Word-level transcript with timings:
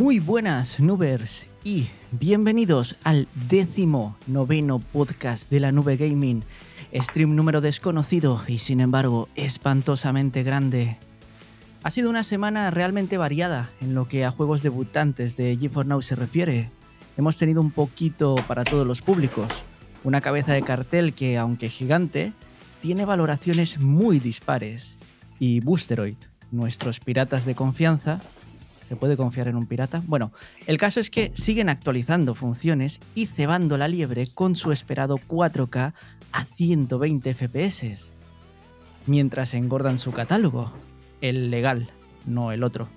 Muy 0.00 0.18
buenas, 0.18 0.80
Nubers, 0.80 1.46
y 1.62 1.88
bienvenidos 2.10 2.96
al 3.04 3.28
décimo 3.50 4.16
noveno 4.26 4.78
podcast 4.78 5.50
de 5.50 5.60
la 5.60 5.72
Nube 5.72 5.98
Gaming. 5.98 6.42
Stream 6.94 7.36
número 7.36 7.60
desconocido 7.60 8.42
y 8.48 8.60
sin 8.60 8.80
embargo 8.80 9.28
espantosamente 9.34 10.42
grande. 10.42 10.96
Ha 11.82 11.90
sido 11.90 12.08
una 12.08 12.22
semana 12.22 12.70
realmente 12.70 13.18
variada 13.18 13.72
en 13.82 13.94
lo 13.94 14.08
que 14.08 14.24
a 14.24 14.30
juegos 14.30 14.62
debutantes 14.62 15.36
de 15.36 15.54
GeForce 15.60 15.90
Now 15.90 16.00
se 16.00 16.16
refiere. 16.16 16.70
Hemos 17.18 17.36
tenido 17.36 17.60
un 17.60 17.70
poquito 17.70 18.36
para 18.48 18.64
todos 18.64 18.86
los 18.86 19.02
públicos. 19.02 19.64
Una 20.02 20.22
cabeza 20.22 20.54
de 20.54 20.62
cartel 20.62 21.12
que, 21.12 21.36
aunque 21.36 21.68
gigante, 21.68 22.32
tiene 22.80 23.04
valoraciones 23.04 23.78
muy 23.78 24.18
dispares. 24.18 24.96
Y 25.38 25.60
Boosteroid, 25.60 26.16
nuestros 26.50 27.00
piratas 27.00 27.44
de 27.44 27.54
confianza, 27.54 28.22
¿Se 28.90 28.96
puede 28.96 29.16
confiar 29.16 29.46
en 29.46 29.54
un 29.54 29.66
pirata? 29.66 30.02
Bueno, 30.04 30.32
el 30.66 30.76
caso 30.76 30.98
es 30.98 31.10
que 31.10 31.30
siguen 31.32 31.68
actualizando 31.68 32.34
funciones 32.34 32.98
y 33.14 33.26
cebando 33.26 33.78
la 33.78 33.86
liebre 33.86 34.26
con 34.34 34.56
su 34.56 34.72
esperado 34.72 35.16
4K 35.28 35.92
a 36.32 36.44
120 36.44 37.32
FPS. 37.32 38.12
Mientras 39.06 39.54
engordan 39.54 39.96
su 39.96 40.10
catálogo, 40.10 40.72
el 41.20 41.52
legal, 41.52 41.88
no 42.26 42.50
el 42.50 42.64
otro. 42.64 42.88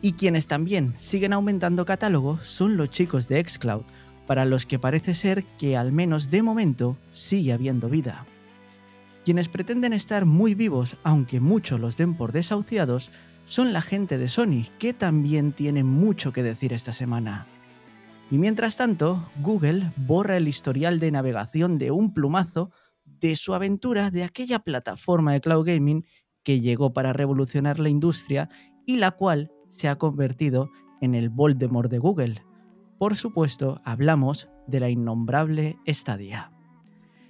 Y 0.00 0.12
quienes 0.12 0.46
también 0.46 0.94
siguen 0.96 1.34
aumentando 1.34 1.84
catálogo 1.84 2.38
son 2.38 2.78
los 2.78 2.88
chicos 2.88 3.28
de 3.28 3.46
Xcloud, 3.46 3.82
para 4.26 4.46
los 4.46 4.64
que 4.64 4.78
parece 4.78 5.12
ser 5.12 5.44
que 5.58 5.76
al 5.76 5.92
menos 5.92 6.30
de 6.30 6.40
momento 6.40 6.96
sigue 7.10 7.52
habiendo 7.52 7.90
vida. 7.90 8.24
Quienes 9.26 9.50
pretenden 9.50 9.92
estar 9.92 10.24
muy 10.24 10.54
vivos, 10.54 10.96
aunque 11.02 11.40
muchos 11.40 11.78
los 11.78 11.98
den 11.98 12.14
por 12.14 12.32
desahuciados, 12.32 13.10
son 13.46 13.72
la 13.72 13.80
gente 13.80 14.18
de 14.18 14.28
Sony, 14.28 14.64
que 14.78 14.92
también 14.92 15.52
tiene 15.52 15.82
mucho 15.84 16.32
que 16.32 16.42
decir 16.42 16.72
esta 16.72 16.92
semana. 16.92 17.46
Y 18.30 18.38
mientras 18.38 18.76
tanto, 18.76 19.30
Google 19.40 19.92
borra 19.96 20.36
el 20.36 20.48
historial 20.48 20.98
de 20.98 21.12
navegación 21.12 21.78
de 21.78 21.92
un 21.92 22.12
plumazo 22.12 22.70
de 23.04 23.36
su 23.36 23.54
aventura 23.54 24.10
de 24.10 24.24
aquella 24.24 24.58
plataforma 24.58 25.32
de 25.32 25.40
cloud 25.40 25.64
gaming 25.64 26.04
que 26.42 26.60
llegó 26.60 26.92
para 26.92 27.12
revolucionar 27.12 27.78
la 27.78 27.88
industria 27.88 28.48
y 28.84 28.96
la 28.96 29.12
cual 29.12 29.52
se 29.68 29.88
ha 29.88 29.96
convertido 29.96 30.70
en 31.00 31.14
el 31.14 31.28
Voldemort 31.30 31.90
de 31.90 31.98
Google. 31.98 32.42
Por 32.98 33.16
supuesto, 33.16 33.80
hablamos 33.84 34.48
de 34.66 34.80
la 34.80 34.90
innombrable 34.90 35.76
Stadia. 35.86 36.52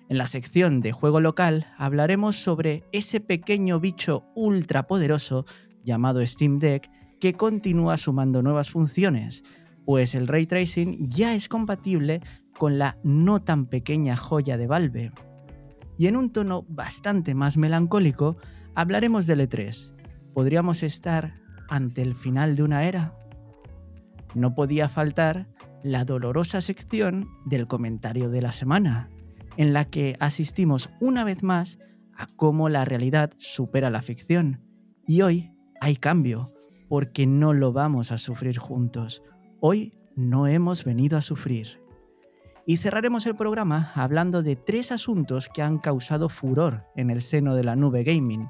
En 0.09 0.19
la 0.19 0.29
sección 0.29 0.81
de 0.81 0.93
juego 0.93 1.21
local 1.21 1.67
hablaremos 1.77 2.37
sobre 2.37 2.85
ese 2.93 3.21
pequeño 3.21 3.81
bicho 3.81 4.25
ultrapoderoso 4.35 5.47
llamado 5.87 6.25
Steam 6.27 6.59
Deck 6.59 6.91
que 7.19 7.33
continúa 7.33 7.97
sumando 7.97 8.43
nuevas 8.43 8.71
funciones, 8.71 9.43
pues 9.87 10.15
el 10.15 10.29
ray 10.29 10.47
tracing 10.47 11.09
ya 11.09 11.35
es 11.35 11.49
compatible 11.49 12.21
con 12.59 12.79
la 12.79 12.99
no 13.03 13.41
tan 13.41 13.67
pequeña 13.67 14.17
joya 14.17 14.59
de 14.59 14.67
Valve. 14.67 15.13
Y 15.97 16.09
en 16.09 16.17
un 16.17 16.31
tono 16.31 16.67
bastante 16.69 17.35
más 17.35 17.57
melancólico, 17.57 18.37
hablaremos 18.75 19.27
del 19.27 19.41
E3. 19.41 19.95
¿Podríamos 20.35 20.83
estar 20.83 21.35
ante 21.69 22.03
el 22.03 22.15
final 22.15 22.57
de 22.57 22.63
una 22.65 22.85
era? 22.85 23.17
No 24.35 24.55
podía 24.55 24.89
faltar 24.89 25.49
la 25.83 26.05
dolorosa 26.05 26.61
sección 26.61 27.31
del 27.47 27.67
comentario 27.67 28.29
de 28.29 28.43
la 28.43 28.53
semana, 28.53 29.09
en 29.57 29.73
la 29.73 29.87
que 29.87 30.17
asistimos 30.21 30.91
una 31.01 31.25
vez 31.25 31.43
más 31.43 31.79
a 32.15 32.27
cómo 32.27 32.69
la 32.69 32.85
realidad 32.85 33.31
supera 33.39 33.89
la 33.89 34.03
ficción. 34.03 34.61
Y 35.07 35.23
hoy 35.23 35.56
hay 35.81 35.97
cambio, 35.97 36.53
porque 36.89 37.27
no 37.27 37.53
lo 37.53 37.73
vamos 37.73 38.13
a 38.13 38.19
sufrir 38.19 38.59
juntos. 38.59 39.23
Hoy 39.61 39.93
no 40.15 40.47
hemos 40.47 40.85
venido 40.85 41.19
a 41.19 41.23
sufrir. 41.23 41.81
Y 42.67 42.79
cerraremos 42.79 43.27
el 43.27 43.37
programa 43.37 43.93
hablando 43.95 44.43
de 44.43 44.57
tres 44.57 44.91
asuntos 44.91 45.49
que 45.49 45.63
han 45.63 45.79
causado 45.79 46.29
furor 46.29 46.85
en 46.97 47.11
el 47.11 47.23
seno 47.23 47.55
de 47.55 47.65
la 47.65 47.77
nube 47.77 48.03
gaming. 48.03 48.49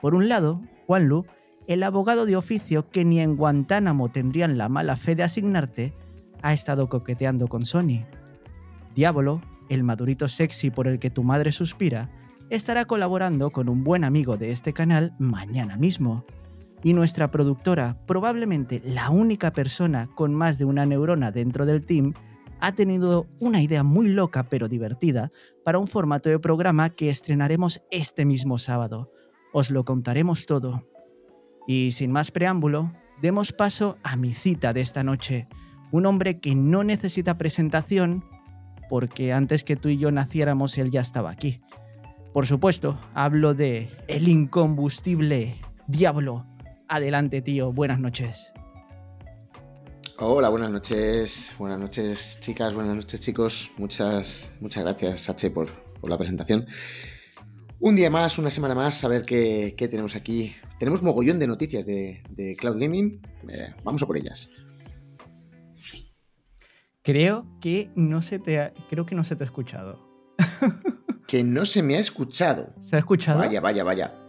Por 0.00 0.14
un 0.14 0.28
lado, 0.28 0.60
Juan 0.86 1.08
Lu, 1.08 1.24
el 1.66 1.82
abogado 1.82 2.26
de 2.26 2.36
oficio 2.36 2.90
que 2.90 3.04
ni 3.04 3.20
en 3.20 3.36
Guantánamo 3.36 4.10
tendrían 4.10 4.58
la 4.58 4.68
mala 4.68 4.96
fe 4.96 5.14
de 5.14 5.22
asignarte, 5.22 5.94
ha 6.42 6.52
estado 6.52 6.88
coqueteando 6.88 7.48
con 7.48 7.64
Sony. 7.64 8.04
Diablo, 8.94 9.40
el 9.68 9.84
madurito 9.84 10.28
sexy 10.28 10.70
por 10.70 10.86
el 10.86 10.98
que 10.98 11.10
tu 11.10 11.24
madre 11.24 11.50
suspira, 11.50 12.10
estará 12.50 12.84
colaborando 12.84 13.50
con 13.50 13.68
un 13.68 13.82
buen 13.82 14.04
amigo 14.04 14.36
de 14.36 14.52
este 14.52 14.72
canal 14.72 15.14
mañana 15.18 15.76
mismo 15.76 16.24
y 16.82 16.92
nuestra 16.92 17.30
productora, 17.30 17.96
probablemente 18.06 18.80
la 18.84 19.10
única 19.10 19.52
persona 19.52 20.08
con 20.14 20.34
más 20.34 20.58
de 20.58 20.64
una 20.64 20.86
neurona 20.86 21.30
dentro 21.30 21.66
del 21.66 21.84
team, 21.84 22.14
ha 22.60 22.72
tenido 22.72 23.26
una 23.38 23.62
idea 23.62 23.82
muy 23.82 24.08
loca 24.08 24.44
pero 24.44 24.68
divertida 24.68 25.30
para 25.64 25.78
un 25.78 25.88
formato 25.88 26.28
de 26.28 26.38
programa 26.38 26.90
que 26.90 27.10
estrenaremos 27.10 27.82
este 27.90 28.24
mismo 28.24 28.58
sábado. 28.58 29.10
Os 29.52 29.70
lo 29.70 29.84
contaremos 29.84 30.46
todo. 30.46 30.86
Y 31.66 31.90
sin 31.92 32.12
más 32.12 32.30
preámbulo, 32.30 32.92
demos 33.20 33.52
paso 33.52 33.98
a 34.02 34.16
mi 34.16 34.32
cita 34.32 34.72
de 34.72 34.80
esta 34.80 35.02
noche. 35.02 35.48
Un 35.90 36.06
hombre 36.06 36.40
que 36.40 36.54
no 36.54 36.84
necesita 36.84 37.38
presentación 37.38 38.24
porque 38.88 39.32
antes 39.32 39.64
que 39.64 39.76
tú 39.76 39.88
y 39.88 39.98
yo 39.98 40.10
naciéramos 40.10 40.78
él 40.78 40.90
ya 40.90 41.00
estaba 41.00 41.30
aquí. 41.30 41.60
Por 42.32 42.46
supuesto, 42.46 42.98
hablo 43.14 43.54
de 43.54 43.88
el 44.08 44.28
incombustible 44.28 45.54
Diablo 45.88 46.44
Adelante, 46.88 47.42
tío. 47.42 47.72
Buenas 47.72 47.98
noches. 47.98 48.52
Hola, 50.18 50.48
buenas 50.48 50.70
noches. 50.70 51.54
Buenas 51.58 51.80
noches, 51.80 52.38
chicas. 52.40 52.74
Buenas 52.74 52.94
noches, 52.94 53.20
chicos. 53.20 53.72
Muchas, 53.76 54.50
muchas 54.60 54.84
gracias, 54.84 55.28
H, 55.28 55.50
por, 55.50 55.68
la 56.02 56.16
presentación. 56.16 56.66
Un 57.80 57.96
día 57.96 58.08
más, 58.08 58.38
una 58.38 58.50
semana 58.50 58.74
más, 58.74 59.02
a 59.04 59.08
ver 59.08 59.24
qué, 59.24 59.74
tenemos 59.76 60.14
aquí. 60.16 60.54
Tenemos 60.78 61.02
mogollón 61.02 61.38
de 61.38 61.46
noticias 61.46 61.84
de, 61.84 62.56
Cloud 62.58 62.78
Gaming. 62.78 63.20
Eh, 63.48 63.74
vamos 63.84 64.02
a 64.02 64.06
por 64.06 64.16
ellas. 64.16 64.52
Creo 67.02 67.46
que 67.60 67.90
no 67.94 68.22
se 68.22 68.38
te 68.38 68.60
ha, 68.60 68.72
creo 68.88 69.06
que 69.06 69.14
no 69.14 69.24
se 69.24 69.36
te 69.36 69.44
ha 69.44 69.46
escuchado. 69.46 70.00
que 71.26 71.44
no 71.44 71.66
se 71.66 71.82
me 71.82 71.96
ha 71.96 72.00
escuchado. 72.00 72.72
¿Se 72.80 72.96
ha 72.96 73.00
escuchado? 73.00 73.40
Vaya, 73.40 73.60
vaya, 73.60 73.84
vaya. 73.84 74.25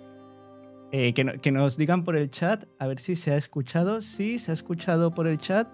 Eh, 0.92 1.14
que, 1.14 1.52
nos 1.52 1.78
digan 1.78 2.04
por 2.04 2.16
el 2.16 2.30
chat, 2.30 2.66
a 2.80 2.88
ver 2.88 3.00
si 3.00 3.16
se 3.16 3.32
ha 3.32 3.36
escuchado. 3.36 4.02
Sí, 4.02 4.40
se 4.40 4.52
ha 4.52 4.54
escuchado 4.54 5.14
por 5.14 5.28
el 5.28 5.38
chat. 5.38 5.68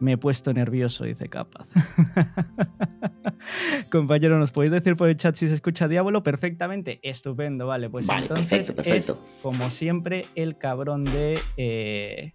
Me 0.00 0.12
he 0.12 0.16
puesto 0.16 0.52
nervioso, 0.52 1.04
dice 1.04 1.28
Capaz. 1.28 1.68
Compañero, 3.90 4.38
¿nos 4.38 4.50
podéis 4.50 4.72
decir 4.72 4.96
por 4.96 5.08
el 5.08 5.16
chat 5.16 5.36
si 5.36 5.48
se 5.48 5.54
escucha 5.54 5.88
Diablo? 5.88 6.22
Perfectamente, 6.22 7.00
estupendo, 7.02 7.66
vale. 7.66 7.90
Pues 7.90 8.08
entonces 8.08 8.74
es, 8.84 9.14
como 9.42 9.70
siempre, 9.70 10.26
el 10.34 10.58
cabrón 10.58 11.04
de 11.04 11.38
eh, 11.56 12.34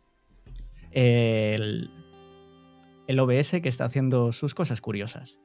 el, 0.92 1.90
el 3.08 3.20
OBS 3.20 3.62
que 3.62 3.70
está 3.70 3.86
haciendo 3.86 4.32
sus 4.32 4.54
cosas 4.54 4.80
curiosas 4.80 5.40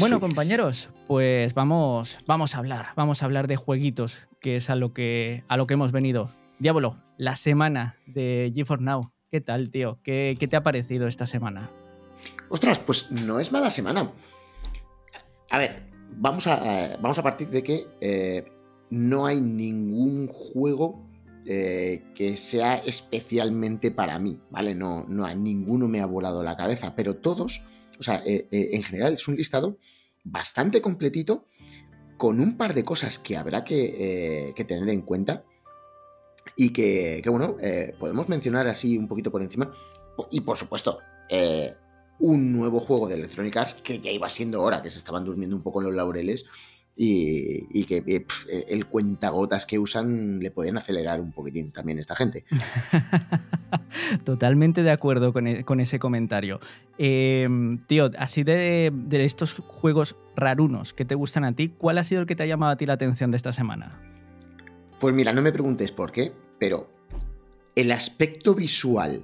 bueno, 0.00 0.20
compañeros, 0.20 0.88
pues 1.06 1.52
vamos, 1.52 2.18
vamos 2.26 2.54
a 2.54 2.58
hablar, 2.58 2.86
vamos 2.96 3.22
a 3.22 3.26
hablar 3.26 3.46
de 3.46 3.56
jueguitos, 3.56 4.26
que 4.40 4.56
es 4.56 4.70
a 4.70 4.74
lo 4.74 4.94
que, 4.94 5.44
a 5.48 5.56
lo 5.58 5.66
que 5.66 5.74
hemos 5.74 5.92
venido. 5.92 6.30
Diablo, 6.58 6.96
la 7.18 7.36
semana 7.36 7.96
de 8.06 8.50
GeForce 8.54 8.84
Now. 8.84 9.12
¿Qué 9.30 9.42
tal, 9.42 9.68
tío? 9.68 9.98
¿Qué, 10.02 10.36
te 10.38 10.56
ha 10.56 10.62
parecido 10.62 11.06
esta 11.06 11.26
semana? 11.26 11.70
Ostras, 12.48 12.78
pues 12.78 13.10
no 13.10 13.38
es 13.38 13.52
mala 13.52 13.68
semana. 13.68 14.12
A 15.50 15.58
ver, 15.58 15.90
vamos 16.16 16.46
a, 16.46 16.86
eh, 16.86 16.96
vamos 17.02 17.18
a 17.18 17.22
partir 17.22 17.50
de 17.50 17.62
que 17.62 17.86
eh, 18.00 18.50
no 18.88 19.26
hay 19.26 19.42
ningún 19.42 20.28
juego 20.28 21.06
eh, 21.44 22.02
que 22.14 22.38
sea 22.38 22.78
especialmente 22.78 23.90
para 23.90 24.18
mí, 24.18 24.40
¿vale? 24.50 24.74
No, 24.74 25.04
no, 25.06 25.32
ninguno 25.34 25.86
me 25.86 26.00
ha 26.00 26.06
volado 26.06 26.42
la 26.42 26.56
cabeza, 26.56 26.94
pero 26.96 27.16
todos 27.16 27.66
o 27.98 28.02
sea, 28.02 28.22
eh, 28.26 28.48
eh, 28.50 28.70
en 28.72 28.82
general 28.82 29.14
es 29.14 29.28
un 29.28 29.36
listado 29.36 29.78
bastante 30.24 30.80
completito 30.80 31.46
con 32.16 32.40
un 32.40 32.56
par 32.56 32.74
de 32.74 32.84
cosas 32.84 33.18
que 33.18 33.36
habrá 33.36 33.64
que, 33.64 34.52
eh, 34.56 34.64
tener 34.64 34.88
en 34.88 35.02
cuenta 35.02 35.44
y 36.56 36.70
que, 36.70 37.22
bueno, 37.26 37.56
podemos 37.98 38.28
mencionar 38.28 38.66
así 38.68 38.96
un 38.96 39.08
poquito 39.08 39.30
por 39.30 39.42
encima. 39.42 39.70
Y 40.30 40.40
por 40.40 40.56
supuesto, 40.56 41.00
un 42.18 42.52
nuevo 42.52 42.80
juego 42.80 43.08
de 43.08 43.16
Electronic 43.16 43.56
Arts 43.56 43.74
que 43.74 43.98
ya 43.98 44.10
iba 44.10 44.28
siendo 44.30 44.62
hora, 44.62 44.80
que 44.80 44.90
se 44.90 44.98
estaban 44.98 45.24
durmiendo 45.24 45.56
un 45.56 45.62
poco 45.62 45.80
en 45.80 45.88
los 45.88 45.94
laureles 45.94 46.46
y, 46.98 47.84
que 47.84 47.98
eh, 47.98 48.26
eh, 48.48 48.64
el 48.68 48.86
cuentagotas 48.86 49.66
que 49.66 49.78
usan 49.78 50.40
le 50.40 50.50
pueden 50.50 50.78
acelerar 50.78 51.20
un 51.20 51.30
poquitín 51.30 51.70
también 51.70 51.98
esta 51.98 52.16
gente. 52.16 52.44
Totalmente 54.24 54.82
de 54.82 54.90
acuerdo 54.90 55.34
con, 55.34 55.46
e, 55.46 55.64
ese 55.78 55.98
comentario. 55.98 56.58
Em, 56.96 57.78
tío, 57.86 58.10
así 58.18 58.44
de, 58.44 58.90
estos 59.10 59.54
juegos 59.54 60.16
rarunos 60.36 60.94
que 60.94 61.04
te 61.04 61.14
gustan 61.14 61.44
a 61.44 61.54
ti, 61.54 61.68
¿cuál 61.68 61.98
ha 61.98 62.04
sido 62.04 62.22
el 62.22 62.26
que 62.26 62.34
te 62.34 62.44
ha 62.44 62.46
llamado 62.46 62.72
a 62.72 62.76
ti 62.76 62.86
la 62.86 62.94
atención 62.94 63.30
de 63.30 63.36
esta 63.36 63.52
semana? 63.52 64.00
Pues 64.98 65.14
mira, 65.14 65.34
no 65.34 65.42
me 65.42 65.52
preguntes 65.52 65.92
por 65.92 66.10
qué, 66.10 66.32
pero 66.58 66.90
el 67.74 67.92
aspecto 67.92 68.54
visual 68.54 69.22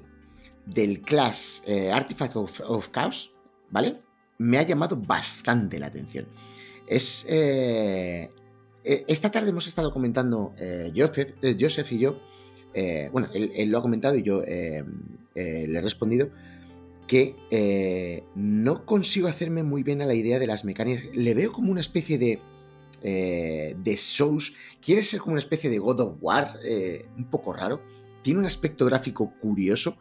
del 0.67 1.01
Class 1.01 1.63
eh, 1.67 1.91
Artifact 1.91 2.37
of, 2.37 2.89
Chaos, 2.91 3.35
¿vale? 3.71 3.99
Me 4.37 4.59
ha 4.59 4.63
llamado 4.63 4.97
bastante 4.97 5.79
la 5.79 5.87
atención. 5.87 6.27
Es. 6.97 7.27
Eh, 7.29 8.31
eh, 8.85 9.05
esta 9.07 9.31
tarde 9.31 9.51
hemos 9.51 9.67
estado 9.67 9.93
comentando 9.93 10.55
Joseph, 10.95 11.35
Joseph, 11.59 11.93
y 11.93 11.99
yo. 11.99 12.21
bueno, 13.13 13.29
él, 13.33 13.71
lo 13.71 13.79
ha 13.79 13.83
comentado 13.83 14.17
y 14.17 14.23
yo 14.23 14.43
le 14.43 14.85
he 15.35 15.81
respondido 15.81 16.31
que 17.07 18.25
no 18.35 18.87
consigo 18.87 19.29
hacerme 19.29 19.63
muy 19.63 19.83
bien 19.83 20.03
a 20.03 20.07
la 20.07 20.15
idea 20.15 20.39
de 20.39 20.47
las 20.47 20.65
mecánicas. 20.65 21.05
Le 21.15 21.35
veo 21.35 21.53
como 21.53 21.71
una 21.71 21.81
especie 21.81 22.19
de. 22.19 22.41
de 23.03 23.97
Souls. 23.97 24.55
Quiere 24.81 25.05
ser 25.05 25.21
como 25.21 25.33
una 25.33 25.41
especie 25.41 25.71
de 25.71 25.79
God 25.79 26.01
of 26.01 26.17
War. 26.21 26.59
un 27.17 27.31
poco 27.31 27.53
raro. 27.53 27.81
Tiene 28.23 28.41
un 28.41 28.47
aspecto 28.47 28.85
gráfico 28.87 29.33
curioso. 29.41 29.97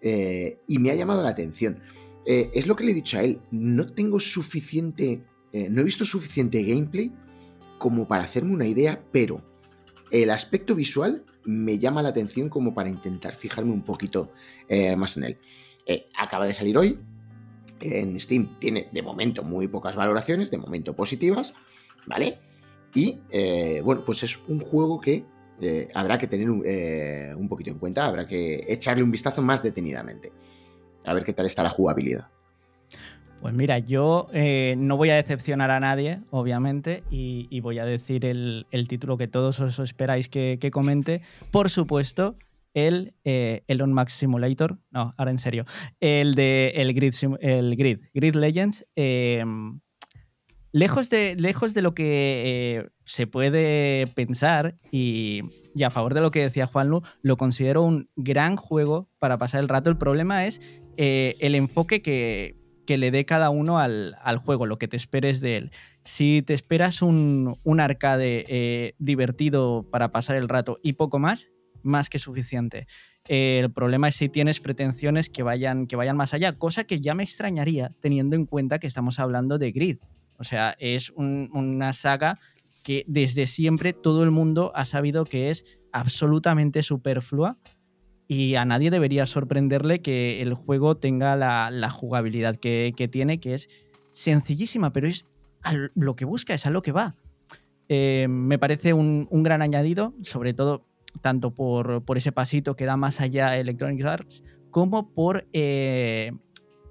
Eh, 0.00 0.60
y 0.66 0.78
me 0.78 0.90
ha 0.90 0.94
llamado 0.94 1.22
la 1.22 1.30
atención. 1.30 1.80
Eh, 2.26 2.50
es 2.54 2.66
lo 2.66 2.76
que 2.76 2.84
le 2.84 2.92
he 2.92 2.94
dicho 2.94 3.18
a 3.18 3.22
él, 3.22 3.40
no 3.50 3.86
tengo 3.86 4.20
suficiente, 4.20 5.22
eh, 5.52 5.68
no 5.70 5.80
he 5.80 5.84
visto 5.84 6.04
suficiente 6.04 6.62
gameplay 6.62 7.12
como 7.78 8.08
para 8.08 8.24
hacerme 8.24 8.54
una 8.54 8.66
idea, 8.66 9.02
pero 9.12 9.42
el 10.10 10.30
aspecto 10.30 10.74
visual 10.74 11.24
me 11.44 11.78
llama 11.78 12.02
la 12.02 12.10
atención 12.10 12.48
como 12.48 12.74
para 12.74 12.88
intentar 12.88 13.34
fijarme 13.34 13.72
un 13.72 13.82
poquito 13.82 14.32
más 14.96 15.16
en 15.16 15.24
él. 15.24 15.38
acaba 16.16 16.46
de 16.46 16.52
salir 16.52 16.76
hoy, 16.76 16.98
en 17.80 18.18
Steam 18.18 18.58
tiene 18.58 18.88
de 18.92 19.02
momento 19.02 19.44
muy 19.44 19.68
pocas 19.68 19.96
valoraciones, 19.96 20.50
de 20.50 20.58
momento 20.58 20.94
positivas, 20.94 21.54
¿vale? 22.06 22.38
Y 22.94 23.20
bueno, 23.82 24.04
pues 24.04 24.24
es 24.24 24.38
un 24.48 24.60
juego 24.60 25.00
que 25.00 25.24
eh, 25.60 25.88
habrá 25.94 26.18
que 26.18 26.28
tener 26.28 26.48
eh, 26.64 27.34
un, 27.36 27.48
poquito 27.48 27.70
en 27.70 27.78
cuenta, 27.78 28.06
habrá 28.06 28.26
que 28.26 28.64
echarle 28.68 29.02
un 29.02 29.10
vistazo 29.10 29.42
más 29.42 29.62
detenidamente. 29.62 30.32
A 31.04 31.14
ver 31.14 31.24
qué 31.24 31.32
tal 31.32 31.46
está 31.46 31.62
la 31.62 31.70
jugabilidad. 31.70 32.28
Pues 33.40 33.54
mira, 33.54 33.78
yo 33.78 34.28
eh, 34.32 34.74
no 34.78 34.96
voy 34.96 35.10
a 35.10 35.14
decepcionar 35.14 35.70
a 35.70 35.80
nadie, 35.80 36.20
obviamente, 36.30 37.04
y, 37.10 37.60
voy 37.60 37.78
a 37.78 37.84
decir 37.84 38.24
el, 38.24 38.66
título 38.88 39.16
que 39.16 39.28
todos 39.28 39.60
os 39.60 39.78
esperáis 39.78 40.28
que, 40.28 40.70
comente. 40.72 41.22
Por 41.50 41.70
supuesto, 41.70 42.36
el 42.74 43.14
Elon 43.24 43.92
Max 43.92 44.12
Simulator. 44.14 44.78
No, 44.90 45.12
ahora 45.16 45.30
en 45.30 45.38
serio. 45.38 45.64
El 46.00 46.34
de 46.34 46.72
el 46.76 46.92
Grid, 46.94 47.14
el 47.40 47.76
Grid, 47.76 48.00
Grid 48.12 48.34
Legends. 48.34 48.84
Lejos 50.72 51.08
de, 51.08 51.34
lejos 51.34 51.72
de 51.72 51.80
lo 51.80 51.94
que 51.94 52.82
eh, 52.84 52.88
se 53.04 53.26
puede 53.26 54.06
pensar 54.08 54.76
y, 54.92 55.40
a 55.82 55.90
favor 55.90 56.12
de 56.12 56.20
lo 56.20 56.30
que 56.30 56.42
decía 56.42 56.66
Juanlu, 56.66 57.02
lo 57.22 57.38
considero 57.38 57.82
un 57.82 58.10
gran 58.16 58.56
juego 58.56 59.08
para 59.18 59.38
pasar 59.38 59.60
el 59.60 59.68
rato. 59.68 59.88
El 59.88 59.96
problema 59.96 60.44
es 60.44 60.82
eh, 60.98 61.36
el 61.40 61.54
enfoque 61.54 62.02
que, 62.02 62.57
le 62.96 63.10
dé 63.10 63.24
cada 63.24 63.50
uno 63.50 63.78
al, 63.78 64.14
juego, 64.44 64.66
lo 64.66 64.78
que 64.78 64.88
te 64.88 64.96
esperes 64.96 65.40
de 65.40 65.56
él. 65.56 65.70
Si 66.00 66.42
te 66.42 66.54
esperas 66.54 67.02
un, 67.02 67.58
arcade 67.78 68.44
eh, 68.48 68.94
divertido 68.98 69.86
para 69.90 70.10
pasar 70.10 70.36
el 70.36 70.48
rato 70.48 70.78
y 70.82 70.94
poco 70.94 71.18
más, 71.18 71.50
más 71.82 72.08
que 72.08 72.18
suficiente. 72.18 72.86
el 73.24 73.70
problema 73.72 74.08
es 74.08 74.16
si 74.16 74.28
tienes 74.28 74.60
pretensiones 74.60 75.28
que 75.28 75.42
vayan, 75.42 75.86
que 75.86 75.96
vayan 75.96 76.16
más 76.16 76.34
allá, 76.34 76.54
cosa 76.54 76.84
que 76.84 77.00
ya 77.00 77.14
me 77.14 77.22
extrañaría 77.22 77.92
teniendo 78.00 78.36
en 78.36 78.46
cuenta 78.46 78.78
que 78.78 78.86
estamos 78.86 79.18
hablando 79.18 79.58
de 79.58 79.72
Grid. 79.72 79.98
O 80.38 80.44
sea, 80.44 80.76
es 80.78 81.10
una 81.10 81.92
saga 81.92 82.38
que 82.84 83.04
desde 83.06 83.46
siempre 83.46 83.92
todo 83.92 84.22
el 84.22 84.30
mundo 84.30 84.72
ha 84.74 84.84
sabido 84.84 85.24
que 85.24 85.50
es 85.50 85.64
absolutamente 85.92 86.82
superflua 86.82 87.58
y 88.28 88.56
a 88.56 88.66
nadie 88.66 88.90
debería 88.90 89.24
sorprenderle 89.24 90.02
que 90.02 90.42
el 90.42 90.52
juego 90.52 90.98
tenga 90.98 91.34
la, 91.34 91.90
jugabilidad 91.90 92.56
que, 92.58 93.08
tiene, 93.10 93.40
que 93.40 93.54
es 93.54 93.70
sencillísima, 94.12 94.92
pero 94.92 95.08
es 95.08 95.24
lo 95.94 96.14
que 96.14 96.26
busca, 96.26 96.52
es 96.52 96.66
a 96.66 96.70
lo 96.70 96.82
que 96.82 96.92
va. 96.92 97.16
Eh, 97.88 98.26
me 98.28 98.58
parece 98.58 98.92
un, 98.92 99.26
gran 99.30 99.62
añadido, 99.62 100.12
sobre 100.22 100.52
todo 100.52 100.84
tanto 101.22 101.54
por, 101.54 102.04
ese 102.16 102.30
pasito 102.30 102.76
que 102.76 102.84
da 102.84 102.98
más 102.98 103.22
allá 103.22 103.56
Electronic 103.56 104.04
Arts, 104.04 104.44
como 104.70 105.14
por 105.14 105.46
eh, 105.54 106.32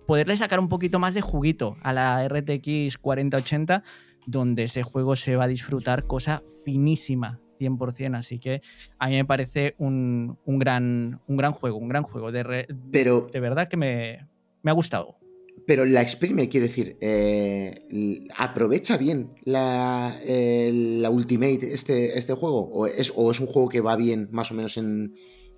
poderle 0.07 0.36
sacar 0.38 0.60
un 0.60 0.69
poquito 0.69 0.98
más 0.98 1.13
de 1.13 1.22
juguito 1.22 1.78
a 1.83 1.94
la 1.94 2.28
RTX 2.28 2.98
4080, 2.98 3.83
donde 4.25 4.63
ese 4.63 4.81
juego 4.81 5.16
se 5.16 5.36
va 5.36 5.44
a 5.44 5.48
disfrutar 5.48 6.07
cosa 6.07 6.42
finísima. 6.66 7.40
100%, 7.57 8.15
así 8.15 8.39
que 8.39 8.62
a 9.00 9.09
mí 9.09 9.15
me 9.15 9.25
parece 9.25 9.75
un, 9.77 10.38
gran, 10.45 11.19
un 11.27 11.38
gran 11.38 11.51
juego, 11.54 11.77
un 11.77 11.89
gran 11.89 12.04
juego. 12.04 12.31
De, 12.31 12.68
Pero, 12.92 13.27
de 13.31 13.39
verdad 13.39 13.68
que 13.68 13.77
me, 13.77 14.27
ha 14.63 14.71
gustado. 14.74 15.18
Pero 15.65 15.86
la 15.86 16.01
exprime, 16.01 16.48
quiero 16.48 16.68
decir, 16.68 16.98
eh, 17.01 18.27
aprovecha 18.38 18.95
bien 18.95 19.31
la, 19.44 20.15
la, 20.25 21.09
Ultimate 21.09 21.74
este, 21.74 22.18
este 22.18 22.33
juego, 22.33 22.69
¿O 22.69 22.88
es, 22.88 23.12
o 23.15 23.31
es 23.31 23.40
un 23.40 23.47
juego 23.47 23.68
que 23.68 23.81
va 23.81 23.95
bien 23.97 24.30
más 24.31 24.52
o 24.52 24.54
menos 24.54 24.78
en, 24.78 25.14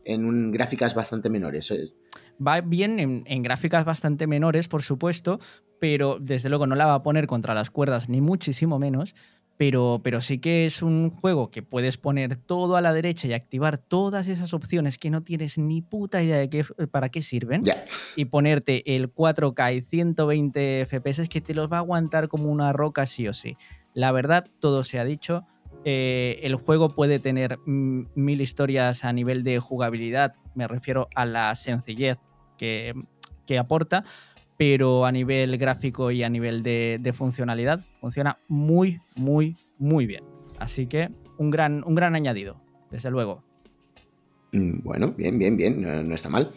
en 0.10 0.52
gráficas 0.52 0.96
bastante 0.96 1.30
menores. 1.30 1.72
Va 2.46 2.62
bien 2.62 3.24
en, 3.26 3.44
gráficas 3.44 3.86
bastante 3.86 4.28
menores, 4.28 4.68
por 4.68 4.82
supuesto, 4.82 5.40
pero 5.80 6.18
desde 6.20 6.50
luego 6.50 6.68
no 6.68 6.76
la 6.76 6.88
va 6.88 6.96
a 6.96 7.04
poner 7.04 7.28
contra 7.28 7.54
las 7.54 7.70
cuerdas, 7.70 8.10
ni 8.10 8.22
muchísimo 8.22 8.80
menos. 8.80 9.16
Pero, 9.60 10.00
pero 10.02 10.22
sí 10.22 10.38
que 10.38 10.66
es 10.66 10.82
un 10.82 11.10
juego 11.10 11.50
que 11.50 11.62
puedes 11.62 11.98
poner 11.98 12.38
todo 12.38 12.78
a 12.78 12.82
la 12.82 12.94
derecha 12.94 13.28
y 13.28 13.34
activar 13.34 13.78
todas 13.78 14.30
esas 14.30 14.54
opciones 14.54 14.98
que 14.98 15.10
no 15.10 15.22
tienes 15.22 15.58
ni 15.58 15.82
puta 15.82 16.24
idea 16.24 16.38
de 16.38 16.50
qué, 16.50 16.64
para 16.90 17.10
qué 17.10 17.22
sirven. 17.22 17.64
Y 18.16 18.24
ponerte 18.24 18.96
el 18.96 19.14
4K 19.14 19.76
y 19.76 19.82
120 19.82 20.86
FPS 20.86 21.28
que 21.28 21.42
te 21.42 21.54
los 21.54 21.70
va 21.70 21.76
a 21.76 21.80
aguantar 21.82 22.30
como 22.30 22.50
una 22.50 22.72
roca 22.72 23.06
sí 23.06 23.28
o 23.28 23.34
sí. 23.34 23.58
La 23.94 24.14
verdad, 24.14 24.48
todo 24.62 24.86
se 24.86 24.98
ha 24.98 25.04
dicho. 25.04 25.46
Eh, 25.84 26.40
el 26.44 26.56
juego 26.56 26.88
puede 26.88 27.20
tener 27.20 27.58
mil 27.66 28.40
historias 28.40 29.04
a 29.04 29.12
nivel 29.12 29.44
de 29.44 29.60
jugabilidad, 29.60 30.36
me 30.56 30.70
refiero 30.70 31.10
a 31.16 31.26
la 31.26 31.54
sencillez 31.56 32.18
que, 32.58 32.94
aporta, 33.60 34.06
pero 34.60 35.06
a 35.06 35.12
nivel 35.14 35.58
gráfico 35.58 36.12
y 36.12 36.22
a 36.22 36.28
nivel 36.28 36.64
de, 36.64 37.14
funcionalidad 37.18 37.80
funciona 38.02 38.40
muy, 38.50 39.00
muy, 39.16 39.56
muy 39.78 40.06
bien. 40.06 40.26
Así 40.60 40.86
que 40.86 41.10
un 41.38 41.50
gran, 41.50 41.82
un 41.86 41.96
gran 41.96 42.14
añadido, 42.14 42.62
desde 42.92 43.10
luego. 43.10 43.42
Mm, 44.52 44.84
bueno, 44.84 45.14
bien, 45.18 45.40
bien, 45.40 45.56
bien, 45.56 45.82
no, 45.82 46.14
está 46.14 46.28
mal. 46.28 46.52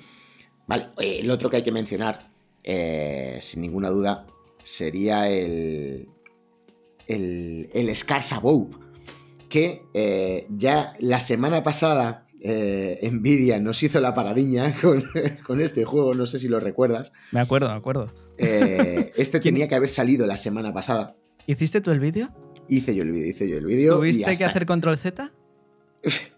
Vale, 0.67 0.89
el 0.99 1.31
otro 1.31 1.49
que 1.49 1.59
hay 1.59 1.63
que 1.63 1.71
mencionar, 1.71 2.29
eh, 2.65 3.39
sin 3.41 3.61
ninguna 3.61 3.89
duda, 3.89 4.27
sería 4.65 5.29
el, 5.29 6.09
el, 7.07 7.71
el 7.73 7.95
Scarsa 7.95 8.43
que 9.49 9.85
eh, 9.95 10.49
ya 10.51 10.95
la 10.99 11.21
semana 11.21 11.63
pasada 11.63 12.22
eh, 12.45 13.09
Nvidia 13.11 13.61
nos 13.61 13.83
hizo 13.83 14.01
la 14.01 14.15
paradiña 14.15 14.75
con, 15.47 15.61
este 15.61 15.85
juego, 15.85 16.15
no 16.15 16.27
sé 16.27 16.39
si 16.39 16.49
lo 16.49 16.59
recuerdas. 16.59 17.13
Me 17.31 17.41
acuerdo, 17.41 17.69
me 17.69 17.75
acuerdo. 17.75 18.13
Eh, 18.37 19.13
este 19.17 19.39
tenía 19.41 19.69
que 19.69 19.77
haber 19.77 19.89
salido 19.89 20.27
la 20.27 20.37
semana 20.37 20.73
pasada. 20.73 21.17
¿Hiciste 21.47 21.81
tú 21.81 21.93
el 21.93 22.01
vídeo? 22.01 22.29
Hice 22.69 22.95
yo 22.95 23.03
el 23.03 23.13
vídeo, 23.13 23.29
hice 23.29 23.49
yo 23.49 23.59
el 23.59 23.67
vídeo. 23.67 23.97
¿Tuviste 23.97 24.37
que 24.37 24.45
hacer 24.45 24.67
control 24.67 24.99
Z? 24.99 25.33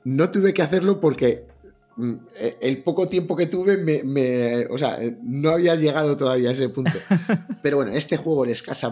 No 0.04 0.30
tuve 0.30 0.52
que 0.52 0.60
hacerlo 0.60 1.00
porque 1.00 1.46
mm, 1.96 2.14
el 2.60 2.82
poco 2.82 3.06
tiempo 3.06 3.34
que 3.34 3.46
tuve 3.46 3.78
me, 3.78 4.66
o 4.66 4.76
sea, 4.76 4.98
no 5.22 5.48
había 5.52 5.74
llegado 5.74 6.18
todavía 6.18 6.50
a 6.50 6.52
ese 6.52 6.68
punto. 6.68 6.92
Pero 7.62 7.78
bueno, 7.78 7.92
este 7.92 8.18
juego, 8.18 8.44
el 8.44 8.54
Scasa 8.54 8.90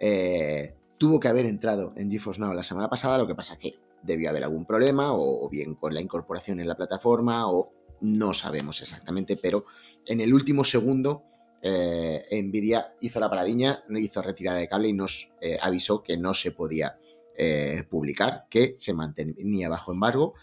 eh, 0.00 0.74
tuvo 1.02 1.18
que 1.18 1.26
haber 1.26 1.46
entrado 1.46 1.92
en 1.96 2.08
GeForce 2.08 2.40
Now 2.40 2.54
la 2.54 2.62
semana 2.62 2.88
pasada, 2.88 3.18
lo 3.18 3.26
que 3.26 3.34
pasa 3.34 3.58
que 3.58 3.74
debió 4.04 4.30
haber 4.30 4.44
algún 4.44 4.64
problema, 4.64 5.12
o, 5.12 5.48
bien 5.48 5.74
con 5.74 5.92
la 5.92 6.00
incorporación 6.00 6.60
en 6.60 6.68
la 6.68 6.76
plataforma, 6.76 7.50
o 7.50 7.72
no 8.02 8.32
sabemos 8.32 8.80
exactamente, 8.82 9.36
pero 9.36 9.64
en 10.06 10.20
el 10.20 10.32
último 10.32 10.62
segundo 10.62 11.24
eh, 11.60 12.24
Nvidia 12.30 12.94
hizo 13.00 13.18
la 13.18 13.28
paradiña, 13.28 13.82
hizo 13.96 14.22
retirada 14.22 14.60
de 14.60 14.68
cable 14.68 14.90
y 14.90 14.92
nos 14.92 15.32
eh, 15.40 15.58
avisó 15.60 16.04
que 16.04 16.16
no 16.16 16.34
se 16.34 16.52
podía 16.52 16.96
eh, 17.36 17.82
publicar, 17.90 18.46
que 18.48 18.74
se 18.76 18.94
mantenía 18.94 19.68
bajo 19.68 19.90
embargo 19.90 20.34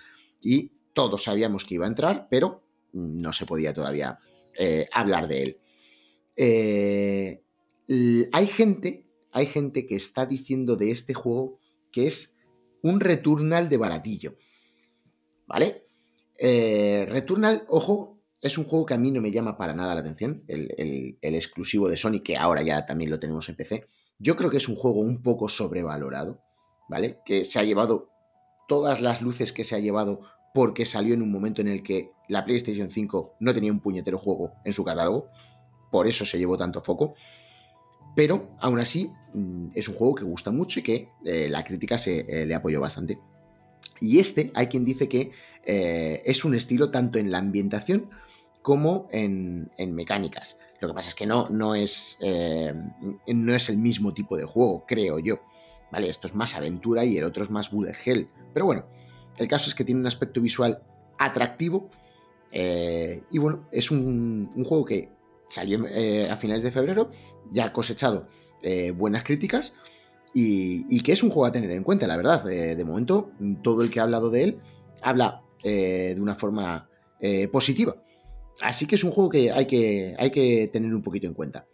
y 0.42 0.74
todos 0.92 1.24
sabíamos 1.24 1.64
que 1.64 1.76
iba 1.76 1.86
a 1.86 1.88
entrar, 1.90 2.28
pero 2.30 2.64
no 2.92 3.32
se 3.32 3.46
podía 3.46 3.74
todavía 3.74 4.18
hablar 4.92 5.30
de 5.30 5.42
él. 5.42 7.40
hay 8.34 8.48
gente 8.48 9.09
hay 9.40 9.48
gente 9.48 9.88
que 9.88 9.96
está 9.96 10.26
diciendo 10.26 10.76
de 10.76 10.92
este 10.92 11.14
juego 11.14 11.60
que 11.92 12.08
es 12.08 12.38
un 12.82 13.00
Returnal 13.00 13.70
de 13.70 13.78
baratillo. 13.78 14.36
¿Vale? 15.48 15.86
Eh, 16.38 17.06
Returnal, 17.10 17.66
ojo, 17.68 18.20
es 18.42 18.58
un 18.58 18.66
juego 18.66 18.86
que 18.86 18.94
a 18.94 18.98
mí 18.98 19.12
no 19.12 19.22
me 19.22 19.32
llama 19.32 19.58
para 19.58 19.74
nada 19.74 19.96
la 19.96 20.02
atención, 20.02 20.44
el, 20.48 21.18
exclusivo 21.22 21.90
de 21.90 21.98
Sony, 21.98 22.22
que 22.24 22.38
ahora 22.38 22.62
ya 22.62 22.86
también 22.86 23.10
lo 23.10 23.20
tenemos 23.20 23.50
en 23.50 23.56
PC. 23.56 23.86
Yo 24.20 24.36
creo 24.36 24.50
que 24.50 24.58
es 24.58 24.70
un 24.70 24.76
juego 24.76 25.00
un 25.00 25.22
poco 25.22 25.50
sobrevalorado, 25.50 26.42
¿vale? 26.90 27.20
Que 27.26 27.46
se 27.46 27.60
ha 27.60 27.64
llevado 27.64 28.10
todas 28.68 29.02
las 29.02 29.22
luces 29.22 29.52
que 29.52 29.64
se 29.64 29.76
ha 29.76 29.80
llevado 29.80 30.22
porque 30.54 30.86
salió 30.86 31.14
en 31.14 31.22
un 31.22 31.32
momento 31.32 31.62
en 31.62 31.68
el 31.68 31.84
que 31.84 32.12
la 32.28 32.46
PlayStation 32.46 32.92
5 32.92 33.38
no 33.40 33.54
tenía 33.54 33.72
un 33.72 33.80
puñetero 33.80 34.18
juego 34.18 34.54
en 34.66 34.74
su 34.74 34.84
catálogo, 34.84 35.30
por 35.92 36.08
eso 36.08 36.26
se 36.26 36.38
llevó 36.38 36.58
tanto 36.58 36.82
foco. 36.82 37.16
Pero 38.20 38.50
aún 38.60 38.82
así 38.82 39.14
mm, 39.34 39.68
es 39.76 39.88
un 39.88 39.96
juego 39.96 40.14
que 40.14 40.26
gusta 40.26 40.52
mucho 40.52 40.82
y 40.82 40.84
que 40.84 41.08
eh, 41.24 41.48
la 41.50 41.64
crítica 41.64 41.98
se 41.98 42.26
eh, 42.28 42.46
le 42.46 42.54
apoyó 42.54 42.82
bastante. 42.82 43.18
Y 44.02 44.20
este 44.20 44.52
hay 44.56 44.68
quien 44.68 44.84
dice 44.84 45.08
que 45.08 45.32
eh, 45.64 46.22
es 46.26 46.44
un 46.44 46.54
estilo 46.54 46.92
tanto 46.92 47.18
en 47.18 47.32
la 47.32 47.38
ambientación 47.38 48.10
como 48.62 49.08
en, 49.14 49.72
mecánicas. 49.96 50.60
Lo 50.82 50.90
que 50.90 50.94
pasa 50.94 51.08
es 51.08 51.16
que 51.16 51.26
no, 51.26 51.48
no, 51.48 51.76
es, 51.76 52.18
no 52.20 53.56
es 53.56 53.70
el 53.70 53.78
mismo 53.78 54.14
tipo 54.14 54.36
de 54.36 54.44
juego, 54.44 54.84
creo 54.86 55.20
yo. 55.20 55.40
¿Vale? 55.90 56.10
Esto 56.10 56.28
es 56.28 56.36
más 56.36 56.58
aventura 56.58 57.06
y 57.06 57.16
el 57.16 57.24
otro 57.24 57.42
es 57.42 57.50
más 57.50 57.72
bullet 57.72 57.96
hell. 58.04 58.28
Pero 58.54 58.66
bueno, 58.66 58.86
el 59.38 59.48
caso 59.48 59.70
es 59.70 59.76
que 59.76 59.86
tiene 59.86 60.02
un 60.02 60.08
aspecto 60.08 60.42
visual 60.42 60.84
atractivo. 61.18 61.90
y 62.52 63.38
bueno, 63.38 63.70
es 63.72 63.92
un 63.92 64.66
juego 64.66 64.84
que 64.84 65.19
salió 65.50 65.86
eh, 65.88 66.30
a 66.30 66.38
finales 66.38 66.64
de 66.64 66.72
febrero, 66.72 67.10
ya 67.52 67.66
ha 67.66 67.74
cosechado 67.74 68.28
eh, 68.62 68.92
buenas 68.92 69.24
críticas 69.24 69.76
y, 70.34 71.02
que 71.02 71.12
es 71.12 71.24
un 71.24 71.30
juego 71.30 71.46
a 71.46 71.52
tener 71.52 71.72
en 71.72 71.84
cuenta, 71.84 72.08
la 72.08 72.16
verdad. 72.16 72.46
de 72.46 72.86
momento, 72.86 73.32
todo 73.64 73.82
el 73.82 73.90
que 73.90 74.00
ha 74.00 74.04
hablado 74.04 74.30
de 74.30 74.44
él 74.44 74.60
habla 75.02 75.42
eh, 75.64 76.14
de 76.16 76.22
una 76.22 76.36
forma 76.36 76.88
positiva. 77.52 77.98
Así 78.62 78.86
que 78.86 78.96
es 78.96 79.04
un 79.04 79.12
juego 79.12 79.30
que 79.30 79.52
hay, 79.52 79.66
que 79.66 80.16
hay 80.18 80.32
que 80.32 80.70
tener 80.72 80.94
un 80.94 81.02
poquito 81.02 81.28
en 81.28 81.34
cuenta. 81.34 81.66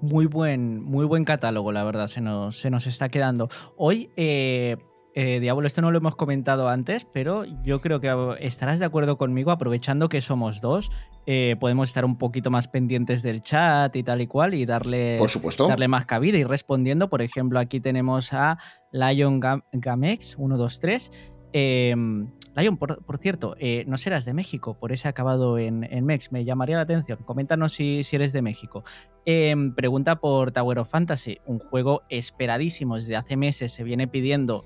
Muy 0.00 0.26
buen, 0.26 0.82
muy 0.82 1.06
buen 1.06 1.24
catálogo, 1.24 1.72
la 1.72 1.82
verdad, 1.84 2.06
se 2.06 2.20
nos, 2.20 2.56
se 2.56 2.70
nos 2.70 2.86
está 2.86 3.08
quedando. 3.08 3.48
Hoy 3.76 4.10
eh, 4.16 4.76
Diablo, 5.16 5.66
esto 5.66 5.80
no 5.80 5.90
lo 5.90 5.98
hemos 5.98 6.14
comentado 6.14 6.68
antes, 6.68 7.06
pero 7.06 7.44
yo 7.62 7.80
creo 7.80 8.00
que 8.00 8.36
estarás 8.40 8.78
de 8.78 8.84
acuerdo 8.84 9.16
conmigo, 9.16 9.50
aprovechando 9.50 10.10
que 10.10 10.20
somos 10.20 10.60
dos, 10.60 10.90
eh, 11.28 11.56
podemos 11.58 11.88
estar 11.88 12.04
un 12.04 12.16
poquito 12.16 12.50
más 12.50 12.68
pendientes 12.68 13.24
del 13.24 13.40
chat 13.40 13.94
y 13.96 14.04
tal 14.04 14.20
y 14.20 14.28
cual 14.28 14.54
y 14.54 14.64
darle, 14.64 15.16
por 15.18 15.28
supuesto. 15.28 15.66
darle 15.66 15.88
más 15.88 16.06
cabida 16.06 16.38
y 16.38 16.44
respondiendo. 16.44 17.10
Por 17.10 17.20
ejemplo, 17.20 17.58
aquí 17.58 17.80
tenemos 17.80 18.32
a 18.32 18.58
Lion 18.92 19.40
Gamex 19.72 20.36
123. 20.36 21.32
Em, 21.52 22.30
Lion, 22.54 22.76
por, 22.76 23.18
cierto, 23.18 23.56
eh, 23.58 23.84
no 23.88 23.98
serás 23.98 24.24
de 24.24 24.34
México, 24.34 24.78
por 24.78 24.92
ese 24.92 25.08
acabado 25.08 25.58
en, 25.58 25.80
Mex, 26.04 26.30
me 26.30 26.44
llamaría 26.44 26.76
la 26.76 26.82
atención. 26.82 27.18
Coméntanos 27.24 27.72
si, 27.72 28.04
si 28.04 28.16
eres 28.16 28.32
de 28.32 28.42
México. 28.42 28.84
Em, 29.24 29.74
pregunta 29.74 30.16
por 30.16 30.52
Tower 30.52 30.78
of 30.78 30.88
Fantasy, 30.88 31.38
un 31.44 31.58
juego 31.58 32.02
esperadísimo 32.08 32.96
desde 32.96 33.16
hace 33.16 33.36
meses, 33.36 33.72
se 33.72 33.82
viene 33.82 34.06
pidiendo 34.06 34.62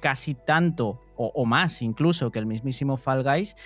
casi 0.00 0.34
tanto 0.34 1.00
o, 1.16 1.44
más 1.46 1.82
incluso 1.82 2.30
que 2.30 2.38
el 2.38 2.46
mismísimo 2.46 2.96
Fall 2.96 3.24
Guys. 3.24 3.56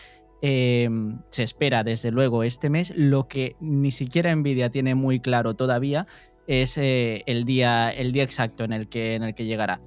Em, 0.44 1.20
se 1.28 1.44
espera 1.44 1.84
desde 1.84 2.10
luego 2.10 2.42
este 2.42 2.68
mes. 2.68 2.92
Lo 2.96 3.28
que 3.28 3.56
ni 3.60 3.90
siquiera 3.90 4.34
Nvidia 4.34 4.70
tiene 4.70 4.94
muy 4.94 5.20
claro 5.20 5.54
todavía 5.54 6.06
es 6.46 6.76
eh, 6.78 7.22
el, 7.26 7.44
día, 7.44 7.90
el 7.90 8.12
día 8.12 8.24
exacto 8.24 8.64
en 8.64 8.72
el 8.72 8.88
que, 8.88 9.14
en 9.14 9.22
el 9.22 9.34
que 9.34 9.44
llegará. 9.44 9.80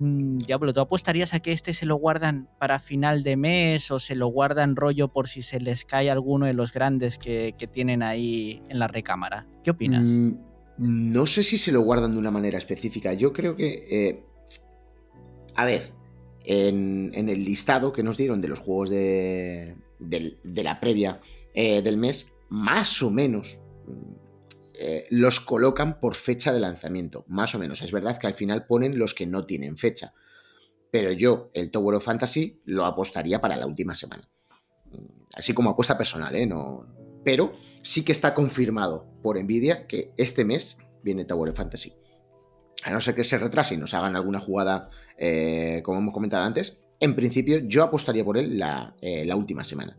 Mm, 0.00 0.38
Diablo, 0.38 0.72
¿tú 0.72 0.80
apostarías 0.80 1.34
a 1.34 1.40
que 1.40 1.52
este 1.52 1.72
se 1.72 1.86
lo 1.86 1.96
guardan 1.96 2.48
para 2.58 2.78
final 2.78 3.22
de 3.22 3.36
mes 3.36 3.90
o 3.90 3.98
se 3.98 4.14
lo 4.14 4.28
guardan 4.28 4.76
rollo 4.76 5.08
por 5.08 5.28
si 5.28 5.42
se 5.42 5.60
les 5.60 5.84
cae 5.84 6.10
alguno 6.10 6.46
de 6.46 6.52
los 6.52 6.72
grandes 6.72 7.18
que, 7.18 7.54
tienen 7.72 8.02
ahí 8.02 8.62
en 8.68 8.78
la 8.78 8.86
recámara? 8.86 9.46
¿Qué 9.64 9.70
opinas? 9.70 10.08
Mm, 10.08 10.34
no 10.78 11.26
sé 11.26 11.42
si 11.42 11.58
se 11.58 11.72
lo 11.72 11.80
guardan 11.80 12.12
de 12.12 12.18
una 12.18 12.30
manera 12.30 12.58
específica. 12.58 13.12
Yo 13.12 13.32
creo 13.32 13.56
que 13.56 13.86
eh, 13.90 14.24
a 15.58 15.64
ver, 15.64 15.92
en, 16.44 17.10
el 17.16 17.44
listado 17.44 17.92
que 17.92 18.04
nos 18.04 18.16
dieron 18.16 18.40
de 18.40 18.46
los 18.46 18.60
juegos 18.60 18.90
de, 18.90 19.74
la 20.44 20.78
previa 20.78 21.20
eh, 21.52 21.82
del 21.82 21.96
mes, 21.96 22.32
más 22.48 23.02
o 23.02 23.10
menos 23.10 23.58
mm, 23.84 24.14
eh, 24.74 25.06
los 25.10 25.40
colocan 25.40 25.98
por 25.98 26.14
fecha 26.14 26.52
de 26.52 26.60
lanzamiento. 26.60 27.24
Más 27.26 27.56
o 27.56 27.58
menos. 27.58 27.82
Es 27.82 27.90
verdad 27.90 28.18
que 28.18 28.28
al 28.28 28.34
final 28.34 28.66
ponen 28.66 29.00
los 29.00 29.14
que 29.14 29.26
no 29.26 29.46
tienen 29.46 29.76
fecha. 29.76 30.14
Pero 30.92 31.10
yo, 31.10 31.50
el 31.54 31.72
Tower 31.72 31.96
of 31.96 32.04
Fantasy, 32.04 32.60
lo 32.64 32.84
apostaría 32.84 33.40
para 33.40 33.56
la 33.56 33.66
última 33.66 33.96
semana. 33.96 34.30
Mm, 34.92 35.24
así 35.34 35.54
como 35.54 35.70
apuesta 35.70 35.98
personal, 35.98 36.36
¿eh? 36.36 36.46
No... 36.46 36.86
Pero 37.24 37.52
sí 37.82 38.04
que 38.04 38.12
está 38.12 38.32
confirmado 38.32 39.08
por 39.24 39.42
Nvidia 39.42 39.88
que 39.88 40.12
este 40.16 40.44
mes 40.44 40.78
viene 41.02 41.24
Tower 41.24 41.50
of 41.50 41.56
Fantasy 41.56 41.94
a 42.84 42.90
no 42.90 43.00
ser 43.00 43.14
que 43.14 43.24
se 43.24 43.38
retrase 43.38 43.74
y 43.74 43.78
nos 43.78 43.94
hagan 43.94 44.16
alguna 44.16 44.40
jugada, 44.40 44.90
eh, 45.18 45.82
como 45.84 45.98
hemos 45.98 46.14
comentado 46.14 46.44
antes, 46.44 46.78
en 47.00 47.14
principio 47.14 47.58
yo 47.58 47.84
apostaría 47.84 48.24
por 48.24 48.38
él 48.38 48.58
la, 48.58 48.94
eh, 49.00 49.32
última 49.34 49.64
semana. 49.64 49.96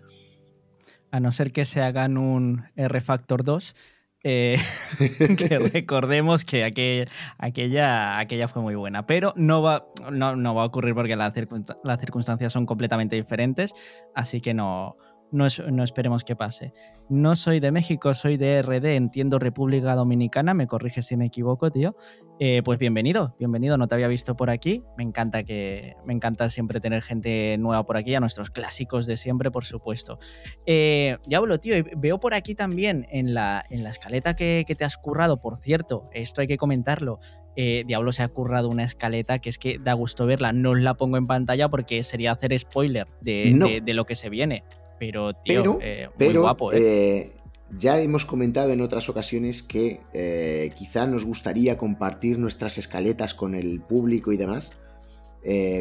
A 1.11 1.19
no 1.19 1.31
ser 1.31 1.51
que 1.51 1.65
se 1.65 1.81
hagan 1.81 2.17
un 2.17 2.65
R-Factor 2.75 3.43
2, 3.43 3.75
eh, 4.23 4.57
que 5.37 5.59
recordemos 5.73 6.45
que 6.45 6.63
aquella, 6.63 8.19
aquella 8.19 8.47
fue 8.47 8.61
muy 8.61 8.75
buena, 8.75 9.05
pero 9.05 9.33
no 9.35 9.61
va, 9.61 9.87
no, 10.11 10.55
va 10.55 10.63
a 10.63 10.65
ocurrir 10.65 10.93
porque 10.93 11.15
las 11.15 11.33
circunstancias 11.33 12.51
son 12.51 12.65
completamente 12.65 13.15
diferentes, 13.15 13.73
así 14.13 14.41
que 14.41 14.53
no, 14.53 14.97
no, 15.31 15.83
esperemos 15.83 16.23
que 16.23 16.35
pase. 16.35 16.73
No 17.07 17.35
soy 17.35 17.59
de 17.59 17.71
México, 17.71 18.13
soy 18.13 18.37
de 18.37 18.61
RD, 18.61 18.95
entiendo 18.95 19.39
República 19.39 19.95
Dominicana, 19.95 20.53
me 20.53 20.67
corrige 20.67 21.01
si 21.01 21.17
me 21.17 21.25
equivoco, 21.25 21.71
tío. 21.71 21.95
Eh, 22.39 22.61
pues 22.63 22.79
bienvenido, 22.79 23.35
bienvenido, 23.37 23.77
no 23.77 23.87
te 23.87 23.95
había 23.95 24.07
visto 24.07 24.35
por 24.35 24.49
aquí. 24.49 24.83
Me 24.97 25.03
encanta 25.03 25.43
que 25.43 25.95
me 26.05 26.13
encanta 26.13 26.49
siempre 26.49 26.79
tener 26.79 27.01
gente 27.01 27.57
nueva 27.57 27.85
por 27.85 27.97
aquí, 27.97 28.15
a 28.15 28.19
nuestros 28.19 28.49
clásicos 28.49 29.05
de 29.05 29.17
siempre, 29.17 29.51
por 29.51 29.65
supuesto. 29.65 30.17
Eh, 30.65 31.17
Diablo, 31.27 31.59
tío, 31.59 31.75
veo 31.97 32.19
por 32.19 32.33
aquí 32.33 32.55
también 32.55 33.05
en 33.11 33.33
la, 33.33 33.63
en 33.69 33.83
la 33.83 33.89
escaleta 33.89 34.35
que, 34.35 34.65
te 34.69 34.85
has 34.85 34.97
currado, 34.97 35.41
por 35.41 35.57
cierto, 35.57 36.09
esto 36.13 36.41
hay 36.41 36.47
que 36.47 36.57
comentarlo. 36.57 37.19
Eh, 37.55 37.83
Diablo 37.85 38.13
se 38.13 38.23
ha 38.23 38.27
currado 38.29 38.69
una 38.69 38.83
escaleta 38.83 39.39
que 39.39 39.49
es 39.49 39.57
que 39.57 39.77
da 39.77 39.93
gusto 39.93 40.25
verla. 40.25 40.53
No 40.53 40.71
os 40.71 40.79
la 40.79 40.93
pongo 40.93 41.17
en 41.17 41.27
pantalla 41.27 41.67
porque 41.67 42.03
sería 42.03 42.31
hacer 42.31 42.57
spoiler 42.57 43.07
de, 43.19 43.81
de 43.83 43.93
lo 43.93 44.05
que 44.05 44.15
se 44.15 44.29
viene. 44.29 44.63
Pero, 44.99 45.33
tío, 45.33 45.79
eh, 45.81 46.09
muy 46.17 46.33
guapo, 46.33 46.73
¿eh? 46.73 46.77
¿eh? 46.79 47.33
Ya 47.71 47.99
hemos 47.99 48.25
comentado 48.25 48.71
en 48.71 48.81
otras 48.81 49.09
ocasiones 49.09 49.63
que 49.63 50.01
eh, 50.13 50.71
quizá 50.75 51.05
nos 51.05 51.23
gustaría 51.23 51.77
compartir 51.77 52.39
nuestras 52.39 52.77
escaletas 52.77 53.33
con 53.33 53.53
el 53.53 53.81
público 53.81 54.31
y 54.31 54.37
demás. 54.37 54.71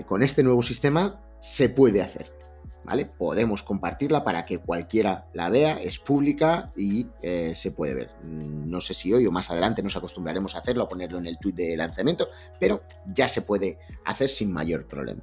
con 0.06 0.22
este 0.22 0.42
nuevo 0.42 0.62
sistema 0.62 1.20
se 1.40 1.68
puede 1.68 2.02
hacer. 2.02 2.32
¿Vale? 2.84 3.04
Podemos 3.04 3.62
compartirla 3.62 4.24
para 4.24 4.46
que 4.46 4.58
cualquiera 4.58 5.28
la 5.34 5.50
vea, 5.50 5.78
es 5.78 5.98
pública 5.98 6.72
y 6.74 7.06
se 7.54 7.70
puede 7.70 7.94
ver. 7.94 8.10
No 8.22 8.80
sé 8.80 8.94
si 8.94 9.12
hoy 9.12 9.26
o 9.26 9.32
más 9.32 9.50
adelante 9.50 9.82
nos 9.82 9.96
acostumbraremos 9.96 10.54
a 10.54 10.60
hacerlo, 10.60 10.84
a 10.84 10.88
ponerlo 10.88 11.18
en 11.18 11.26
el 11.26 11.38
tweet 11.38 11.54
de 11.54 11.76
lanzamiento, 11.76 12.28
pero 12.58 12.82
ya 13.12 13.28
se 13.28 13.42
puede 13.42 13.78
hacer 14.06 14.30
sin 14.30 14.52
mayor 14.52 14.86
problema. 14.86 15.22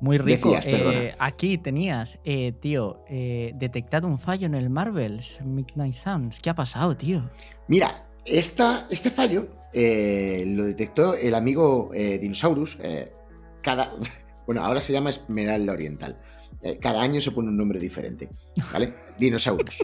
Muy 0.00 0.18
rico. 0.18 0.56
Eh, 0.64 1.14
aquí 1.18 1.58
tenías, 1.58 2.18
eh, 2.24 2.52
tío, 2.52 3.02
eh, 3.08 3.52
detectado 3.56 4.06
un 4.06 4.18
fallo 4.18 4.46
en 4.46 4.54
el 4.54 4.70
Marvels 4.70 5.40
Midnight 5.44 5.94
Suns. 5.94 6.40
¿Qué 6.40 6.50
ha 6.50 6.54
pasado, 6.54 6.96
tío? 6.96 7.28
Mira, 7.66 8.06
esta, 8.24 8.86
este 8.90 9.10
fallo 9.10 9.48
lo 9.74 10.64
detectó 10.64 11.14
el 11.14 11.34
amigo 11.34 11.90
Dinosaurus. 11.92 12.78
cada, 13.62 13.92
bueno, 14.46 14.64
ahora 14.64 14.80
se 14.80 14.92
llama 14.92 15.10
Esmeralda 15.10 15.72
Oriental. 15.72 16.16
cada 16.80 17.02
año 17.02 17.20
se 17.20 17.32
pone 17.32 17.48
un 17.48 17.56
nombre 17.56 17.80
diferente, 17.80 18.28
¿vale? 18.72 18.92
Dinosaurus. 19.18 19.82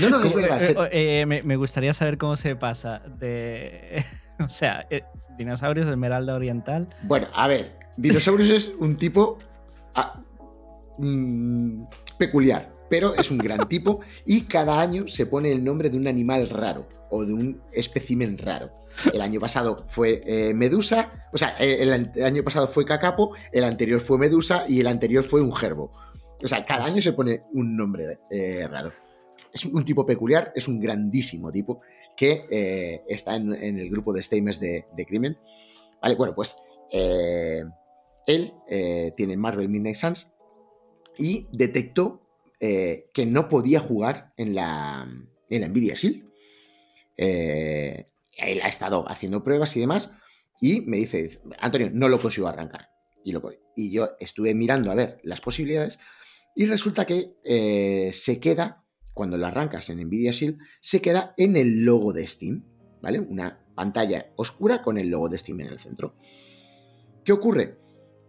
No, 0.00 0.10
no, 0.10 0.22
es 0.22 0.34
verdad. 0.34 0.90
Me, 1.26 1.42
me, 1.42 1.56
gustaría 1.56 1.92
saber 1.92 2.18
cómo 2.18 2.36
se 2.36 2.54
pasa 2.54 3.00
de... 3.18 4.04
o 4.38 4.48
sea, 4.48 4.86
Dinosaurus, 5.36 5.86
Esmeralda 5.86 6.34
Oriental. 6.34 6.88
Bueno, 7.02 7.28
a 7.32 7.48
ver, 7.48 7.76
Dinosaurus 7.96 8.50
es 8.50 8.72
un 8.78 8.96
tipo 8.96 9.38
ah, 10.00 10.24
mm, 10.98 11.82
peculiar, 12.18 12.72
pero 12.88 13.14
es 13.14 13.30
un 13.30 13.38
gran 13.38 13.68
tipo 13.68 14.00
y 14.24 14.42
cada 14.42 14.80
año 14.80 15.08
se 15.08 15.26
pone 15.26 15.52
el 15.52 15.62
nombre 15.64 15.90
de 15.90 15.98
un 15.98 16.06
animal 16.06 16.48
raro 16.48 16.88
o 17.10 17.24
de 17.24 17.32
un 17.32 17.62
espécimen 17.72 18.38
raro. 18.38 18.70
El 19.12 19.20
año 19.20 19.40
pasado 19.40 19.84
fue 19.86 20.22
eh, 20.24 20.54
Medusa, 20.54 21.28
o 21.32 21.38
sea, 21.38 21.54
eh, 21.58 21.82
el, 21.82 22.22
año 22.22 22.42
pasado 22.42 22.66
fue 22.66 22.84
Cacapo, 22.84 23.34
el 23.52 23.64
anterior 23.64 24.00
fue 24.00 24.18
Medusa 24.18 24.64
y 24.68 24.80
el 24.80 24.86
anterior 24.86 25.24
fue 25.24 25.40
un 25.40 25.52
gerbo. 25.52 25.92
O 26.42 26.48
sea, 26.48 26.64
cada 26.64 26.84
año 26.84 27.00
se 27.00 27.12
pone 27.12 27.42
un 27.52 27.76
nombre 27.76 28.20
eh, 28.30 28.66
raro. 28.68 28.90
Es 29.52 29.64
un 29.64 29.84
tipo 29.84 30.04
peculiar, 30.04 30.52
es 30.54 30.68
un 30.68 30.80
grandísimo 30.80 31.50
tipo 31.50 31.80
que 32.16 33.04
está 33.08 33.36
en, 33.36 33.52
el 33.52 33.88
grupo 33.88 34.12
de 34.12 34.22
Stamers 34.22 34.60
de, 34.60 34.86
de 34.92 35.06
crimen. 35.06 35.38
Vale, 36.02 36.16
bueno, 36.16 36.34
pues 36.34 36.56
él 38.28 38.52
eh, 38.68 39.12
tiene 39.16 39.36
Marvel 39.36 39.68
Midnight 39.68 39.96
Suns 39.96 40.30
y 41.18 41.48
detectó 41.50 42.22
eh, 42.60 43.10
que 43.12 43.26
no 43.26 43.48
podía 43.48 43.80
jugar 43.80 44.32
en 44.36 44.54
la, 44.54 45.08
en 45.50 45.70
Nvidia 45.70 45.94
Shield. 45.94 46.24
Eh, 47.16 48.06
él 48.36 48.60
ha 48.62 48.68
estado 48.68 49.08
haciendo 49.08 49.42
pruebas 49.42 49.76
y 49.76 49.80
demás 49.80 50.12
y 50.60 50.82
me 50.82 50.98
dice, 50.98 51.40
Antonio, 51.58 51.90
no 51.92 52.08
lo 52.08 52.20
consigo 52.20 52.46
arrancar. 52.46 52.90
y 53.24 53.90
yo 53.90 54.10
estuve 54.20 54.54
mirando 54.54 54.90
a 54.90 54.94
ver 54.94 55.18
las 55.24 55.40
posibilidades 55.40 55.98
y 56.54 56.66
resulta 56.66 57.06
que 57.06 57.36
eh, 57.44 58.10
se 58.12 58.40
queda, 58.40 58.84
cuando 59.14 59.36
lo 59.36 59.46
arrancas 59.46 59.88
en 59.90 60.04
Nvidia 60.04 60.32
Shield, 60.32 60.58
se 60.80 61.00
queda 61.00 61.32
en 61.36 61.56
el 61.56 61.84
logo 61.84 62.12
de 62.12 62.26
Steam, 62.26 62.64
¿vale? 63.00 63.20
Una 63.20 63.64
pantalla 63.74 64.32
oscura 64.36 64.82
con 64.82 64.98
el 64.98 65.08
logo 65.08 65.28
de 65.28 65.38
Steam 65.38 65.60
en 65.60 65.68
el 65.68 65.78
centro. 65.78 66.16
¿Qué 67.24 67.32
ocurre? 67.32 67.78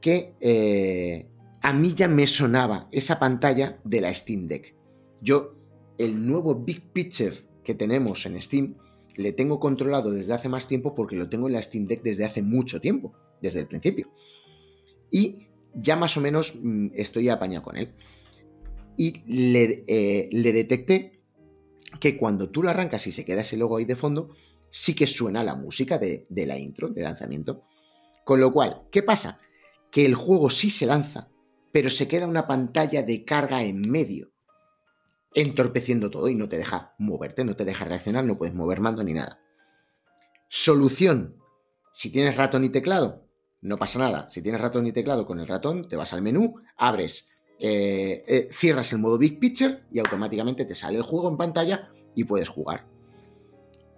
Que 0.02 0.36
eh, 0.40 1.28
a 1.62 1.74
mí 1.74 1.94
ya 1.94 2.08
me 2.08 2.28
sonaba 2.28 2.88
esa 2.92 3.20
pantalla 3.20 3.80
de 3.84 4.02
la 4.02 4.14
Steam 4.14 4.48
Deck. 4.48 4.76
Yo, 5.22 5.56
el 5.98 6.26
nuevo 6.26 6.56
Big 6.56 6.92
Picture 6.92 7.36
que 7.64 7.76
tenemos 7.76 8.26
en 8.26 8.42
Steam, 8.42 8.76
le 9.16 9.34
tengo 9.34 9.60
controlado 9.60 10.12
desde 10.12 10.34
hace 10.34 10.50
más 10.50 10.68
tiempo 10.68 10.96
porque 10.96 11.16
lo 11.16 11.30
tengo 11.30 11.48
en 11.48 11.54
la 11.54 11.62
Steam 11.62 11.86
Deck 11.86 12.02
desde 12.02 12.26
hace 12.26 12.42
mucho 12.42 12.80
tiempo, 12.80 13.14
desde 13.42 13.60
el 13.60 13.68
principio. 13.68 14.12
Y 15.12 15.48
ya 15.74 15.96
más 15.96 16.16
o 16.18 16.22
menos 16.22 16.56
mm, 16.56 16.88
estoy 16.96 17.30
apañado 17.30 17.64
con 17.64 17.78
él. 17.78 17.94
Y 18.98 19.22
le, 19.28 19.84
eh, 19.88 20.30
le 20.32 20.54
detecté 20.54 21.22
que 22.00 22.18
cuando 22.18 22.50
tú 22.50 22.64
lo 22.64 22.70
arrancas 22.70 23.08
y 23.08 23.12
se 23.12 23.26
queda 23.26 23.42
ese 23.42 23.58
logo 23.58 23.78
ahí 23.78 23.86
de 23.86 23.96
fondo, 23.96 24.30
sí 24.70 24.94
que 24.94 25.08
suena 25.08 25.44
la 25.44 25.56
música 25.56 25.98
de, 25.98 26.26
de 26.30 26.46
la 26.46 26.58
intro, 26.58 26.90
de 26.90 27.04
lanzamiento. 27.04 27.64
Con 28.26 28.40
lo 28.40 28.54
cual, 28.54 28.84
¿qué 28.92 29.04
pasa? 29.04 29.40
Que 29.92 30.06
el 30.06 30.16
juego 30.16 30.50
sí 30.50 30.70
se 30.70 30.86
lanza, 30.86 31.30
pero 31.72 31.90
se 31.90 32.08
queda 32.08 32.28
una 32.28 32.48
pantalla 32.48 33.04
de 33.04 33.26
carga 33.26 33.64
en 33.64 33.90
medio, 33.90 34.32
entorpeciendo 35.34 36.10
todo 36.10 36.30
y 36.30 36.36
no 36.36 36.50
te 36.50 36.58
deja 36.58 36.96
moverte, 36.98 37.44
no 37.44 37.56
te 37.56 37.66
deja 37.66 37.86
reaccionar, 37.86 38.26
no 38.26 38.38
puedes 38.38 38.56
mover 38.56 38.82
mando 38.82 39.04
ni 39.04 39.14
nada. 39.14 39.40
Solución. 40.48 41.36
Si 41.92 42.12
tienes 42.12 42.38
ratón 42.38 42.64
y 42.64 42.70
teclado, 42.70 43.28
no 43.62 43.78
pasa 43.78 44.00
nada. 44.00 44.30
Si 44.30 44.42
tienes 44.42 44.62
ratón 44.62 44.88
y 44.88 44.92
teclado 44.92 45.26
con 45.26 45.40
el 45.40 45.48
ratón, 45.48 45.88
te 45.88 45.96
vas 45.96 46.14
al 46.14 46.22
menú, 46.22 46.56
abres, 46.78 47.34
eh, 47.60 48.24
eh, 48.28 48.48
cierras 48.52 48.94
el 48.94 49.00
modo 49.00 49.18
Big 49.18 49.40
Picture 49.40 49.84
y 49.92 50.00
automáticamente 50.00 50.66
te 50.66 50.76
sale 50.76 50.98
el 50.98 51.04
juego 51.04 51.30
en 51.30 51.38
pantalla 51.38 51.90
y 52.16 52.24
puedes 52.24 52.50
jugar. 52.50 52.88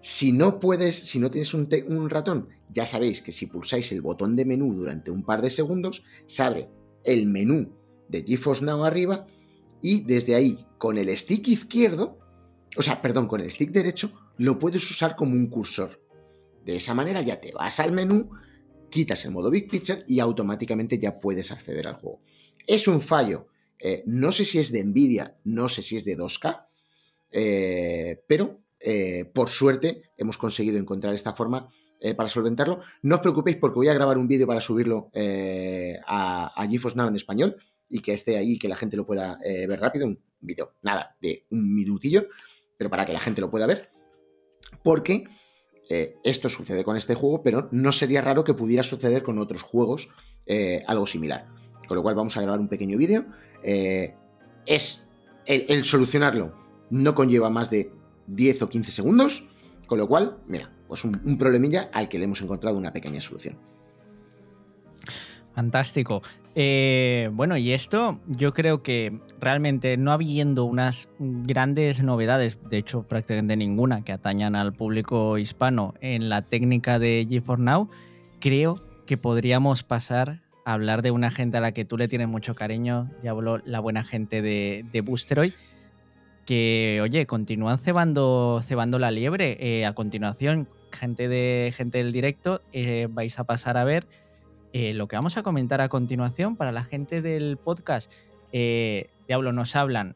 Si 0.01 0.31
no 0.31 0.60
puedes, 0.60 0.96
si 0.96 1.20
no 1.20 1.29
tienes 1.29 1.53
un, 1.53 2.10
ratón, 2.10 2.50
ya 2.70 2.88
sabéis 2.88 3.22
que 3.22 3.31
si 3.31 3.46
pulsáis 3.46 3.91
el 3.91 4.01
botón 4.01 4.36
de 4.36 4.46
menú 4.46 4.74
durante 4.74 5.12
un 5.12 5.24
par 5.24 5.43
de 5.43 5.51
segundos, 5.51 6.03
se 6.25 6.41
abre 6.41 6.70
el 7.03 7.27
menú 7.27 7.72
de 8.10 8.24
GeForce 8.24 8.66
Now 8.66 8.83
arriba 8.83 9.27
y 9.81 10.01
desde 10.01 10.33
ahí, 10.33 10.66
con 10.79 10.98
el 10.98 11.16
stick 11.16 11.48
izquierdo, 11.48 12.20
o 12.75 12.81
sea, 12.81 13.01
perdón, 13.01 13.27
con 13.27 13.42
el 13.42 13.51
stick 13.51 13.72
derecho, 13.72 14.11
lo 14.37 14.57
puedes 14.57 14.90
usar 14.90 15.16
como 15.16 15.33
un 15.33 15.48
cursor. 15.48 16.01
De 16.66 16.75
esa 16.75 16.96
manera 16.96 17.22
ya 17.22 17.40
te 17.40 17.51
vas 17.51 17.79
al 17.79 17.92
menú, 17.92 18.31
quitas 18.90 19.24
el 19.25 19.31
modo 19.31 19.51
Big 19.51 19.70
Picture 19.70 20.03
y 20.07 20.20
automáticamente 20.20 20.98
ya 20.98 21.20
puedes 21.20 21.51
acceder 21.51 21.87
al 21.87 21.96
juego. 21.96 22.22
Es 22.66 22.87
un 22.87 23.01
fallo. 23.01 23.48
Eh, 23.79 24.03
no 24.05 24.31
sé 24.31 24.46
si 24.46 24.59
es 24.59 24.72
de 24.72 24.83
Nvidia, 24.83 25.37
no 25.44 25.70
sé 25.70 25.81
si 25.81 25.96
es 25.96 26.05
de 26.05 26.18
2K, 26.18 26.68
eh, 27.31 28.24
pero 28.27 28.60
eh, 28.83 29.25
por 29.33 29.50
suerte 29.50 30.11
hemos 30.17 30.37
conseguido 30.37 30.77
encontrar 30.77 31.13
esta 31.13 31.33
forma 31.33 31.70
para 32.17 32.27
solventarlo. 32.27 32.79
No 33.03 33.13
os 33.13 33.22
preocupéis 33.22 33.57
porque 33.57 33.75
voy 33.75 33.87
a 33.87 33.94
grabar 33.94 34.17
un 34.17 34.27
vídeo 34.27 34.48
para 34.48 34.59
subirlo 34.59 35.11
a, 36.07 36.51
a 36.55 36.67
GeForce 36.67 36.98
Now 36.98 37.07
en 37.07 37.15
español 37.15 37.57
y 37.87 38.00
que 38.00 38.13
esté 38.13 38.37
ahí, 38.37 38.57
que 38.57 38.67
la 38.67 38.75
gente 38.75 38.98
lo 38.98 39.05
pueda 39.05 39.37
ver 39.44 39.79
rápido. 39.79 40.07
Un 40.07 40.20
vídeo, 40.39 40.74
nada, 40.81 41.15
de 41.22 41.46
un 41.51 41.75
minutillo, 41.75 42.25
pero 42.75 42.89
para 42.89 43.05
que 43.05 43.13
la 43.13 43.20
gente 43.20 43.39
lo 43.39 43.51
pueda 43.51 43.67
ver. 43.67 43.91
Porque 44.83 45.25
eh, 45.94 46.15
esto 46.24 46.48
sucede 46.48 46.85
con 46.85 46.96
este 46.96 47.15
juego, 47.15 47.44
pero 47.44 47.67
no 47.74 47.91
sería 47.91 48.22
raro 48.22 48.46
que 48.46 48.53
pudiera 48.53 48.81
suceder 48.81 49.24
con 49.24 49.39
otros 49.39 49.61
juegos 49.61 50.07
eh, 50.46 50.81
algo 50.87 51.05
similar. 51.05 51.48
Con 51.85 51.98
lo 51.98 52.01
cual 52.01 52.15
vamos 52.15 52.37
a 52.37 52.41
grabar 52.41 52.61
un 52.61 52.70
pequeño 52.70 52.98
vídeo. 52.98 53.25
Eh, 53.61 54.15
es 54.65 55.05
el, 55.46 55.83
solucionarlo 55.83 56.55
no 56.89 57.13
conlleva 57.13 57.50
más 57.50 57.70
de 57.70 57.91
10 58.35 58.61
o 58.63 58.70
15 58.70 58.91
segundos, 58.91 59.50
con 59.87 59.98
lo 59.98 60.07
cual, 60.07 60.37
mira, 60.48 60.72
pues 60.87 61.03
un 61.03 61.37
problemilla 61.37 61.89
al 61.94 62.09
que 62.09 62.17
le 62.17 62.25
hemos 62.25 62.41
encontrado 62.41 62.77
una 62.77 62.94
pequeña 62.94 63.22
solución. 63.22 63.57
Fantástico. 65.53 66.22
Eh, 66.55 67.29
bueno, 67.33 67.57
y 67.57 67.72
esto 67.72 68.20
yo 68.27 68.53
creo 68.53 68.83
que 68.83 69.20
realmente 69.39 69.96
no 69.98 70.11
habiendo 70.11 70.65
unas 70.65 71.09
grandes 71.20 72.03
novedades, 72.03 72.57
de 72.70 72.77
hecho 72.77 73.03
prácticamente 73.03 73.55
ninguna, 73.55 74.03
que 74.03 74.11
atañan 74.11 74.55
al 74.55 74.74
público 74.74 75.37
hispano 75.37 75.94
en 76.01 76.29
la 76.29 76.41
técnica 76.41 77.00
de 77.00 77.25
GeForce 77.29 77.63
Now, 77.63 77.89
creo 78.39 78.83
que 79.05 79.17
podríamos 79.17 79.83
pasar 79.83 80.41
a 80.65 80.74
hablar 80.74 81.01
de 81.01 81.11
una 81.11 81.31
gente 81.31 81.57
a 81.57 81.61
la 81.61 81.74
que 81.74 81.85
tú 81.85 81.98
le 81.98 82.07
tienes 82.07 82.27
mucho 82.27 82.53
cariño, 82.53 83.09
habló 83.27 83.59
la 83.65 83.79
buena 83.79 84.03
gente 84.03 84.41
de, 84.41 84.85
de 84.91 85.01
que, 86.45 86.99
oye, 87.01 87.25
continúan 87.25 87.77
cebando, 87.77 88.61
cebando 88.63 88.99
la 88.99 89.11
liebre. 89.11 89.57
Eh, 89.59 89.85
a 89.85 89.93
continuación, 89.93 90.67
gente, 90.91 91.27
de, 91.27 91.73
gente 91.75 91.99
del 91.99 92.11
directo, 92.11 92.61
eh, 92.73 93.07
vais 93.09 93.37
a 93.39 93.43
pasar 93.43 93.77
a 93.77 93.83
ver 93.83 94.07
eh, 94.73 94.93
lo 94.93 95.07
que 95.07 95.15
vamos 95.15 95.37
a 95.37 95.43
comentar 95.43 95.81
a 95.81 95.89
continuación 95.89 96.55
para 96.55 96.71
la 96.71 96.83
gente 96.83 97.21
del 97.21 97.57
podcast. 97.57 98.11
Diablo, 98.51 99.53
nos 99.53 99.75
hablan 99.77 100.15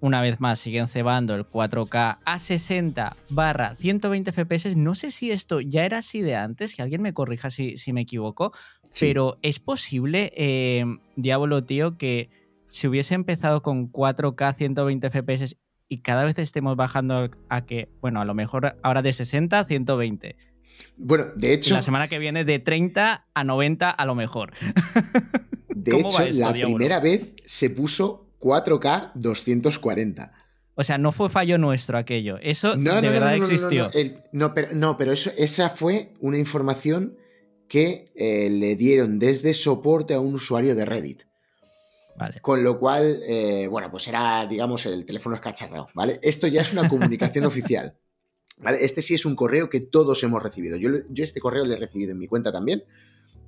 una 0.00 0.22
vez 0.22 0.40
más, 0.40 0.58
siguen 0.58 0.88
cebando 0.88 1.34
el 1.34 1.44
4K 1.44 2.20
a 2.24 2.38
60 2.38 3.14
barra 3.30 3.74
120 3.74 4.32
FPS. 4.32 4.74
No 4.76 4.94
sé 4.94 5.10
si 5.10 5.30
esto 5.30 5.60
ya 5.60 5.84
era 5.84 5.98
así 5.98 6.22
de 6.22 6.36
antes, 6.36 6.74
que 6.74 6.80
alguien 6.80 7.02
me 7.02 7.12
corrija 7.12 7.50
si, 7.50 7.76
si 7.76 7.92
me 7.92 8.00
equivoco, 8.02 8.52
pero 8.98 9.36
es 9.42 9.60
posible, 9.60 10.32
Diablo, 11.16 11.64
tío, 11.64 11.98
que 11.98 12.30
si 12.70 12.88
hubiese 12.88 13.14
empezado 13.14 13.62
con 13.62 13.92
4K 13.92 14.54
120 14.54 15.10
FPS 15.10 15.56
y 15.88 15.98
cada 15.98 16.24
vez 16.24 16.38
estemos 16.38 16.76
bajando 16.76 17.30
a 17.48 17.66
que, 17.66 17.90
bueno, 18.00 18.20
a 18.20 18.24
lo 18.24 18.32
mejor 18.32 18.78
ahora 18.82 19.02
de 19.02 19.12
60 19.12 19.58
a 19.58 19.64
120 19.64 20.36
bueno, 20.96 21.26
de 21.36 21.54
hecho. 21.54 21.74
la 21.74 21.82
semana 21.82 22.08
que 22.08 22.18
viene 22.18 22.44
de 22.44 22.58
30 22.58 23.26
a 23.32 23.44
90 23.44 23.90
a 23.90 24.06
lo 24.06 24.14
mejor. 24.14 24.52
De 25.68 25.96
hecho, 26.00 26.24
la 26.38 26.52
primera 26.52 27.00
vez 27.00 27.34
se 27.44 27.70
puso 27.70 28.32
4K 28.38 29.12
240. 29.14 30.32
O 30.74 30.82
sea, 30.82 30.98
no 30.98 31.12
fue 31.12 31.28
fallo 31.28 31.58
nuestro 31.58 31.98
aquello. 31.98 32.38
Eso 32.40 32.74
de 32.74 33.00
verdad 33.00 33.34
existió. 33.34 33.90
No, 34.32 34.54
pero, 34.54 34.68
no, 34.72 34.96
pero 34.96 35.12
eso, 35.12 35.30
esa 35.36 35.68
fue 35.68 36.14
una 36.20 36.38
información 36.38 37.16
que 37.68 38.12
eh, 38.16 38.48
le 38.50 38.76
dieron 38.76 39.18
desde 39.18 39.54
soporte 39.54 40.14
a 40.14 40.20
un 40.20 40.34
usuario 40.34 40.74
de 40.74 40.84
Reddit. 40.84 41.22
Vale. 42.20 42.38
Con 42.40 42.62
lo 42.62 42.78
cual, 42.78 43.18
eh, 43.26 43.66
bueno, 43.66 43.90
pues 43.90 44.06
era, 44.06 44.46
digamos, 44.46 44.84
el 44.84 45.06
teléfono 45.06 45.36
escacharrado, 45.36 45.88
¿vale? 45.94 46.20
Esto 46.22 46.46
ya 46.46 46.60
es 46.60 46.72
una 46.74 46.86
comunicación 46.86 47.44
oficial. 47.46 47.96
Este 48.78 49.00
sí 49.00 49.14
es 49.14 49.24
un 49.24 49.34
correo 49.34 49.70
que 49.70 49.80
todos 49.80 50.22
hemos 50.22 50.42
recibido. 50.42 50.76
Yo, 50.76 50.90
yo 51.08 51.24
este 51.24 51.40
correo 51.40 51.64
lo 51.64 51.72
he 51.72 51.78
recibido 51.78 52.12
en 52.12 52.18
mi 52.18 52.26
cuenta 52.26 52.52
también, 52.52 52.84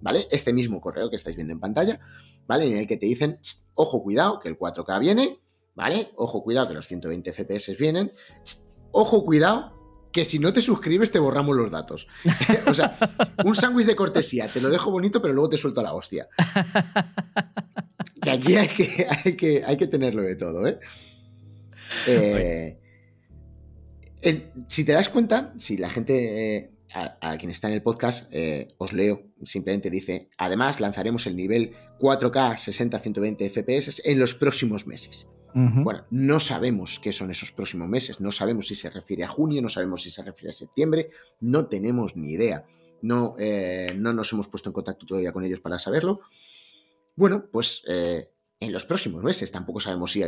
¿vale? 0.00 0.26
Este 0.30 0.54
mismo 0.54 0.80
correo 0.80 1.10
que 1.10 1.16
estáis 1.16 1.36
viendo 1.36 1.52
en 1.52 1.60
pantalla, 1.60 2.00
¿vale? 2.46 2.64
En 2.66 2.78
el 2.78 2.86
que 2.86 2.96
te 2.96 3.04
dicen, 3.04 3.38
ojo, 3.74 4.02
cuidado, 4.02 4.40
que 4.40 4.48
el 4.48 4.58
4K 4.58 4.98
viene, 5.00 5.38
¿vale? 5.74 6.10
Ojo, 6.16 6.42
cuidado, 6.42 6.68
que 6.68 6.74
los 6.74 6.86
120 6.86 7.30
FPS 7.30 7.76
vienen. 7.78 8.14
Ojo, 8.90 9.22
cuidado, 9.22 9.81
que 10.12 10.24
si 10.24 10.38
no 10.38 10.52
te 10.52 10.60
suscribes 10.60 11.10
te 11.10 11.18
borramos 11.18 11.56
los 11.56 11.70
datos. 11.70 12.06
o 12.66 12.74
sea, 12.74 12.96
un 13.44 13.54
sándwich 13.54 13.86
de 13.86 13.96
cortesía, 13.96 14.46
te 14.46 14.60
lo 14.60 14.68
dejo 14.68 14.90
bonito, 14.90 15.20
pero 15.22 15.34
luego 15.34 15.50
te 15.50 15.56
suelto 15.56 15.82
la 15.82 15.94
hostia. 15.94 16.28
que 18.22 18.30
aquí 18.30 18.56
hay 18.56 19.76
que 19.76 19.86
tenerlo 19.86 20.22
de 20.22 20.36
todo, 20.36 20.66
¿eh? 20.66 20.78
eh 22.06 22.78
si 24.68 24.84
te 24.84 24.92
das 24.92 25.08
cuenta, 25.08 25.52
si 25.58 25.76
la 25.76 25.90
gente, 25.90 26.56
eh, 26.56 26.70
a, 26.94 27.36
quien 27.38 27.50
está 27.50 27.68
en 27.68 27.74
el 27.74 27.82
podcast, 27.82 28.28
eh, 28.32 28.68
os 28.78 28.92
leo, 28.92 29.22
simplemente 29.42 29.90
dice, 29.90 30.28
además 30.38 30.80
lanzaremos 30.80 31.26
el 31.26 31.36
nivel 31.36 31.74
4K 31.98 32.54
60-120 32.54 33.50
FPS 33.50 34.02
en 34.04 34.18
los 34.18 34.34
próximos 34.34 34.86
meses. 34.86 35.28
Bueno, 35.54 36.06
no 36.10 36.40
sabemos 36.40 36.98
qué 36.98 37.12
son 37.12 37.30
esos 37.30 37.52
próximos 37.52 37.88
meses, 37.88 38.20
no 38.20 38.32
sabemos 38.32 38.66
si 38.68 38.74
se 38.74 38.90
refiere 38.90 39.24
a 39.24 39.28
junio, 39.28 39.60
no 39.60 39.68
sabemos 39.68 40.02
si 40.02 40.10
se 40.10 40.22
refiere 40.22 40.50
a 40.50 40.52
septiembre, 40.52 41.10
no 41.40 41.66
tenemos 41.66 42.16
ni 42.16 42.32
idea. 42.32 42.64
No, 43.02 43.34
eh, 43.38 43.94
no 43.96 44.12
nos 44.12 44.32
hemos 44.32 44.48
puesto 44.48 44.68
en 44.68 44.74
contacto 44.74 45.06
todavía 45.06 45.32
con 45.32 45.44
ellos 45.44 45.60
para 45.60 45.78
saberlo. 45.78 46.20
Bueno, 47.16 47.46
pues 47.50 47.82
en 48.62 48.72
los 48.72 48.84
próximos 48.84 49.24
meses. 49.24 49.50
Tampoco 49.50 49.80
sabemos 49.80 50.12
si 50.12 50.22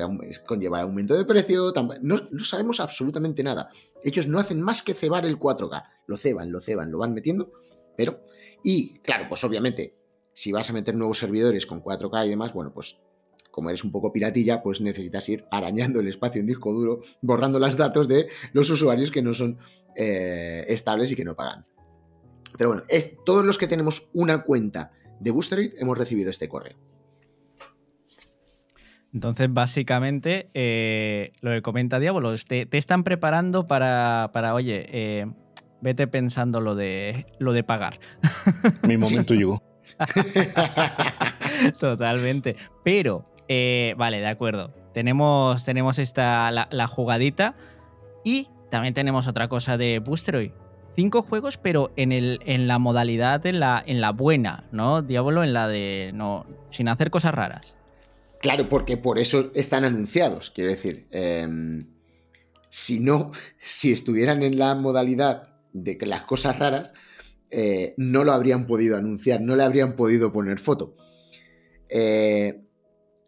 conlleva 0.44 0.80
aumento 0.80 1.14
de 1.14 1.24
precio, 1.24 1.72
no, 2.02 2.44
sabemos 2.44 2.80
absolutamente 2.80 3.44
nada. 3.44 3.70
Ellos 4.02 4.26
no 4.26 4.40
hacen 4.40 4.60
más 4.60 4.82
que 4.82 4.92
cebar 4.92 5.24
el 5.24 5.38
4K. 5.38 5.84
Lo 6.08 6.16
ceban, 6.16 6.50
lo 6.50 6.60
ceban, 6.60 6.90
lo 6.90 6.98
van 6.98 7.14
metiendo, 7.14 7.52
pero... 7.96 8.24
Y 8.64 8.98
claro, 9.00 9.26
pues 9.28 9.44
obviamente, 9.44 9.96
si 10.32 10.50
vas 10.50 10.68
a 10.68 10.72
meter 10.72 10.96
nuevos 10.96 11.18
servidores 11.18 11.64
con 11.64 11.80
4K 11.80 12.26
y 12.26 12.30
demás, 12.30 12.52
bueno, 12.52 12.72
pues 12.74 12.98
como 13.55 13.69
eres 13.69 13.85
un 13.85 13.93
poco 13.93 14.12
piratilla, 14.12 14.64
pues 14.64 14.81
necesitas 14.81 15.29
ir 15.29 15.45
arañando 15.49 16.01
el 16.01 16.09
espacio 16.09 16.40
en 16.40 16.47
disco 16.49 16.73
duro, 16.73 17.03
borrando 17.23 17.61
los 17.61 17.77
datos 17.77 18.09
de 18.09 18.27
los 18.53 18.69
usuarios 18.69 19.12
que 19.12 19.23
no 19.23 19.33
son 19.33 19.59
eh, 19.95 20.64
estables 20.67 21.12
y 21.12 21.14
que 21.14 21.25
no 21.25 21.37
pagan. 21.37 21.64
Pero 22.59 22.71
bueno, 22.71 22.83
es, 22.88 23.17
todos 23.25 23.47
los 23.47 23.57
que 23.57 23.69
tenemos 23.69 24.11
una 24.12 24.43
cuenta 24.43 24.90
de 25.21 25.31
Boosteroid 25.31 25.75
hemos 25.79 25.97
recibido 25.97 26.31
este 26.31 26.49
correo. 26.49 26.77
Entonces, 29.12 29.47
básicamente, 29.53 30.51
eh, 30.53 31.31
lo 31.40 31.53
que 31.53 31.62
comenta 31.62 32.01
Diablo, 32.01 32.35
te, 32.49 32.67
te 32.67 32.77
están 32.77 33.05
preparando 33.05 33.67
para, 33.67 34.31
para 34.33 34.55
oye, 34.55 34.85
eh, 34.88 35.27
vete 35.81 36.09
pensando 36.09 36.61
lo 36.61 36.75
de, 36.75 37.25
lo 37.38 37.53
de 37.53 37.62
pagar. 37.62 38.01
Mi 38.83 38.97
momento 38.97 39.33
llegó. 39.37 39.62
Totalmente. 41.79 42.57
Pero, 42.83 43.23
eh, 43.48 43.94
vale, 43.96 44.20
de 44.20 44.26
acuerdo. 44.26 44.72
Tenemos, 44.92 45.64
tenemos 45.64 45.98
esta, 45.98 46.50
la, 46.50 46.87
jugadita 46.87 47.57
y 48.24 48.48
también 48.70 48.94
tenemos 48.94 49.26
otra 49.26 49.48
cosa 49.48 49.76
de 49.76 49.98
Boosteroid. 49.98 50.52
Cinco 50.94 51.22
juegos, 51.22 51.57
pero 51.57 51.92
en, 51.96 52.12
el, 52.12 52.38
en 52.44 52.68
la 52.68 52.78
modalidad, 52.78 53.44
en 53.46 53.59
la, 53.59 53.83
en 53.85 54.00
la 54.00 54.12
buena, 54.12 54.64
¿no? 54.70 55.02
Diablo, 55.02 55.42
en 55.42 55.52
la 55.52 55.66
de. 55.66 56.12
no 56.14 56.46
sin 56.68 56.88
hacer 56.88 57.11
cosas 57.11 57.35
raras. 57.35 57.76
Claro, 58.40 58.68
porque 58.68 58.96
por 58.96 59.18
eso 59.18 59.50
están 59.54 59.85
anunciados. 59.85 60.50
Quiero 60.50 60.70
decir, 60.70 61.09
em, 61.11 61.87
si 62.68 63.00
no, 63.00 63.33
si 63.59 63.90
estuvieran 63.90 64.42
en 64.44 64.59
la 64.59 64.74
modalidad 64.76 65.54
de 65.72 65.98
que 65.98 66.07
las 66.07 66.22
cosas 66.22 66.59
raras, 66.59 66.92
eh, 67.50 67.94
no 67.96 68.22
lo 68.22 68.33
habrían 68.33 68.66
podido 68.66 68.96
anunciar, 68.96 69.40
no 69.40 69.57
le 69.57 69.64
habrían 69.64 69.96
podido 69.96 70.33
poner 70.33 70.59
foto. 70.59 70.96
Eh, 71.88 72.63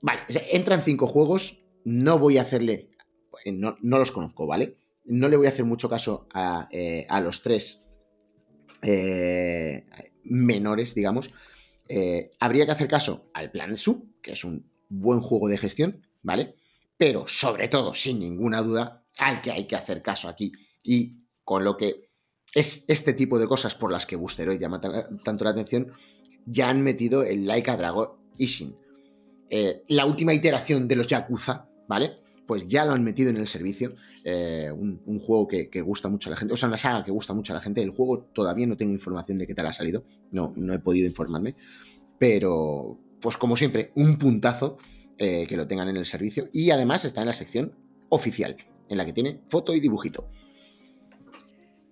vale, 0.01 0.21
entran 0.53 0.83
cinco 0.83 1.07
juegos, 1.07 1.65
no 1.85 2.19
voy 2.19 2.39
a 2.39 2.43
hacerle, 2.43 2.89
no, 3.47 3.77
los 3.83 4.13
conozco, 4.13 4.47
¿vale? 4.47 4.79
No 5.05 5.29
le 5.29 5.37
voy 5.37 5.47
a 5.47 5.51
hacer 5.51 5.65
mucho 5.65 5.89
caso 5.89 6.27
a, 6.33 6.69
eh, 6.73 7.07
a 7.09 7.21
los 7.21 7.43
tres 7.43 7.91
menores, 10.23 10.95
digamos. 10.95 11.33
habría 12.39 12.67
que 12.67 12.73
hacer 12.73 12.89
caso 12.89 13.31
al 13.35 13.51
Plan 13.51 13.77
Sub, 13.77 14.21
que 14.23 14.33
es 14.33 14.45
un 14.45 14.71
buen 14.89 15.21
juego 15.21 15.49
de 15.49 15.59
gestión, 15.59 16.07
¿vale? 16.23 16.55
Pero 16.99 17.27
sobre 17.27 17.69
todo, 17.69 17.95
sin 17.95 18.19
ninguna 18.19 18.63
duda, 18.63 19.05
al 19.19 19.41
que 19.41 19.51
hay 19.51 19.67
que 19.67 19.77
hacer 19.77 20.03
caso 20.03 20.29
aquí 20.29 20.53
y 20.83 21.23
con 21.45 21.65
lo 21.65 21.77
que 21.77 22.11
es 22.55 22.85
este 22.89 23.13
tipo 23.13 23.39
de 23.39 23.47
cosas 23.47 23.75
por 23.75 23.93
las 23.93 24.07
que 24.07 24.17
Boosteroid 24.17 24.59
llama 24.59 24.81
tanto 24.81 25.45
la 25.45 25.51
atención, 25.51 25.93
ya 26.47 26.69
han 26.69 26.83
metido 26.83 27.23
el 27.23 27.47
Laika 27.47 27.77
Drago 27.77 28.19
Ishin. 28.39 28.77
Eh, 29.51 29.83
la 29.89 30.07
última 30.07 30.35
iteración 30.35 30.89
de 30.89 30.97
los 30.97 31.07
Yakuza, 31.07 31.69
¿vale? 31.89 32.19
Pues 32.47 32.67
ya 32.67 32.85
lo 32.85 32.93
han 32.93 33.03
metido 33.03 33.31
en 33.31 33.37
el 33.37 33.47
servicio. 33.47 33.95
Eh, 34.25 34.71
un, 34.73 35.19
juego 35.19 35.49
que, 35.49 35.81
gusta 35.81 36.09
mucho 36.09 36.31
a 36.31 36.33
la 36.33 36.37
gente. 36.37 36.55
O 36.55 36.57
sea, 36.57 36.69
una 36.69 36.77
saga 36.77 37.05
que 37.05 37.11
gusta 37.11 37.35
mucho 37.35 37.53
a 37.53 37.57
la 37.57 37.61
gente. 37.61 37.83
El 37.83 37.91
juego 37.91 38.29
todavía 38.33 38.67
no 38.67 38.77
tengo 38.77 38.93
información 38.93 39.39
de 39.39 39.47
qué 39.47 39.55
tal 39.55 39.67
ha 39.67 39.73
salido. 39.73 40.05
No, 40.31 40.53
no 40.57 40.73
he 40.73 40.79
podido 40.79 41.07
informarme. 41.07 41.55
Pero, 42.19 42.99
pues 43.21 43.37
como 43.37 43.57
siempre, 43.57 43.91
un 43.97 44.17
puntazo 44.19 44.79
eh, 45.19 45.47
que 45.49 45.57
lo 45.57 45.67
tengan 45.67 45.89
en 45.89 45.97
el 45.97 46.07
servicio. 46.07 46.49
Y 46.53 46.71
además 46.71 47.05
está 47.05 47.23
en 47.23 47.27
la 47.27 47.33
sección 47.33 47.73
oficial, 48.11 48.57
en 48.89 48.97
la 48.97 49.05
que 49.05 49.13
tiene 49.13 49.41
foto 49.49 49.75
y 49.75 49.81
dibujito. 49.81 50.29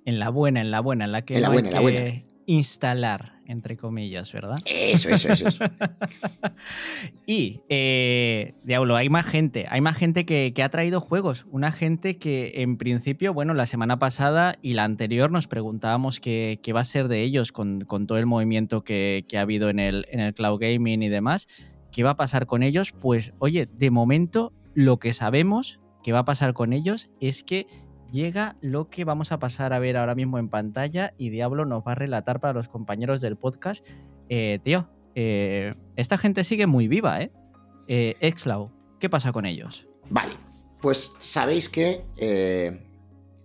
En 0.04 0.18
la 0.18 0.28
buena, 0.28 0.60
en 0.60 0.70
la 0.70 0.80
buena, 0.80 1.06
en 1.06 1.12
la 1.12 1.22
que, 1.24 1.36
hay 1.36 1.62
que 1.62 2.24
instalar, 2.46 3.40
entre 3.46 3.76
comillas, 3.76 4.32
¿verdad? 4.32 4.58
Eso, 4.64 5.10
eso, 5.10 5.32
eso. 5.32 5.48
eso. 5.48 5.64
y, 7.26 7.60
eh, 7.68 8.54
Diablo, 8.64 8.96
hay 8.96 9.08
más 9.08 9.26
gente, 9.26 9.66
hay 9.68 9.80
más 9.80 9.96
gente 9.96 10.24
que, 10.24 10.52
ha 10.62 10.68
traído 10.68 11.00
juegos. 11.00 11.46
Una 11.50 11.72
gente 11.72 12.18
que 12.18 12.62
en 12.62 12.76
principio, 12.76 13.34
bueno, 13.34 13.54
la 13.54 13.66
semana 13.66 13.98
pasada 13.98 14.56
y 14.62 14.74
la 14.74 14.84
anterior 14.84 15.30
nos 15.30 15.46
preguntábamos 15.46 16.20
qué, 16.20 16.58
va 16.74 16.80
a 16.80 16.84
ser 16.84 17.08
de 17.08 17.22
ellos 17.22 17.52
con, 17.52 17.86
todo 18.06 18.18
el 18.18 18.26
movimiento 18.26 18.84
que, 18.84 19.24
ha 19.36 19.40
habido 19.40 19.68
en 19.68 19.78
el, 19.78 20.06
en 20.10 20.20
el 20.20 20.34
cloud 20.34 20.60
gaming 20.60 21.02
y 21.02 21.08
demás. 21.08 21.46
¿Qué 21.92 22.02
va 22.02 22.10
a 22.10 22.16
pasar 22.16 22.46
con 22.46 22.62
ellos? 22.62 22.92
Pues, 22.92 23.32
oye, 23.38 23.68
de 23.72 23.90
momento 23.90 24.52
lo 24.74 24.98
que 24.98 25.12
sabemos 25.12 25.80
que 26.02 26.12
va 26.12 26.20
a 26.20 26.24
pasar 26.24 26.52
con 26.52 26.72
ellos 26.72 27.10
es 27.20 27.44
que 27.44 27.66
llega 28.14 28.56
lo 28.60 28.88
que 28.88 29.04
vamos 29.04 29.32
a 29.32 29.40
pasar 29.40 29.72
a 29.72 29.80
ver 29.80 29.96
ahora 29.96 30.14
mismo 30.14 30.38
en 30.38 30.48
pantalla 30.48 31.12
y 31.18 31.30
Diablo 31.30 31.66
nos 31.66 31.82
va 31.82 31.92
a 31.92 31.94
relatar 31.96 32.38
para 32.38 32.54
los 32.54 32.68
compañeros 32.68 33.20
del 33.20 33.36
podcast. 33.36 33.84
Eh, 34.28 34.60
tío, 34.62 34.88
eh, 35.16 35.72
esta 35.96 36.16
gente 36.16 36.44
sigue 36.44 36.66
muy 36.66 36.86
viva, 36.86 37.20
¿eh? 37.20 37.32
eh 37.88 38.14
Exlau, 38.20 38.70
¿qué 39.00 39.10
pasa 39.10 39.32
con 39.32 39.46
ellos? 39.46 39.88
Vale, 40.10 40.36
pues 40.80 41.12
sabéis 41.18 41.68
que 41.68 42.04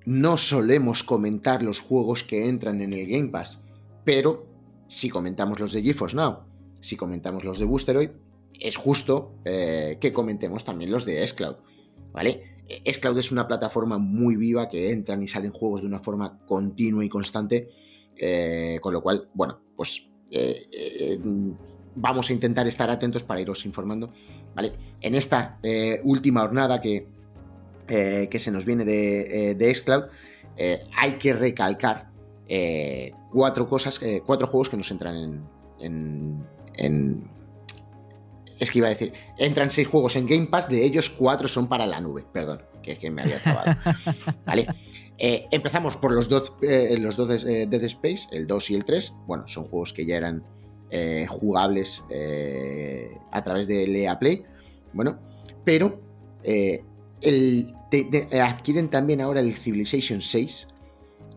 no 0.05 0.37
solemos 0.37 1.03
comentar 1.03 1.63
los 1.63 1.79
juegos 1.79 2.23
que 2.23 2.47
entran 2.47 2.81
en 2.81 2.93
el 2.93 3.07
Game 3.07 3.29
Pass, 3.29 3.61
pero 4.05 4.45
si 4.87 5.09
comentamos 5.09 5.59
los 5.59 5.73
de 5.73 5.81
GeForce 5.81 6.15
Now, 6.15 6.41
si 6.79 6.95
comentamos 6.95 7.43
los 7.43 7.57
de 7.57 7.65
Boosteroid, 7.65 8.09
es 8.59 8.75
justo 8.75 9.33
que 9.43 10.11
comentemos 10.13 10.63
también 10.63 10.91
los 10.91 11.05
de 11.05 11.25
Xcloud, 11.25 11.55
¿vale? 12.11 12.58
Xcloud 12.85 13.17
es 13.17 13.31
una 13.31 13.47
plataforma 13.47 13.97
muy 13.97 14.35
viva 14.35 14.69
que 14.69 14.91
entran 14.91 15.23
y 15.23 15.27
salen 15.27 15.51
juegos 15.51 15.81
de 15.81 15.87
una 15.87 15.99
forma 15.99 16.39
continua 16.45 17.03
y 17.03 17.09
constante, 17.09 17.69
eh, 18.15 18.77
con 18.81 18.93
lo 18.93 19.01
cual, 19.01 19.29
bueno, 19.33 19.59
pues 19.75 20.07
eh, 20.31 20.55
eh, 20.71 21.19
vamos 21.95 22.29
a 22.29 22.33
intentar 22.33 22.67
estar 22.67 22.89
atentos 22.89 23.23
para 23.23 23.41
iros 23.41 23.65
informando, 23.65 24.11
¿vale? 24.55 24.73
En 25.01 25.15
esta 25.15 25.59
última 26.03 26.41
jornada 26.41 26.79
que, 26.79 27.07
que, 27.87 28.39
se 28.39 28.51
nos 28.51 28.65
viene 28.65 28.85
de, 28.85 29.55
de 29.55 29.75
Xcloud, 29.75 30.03
hay 30.95 31.13
que 31.13 31.33
recalcar 31.33 32.11
cuatro 33.31 33.67
cosas, 33.67 33.99
cuatro 34.25 34.47
juegos 34.47 34.69
que 34.69 34.77
nos 34.77 34.91
entran 34.91 35.43
en, 35.79 36.45
en 36.75 37.38
es 38.59 38.71
que 38.71 38.79
iba 38.79 38.87
a 38.87 38.91
decir, 38.91 39.13
entran 39.37 39.69
seis 39.69 39.87
juegos 39.87 40.15
en 40.15 40.27
Game 40.27 40.47
Pass, 40.47 40.69
de 40.69 40.83
ellos 40.83 41.09
cuatro 41.09 41.47
son 41.47 41.67
para 41.67 41.87
la 41.87 42.01
nube, 42.01 42.25
perdón, 42.31 42.61
que 42.83 42.93
es 42.93 42.99
que 42.99 43.09
me 43.09 43.21
había 43.21 43.39
trabado. 43.39 43.77
¿Vale? 44.45 44.67
Eh, 45.21 45.47
empezamos 45.51 45.97
por 45.97 46.13
los 46.13 46.29
dos, 46.29 46.53
eh, 46.61 46.97
los 46.99 47.17
dos 47.17 47.43
de, 47.43 47.63
eh, 47.63 47.67
Dead 47.67 47.83
Space, 47.83 48.27
el 48.31 48.47
2 48.47 48.69
y 48.71 48.75
el 48.75 48.85
3. 48.85 49.13
Bueno, 49.27 49.47
son 49.47 49.65
juegos 49.65 49.93
que 49.93 50.05
ya 50.05 50.17
eran 50.17 50.43
jugables 51.27 52.03
a 53.31 53.43
través 53.43 53.67
de 53.67 53.85
Lea 53.85 54.17
Play. 54.17 54.43
Bueno, 54.91 55.19
pero 55.63 56.01
el, 56.41 57.75
adquieren 58.41 58.89
también 58.89 59.21
ahora 59.21 59.39
el 59.39 59.53
Civilization 59.53 60.19
6, 60.19 60.67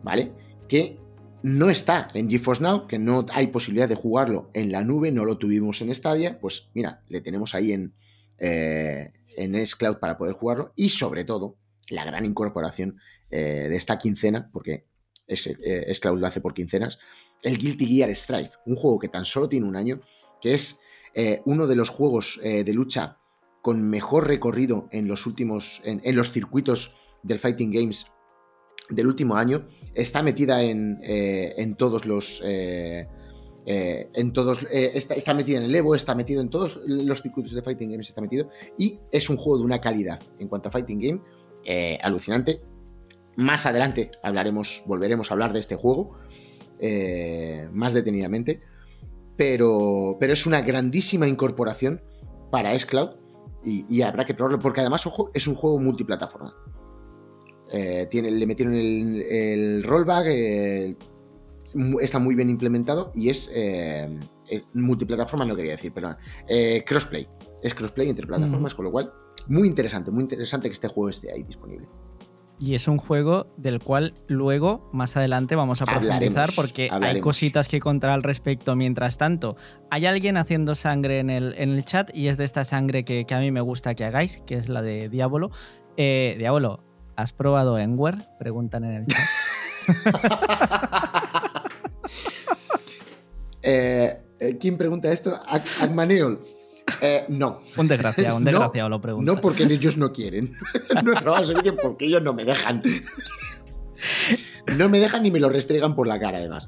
¿vale? 0.03 0.33
Que 0.69 0.99
no 1.43 1.71
está 1.71 2.09
en 2.15 2.31
GeForce 2.31 2.63
Now, 2.63 2.87
que 2.87 2.99
no 2.99 3.27
hay 3.33 3.49
posibilidad 3.49 3.89
de 3.89 3.95
jugarlo 3.95 4.51
en 4.55 4.73
la 4.73 4.83
nube, 4.83 5.11
no 5.13 5.25
lo 5.25 5.39
tuvimos 5.39 5.81
en 5.81 5.95
Stadia, 5.95 6.39
pues 6.41 6.71
mira, 6.75 7.03
le 7.09 7.21
tenemos 7.21 7.55
ahí 7.55 7.73
en, 7.73 7.95
eh, 8.39 9.13
en 9.37 9.55
para 10.01 10.17
poder 10.17 10.35
jugarlo. 10.35 10.73
Y 10.77 10.91
sobre 10.91 11.25
todo 11.25 11.57
la 11.89 12.05
gran 12.05 12.25
incorporación 12.25 12.99
eh, 13.31 13.69
de 13.69 13.77
esta 13.77 13.99
quincena, 13.99 14.51
porque 14.53 14.87
es, 15.27 15.47
eh, 15.47 15.93
lo 16.05 16.27
hace 16.27 16.41
por 16.41 16.55
quincenas, 16.55 16.99
el 17.43 17.59
Guilty 17.59 17.87
Gear 17.87 18.15
Strive, 18.15 18.51
un 18.67 18.77
juego 18.77 18.99
que 18.99 19.09
tan 19.09 19.25
solo 19.25 19.49
tiene 19.49 19.67
un 19.67 19.77
año, 19.77 20.01
que 20.41 20.55
es 20.55 20.81
eh, 21.15 21.43
uno 21.45 21.67
de 21.67 21.77
los 21.77 21.91
juegos 21.91 22.41
de 22.43 22.73
lucha 22.73 23.19
con 23.61 23.89
mejor 23.89 24.27
recorrido 24.27 24.89
en 24.91 25.07
los 25.07 25.27
últimos, 25.27 25.81
en 25.85 26.17
los 26.17 26.33
circuitos 26.33 26.95
del 27.23 27.39
Fighting 27.39 27.71
Games 27.71 28.07
del 28.91 29.07
último 29.07 29.37
año. 29.37 29.67
Está 29.95 30.23
metida 30.23 30.63
en, 30.63 31.01
eh, 31.03 31.55
en 31.57 31.75
todos 31.75 32.07
los. 32.07 32.43
Eh, 32.45 33.09
eh, 33.67 34.11
en 34.15 34.33
todos. 34.33 34.67
Está, 34.71 35.15
está, 35.15 35.35
metida 35.35 35.59
en 35.59 35.65
el 35.65 35.75
Evo, 35.75 35.95
está 35.95 36.15
metido 36.15 36.41
en 36.41 36.51
todos 36.51 36.81
los 36.87 37.23
circuitos 37.23 37.53
de 37.53 37.63
Fighting 37.63 37.91
Games, 37.91 38.09
está 38.09 38.21
metido. 38.21 38.49
Y 38.77 38.99
es 39.11 39.31
un 39.31 39.37
juego 39.37 39.59
de 39.59 39.65
una 39.65 39.81
calidad 39.81 40.21
en 40.39 40.49
cuanto 40.49 40.69
a 40.69 40.73
Fighting 40.73 41.01
Game 41.01 41.99
alucinante. 42.03 42.61
Más 43.37 43.65
adelante 43.67 44.11
hablaremos, 44.23 44.83
volveremos 44.87 45.31
a 45.31 45.35
hablar 45.35 45.53
de 45.53 45.61
este 45.61 45.77
juego 45.77 46.19
más 47.73 47.95
detenidamente. 47.95 48.61
Pero, 49.37 50.19
pero 50.21 50.33
es 50.35 50.45
una 50.45 50.61
grandísima 50.61 51.27
incorporación 51.27 52.03
para 52.51 52.75
S-Cloud 52.75 53.11
y, 53.65 53.87
y 53.89 54.03
habrá 54.03 54.27
que 54.27 54.35
probarlo 54.35 54.59
porque 54.59 54.81
además, 54.81 55.07
ojo, 55.07 55.31
es 55.33 55.47
un 55.47 55.55
juego 55.55 55.79
multiplataforma. 55.79 56.55
Eh, 57.73 58.07
tiene, 58.11 58.31
le 58.31 58.47
metieron 58.47 58.75
el, 58.75 59.83
rollback, 59.83 60.27
eh, 60.29 60.95
está 62.03 62.19
muy 62.19 62.35
bien 62.35 62.51
implementado 62.51 63.13
y 63.15 63.31
es, 63.31 63.51
eh, 63.55 64.15
multiplataforma, 64.75 65.47
no 65.47 65.57
quería 65.57 65.73
decir, 65.73 65.91
pero 65.95 66.15
crossplay. 66.87 67.27
Es 67.63 67.75
crossplay 67.75 68.11
entre 68.11 68.27
plataformas, 68.27 68.75
con 68.75 68.85
lo 68.85 68.93
cual, 68.93 69.13
muy 69.49 69.69
interesante, 69.69 70.11
muy 70.11 70.23
interesante 70.23 70.69
que 70.69 70.75
este 70.75 70.89
juego 70.89 71.09
esté 71.09 71.33
ahí 71.33 71.43
disponible. 71.45 71.89
Y 72.59 72.75
es 72.75 72.87
un 72.87 72.99
juego 72.99 73.47
del 73.57 73.81
cual 73.81 74.13
luego, 74.29 74.91
más 74.93 75.17
adelante, 75.17 75.57
vamos 75.57 75.81
a 75.81 75.87
profundizar 75.87 76.51
porque 76.55 76.91
hay 76.93 77.21
cositas 77.21 77.67
que 77.67 77.81
contar 77.81 78.11
al 78.11 78.23
respecto. 78.23 78.77
Mientras 78.77 79.17
tanto, 79.17 79.57
hay 79.91 80.05
alguien 80.05 80.37
haciendo 80.37 80.75
sangre 80.75 81.21
en 81.21 81.31
el, 81.31 81.55
en 81.57 81.71
el 81.71 81.85
chat 81.85 82.15
y 82.15 82.29
es 82.29 82.37
de 82.37 82.45
esta 82.45 82.65
sangre 82.65 83.05
que, 83.05 83.27
a 83.31 83.41
mí 83.41 83.51
me 83.51 83.63
gusta 83.63 83.95
que 83.95 84.05
hagáis, 84.05 84.43
que 84.47 84.57
es 84.57 84.69
la 84.69 84.83
de 84.83 85.09
Diablo. 85.09 85.51
Diablo, 85.97 86.85
¿Has 87.17 87.33
probado 87.33 87.79
Enware? 87.79 88.29
Preguntan 88.39 88.85
en 88.85 88.93
el 88.93 89.07
chat. 89.07 89.23
Eh, 93.65 94.23
Eh, 94.43 94.59
¿Quién 94.59 94.77
pregunta 94.77 95.13
esto? 95.13 95.39
Agmaneol. 95.81 96.41
Eh, 97.01 97.27
no. 97.29 97.61
Un 97.77 97.87
desgraciado, 97.87 98.37
un 98.37 98.45
desgraciado 98.45 98.89
lo 98.89 99.01
pregunta. 99.01 99.33
No 99.33 99.41
porque 99.41 99.63
ellos 99.63 99.97
no 99.97 100.13
quieren. 100.13 100.53
no 101.05 101.13
he 101.13 101.45
servicio 101.45 101.77
porque 101.81 102.07
ellos 102.07 102.25
no 102.25 102.33
me 102.33 102.45
dejan. 102.45 102.83
No 104.77 104.89
me 104.89 104.99
dejan 104.99 105.23
ni 105.23 105.31
me 105.31 105.39
lo 105.39 105.49
restregan 105.49 105.95
por 105.95 106.09
la 106.09 106.19
cara, 106.19 106.39
además. 106.39 106.67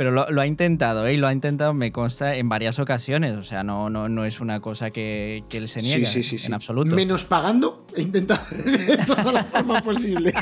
Pero 0.00 0.12
lo, 0.12 0.40
ha 0.40 0.46
intentado, 0.46 1.06
¿eh? 1.06 1.12
Y 1.12 1.16
lo 1.18 1.26
ha 1.26 1.32
intentado, 1.34 1.74
me 1.74 1.92
consta, 1.92 2.34
en 2.34 2.48
varias 2.48 2.78
ocasiones. 2.78 3.36
O 3.36 3.42
sea, 3.42 3.62
no, 3.62 3.90
no, 3.90 4.08
no 4.08 4.24
es 4.24 4.40
una 4.40 4.58
cosa 4.58 4.90
que, 4.90 5.44
él 5.52 5.68
se 5.68 5.82
niegue 5.82 6.06
sí, 6.06 6.22
sí, 6.22 6.38
sí, 6.38 6.46
en 6.46 6.54
absoluto. 6.54 6.96
Menos 6.96 7.26
pagando, 7.26 7.84
he 7.94 8.00
intentado 8.00 8.40
de 8.64 8.96
todas 8.96 9.30
las 9.30 9.46
formas 9.48 9.82
posibles. 9.82 10.32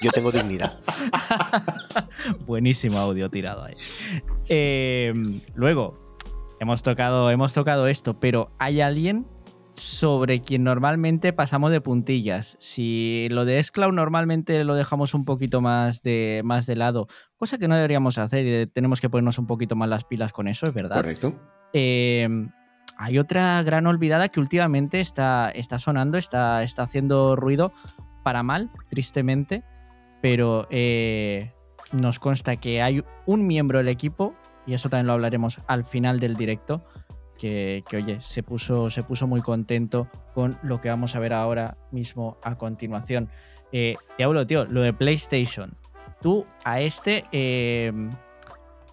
Yo 0.00 0.12
tengo 0.12 0.30
dignidad. 0.30 0.78
Buenísimo 2.46 2.98
audio 2.98 3.28
tirado 3.28 3.64
ahí. 3.64 3.74
Eh, 4.48 5.12
luego, 5.56 5.98
hemos 6.60 6.84
tocado, 6.84 7.32
hemos 7.32 7.54
tocado 7.54 7.88
esto, 7.88 8.20
pero 8.20 8.52
¿hay 8.60 8.80
alguien 8.80 9.26
sobre 9.78 10.40
quien 10.40 10.64
normalmente 10.64 11.32
pasamos 11.32 11.70
de 11.70 11.80
puntillas. 11.80 12.56
Si 12.60 13.28
lo 13.30 13.44
de 13.44 13.62
Scloud 13.62 13.92
normalmente 13.92 14.62
lo 14.64 14.74
dejamos 14.74 15.14
un 15.14 15.24
poquito 15.24 15.60
más 15.60 16.02
de, 16.02 16.42
más 16.44 16.66
de 16.66 16.76
lado, 16.76 17.06
cosa 17.36 17.58
que 17.58 17.68
no 17.68 17.76
deberíamos 17.76 18.18
hacer 18.18 18.46
y 18.46 18.66
tenemos 18.66 19.00
que 19.00 19.08
ponernos 19.08 19.38
un 19.38 19.46
poquito 19.46 19.76
más 19.76 19.88
las 19.88 20.04
pilas 20.04 20.32
con 20.32 20.48
eso, 20.48 20.66
es 20.66 20.74
verdad. 20.74 20.96
Correcto. 20.96 21.34
Em, 21.72 22.50
hay 22.96 23.18
otra 23.18 23.62
gran 23.62 23.86
olvidada 23.86 24.28
que 24.28 24.40
últimamente 24.40 25.00
está, 25.00 25.50
está 25.50 25.78
sonando, 25.78 26.18
está, 26.18 26.62
está 26.62 26.82
haciendo 26.82 27.36
ruido 27.36 27.72
para 28.24 28.42
mal, 28.42 28.70
tristemente, 28.90 29.62
pero 30.20 30.66
eh, 30.70 31.52
nos 31.92 32.18
consta 32.18 32.56
que 32.56 32.82
hay 32.82 33.04
un 33.26 33.46
miembro 33.46 33.78
del 33.78 33.88
equipo, 33.88 34.34
y 34.66 34.74
eso 34.74 34.88
también 34.88 35.06
lo 35.06 35.14
hablaremos 35.14 35.60
al 35.66 35.84
final 35.84 36.20
del 36.20 36.36
directo, 36.36 36.84
que, 37.38 37.84
oye, 37.94 38.20
se 38.20 38.42
puso, 38.42 38.90
se 38.90 39.02
puso 39.02 39.26
muy 39.26 39.40
contento 39.40 40.08
con 40.34 40.58
lo 40.62 40.80
que 40.80 40.88
vamos 40.88 41.14
a 41.14 41.20
ver 41.20 41.32
ahora 41.32 41.76
mismo 41.90 42.36
a 42.42 42.58
continuación. 42.58 43.30
Eh, 43.72 43.96
Diablo, 44.16 44.46
tío, 44.46 44.64
lo 44.64 44.82
de 44.82 44.92
PlayStation. 44.92 45.74
Tú 46.20 46.44
a 46.64 46.80
este, 46.80 47.24
eh, 47.32 47.92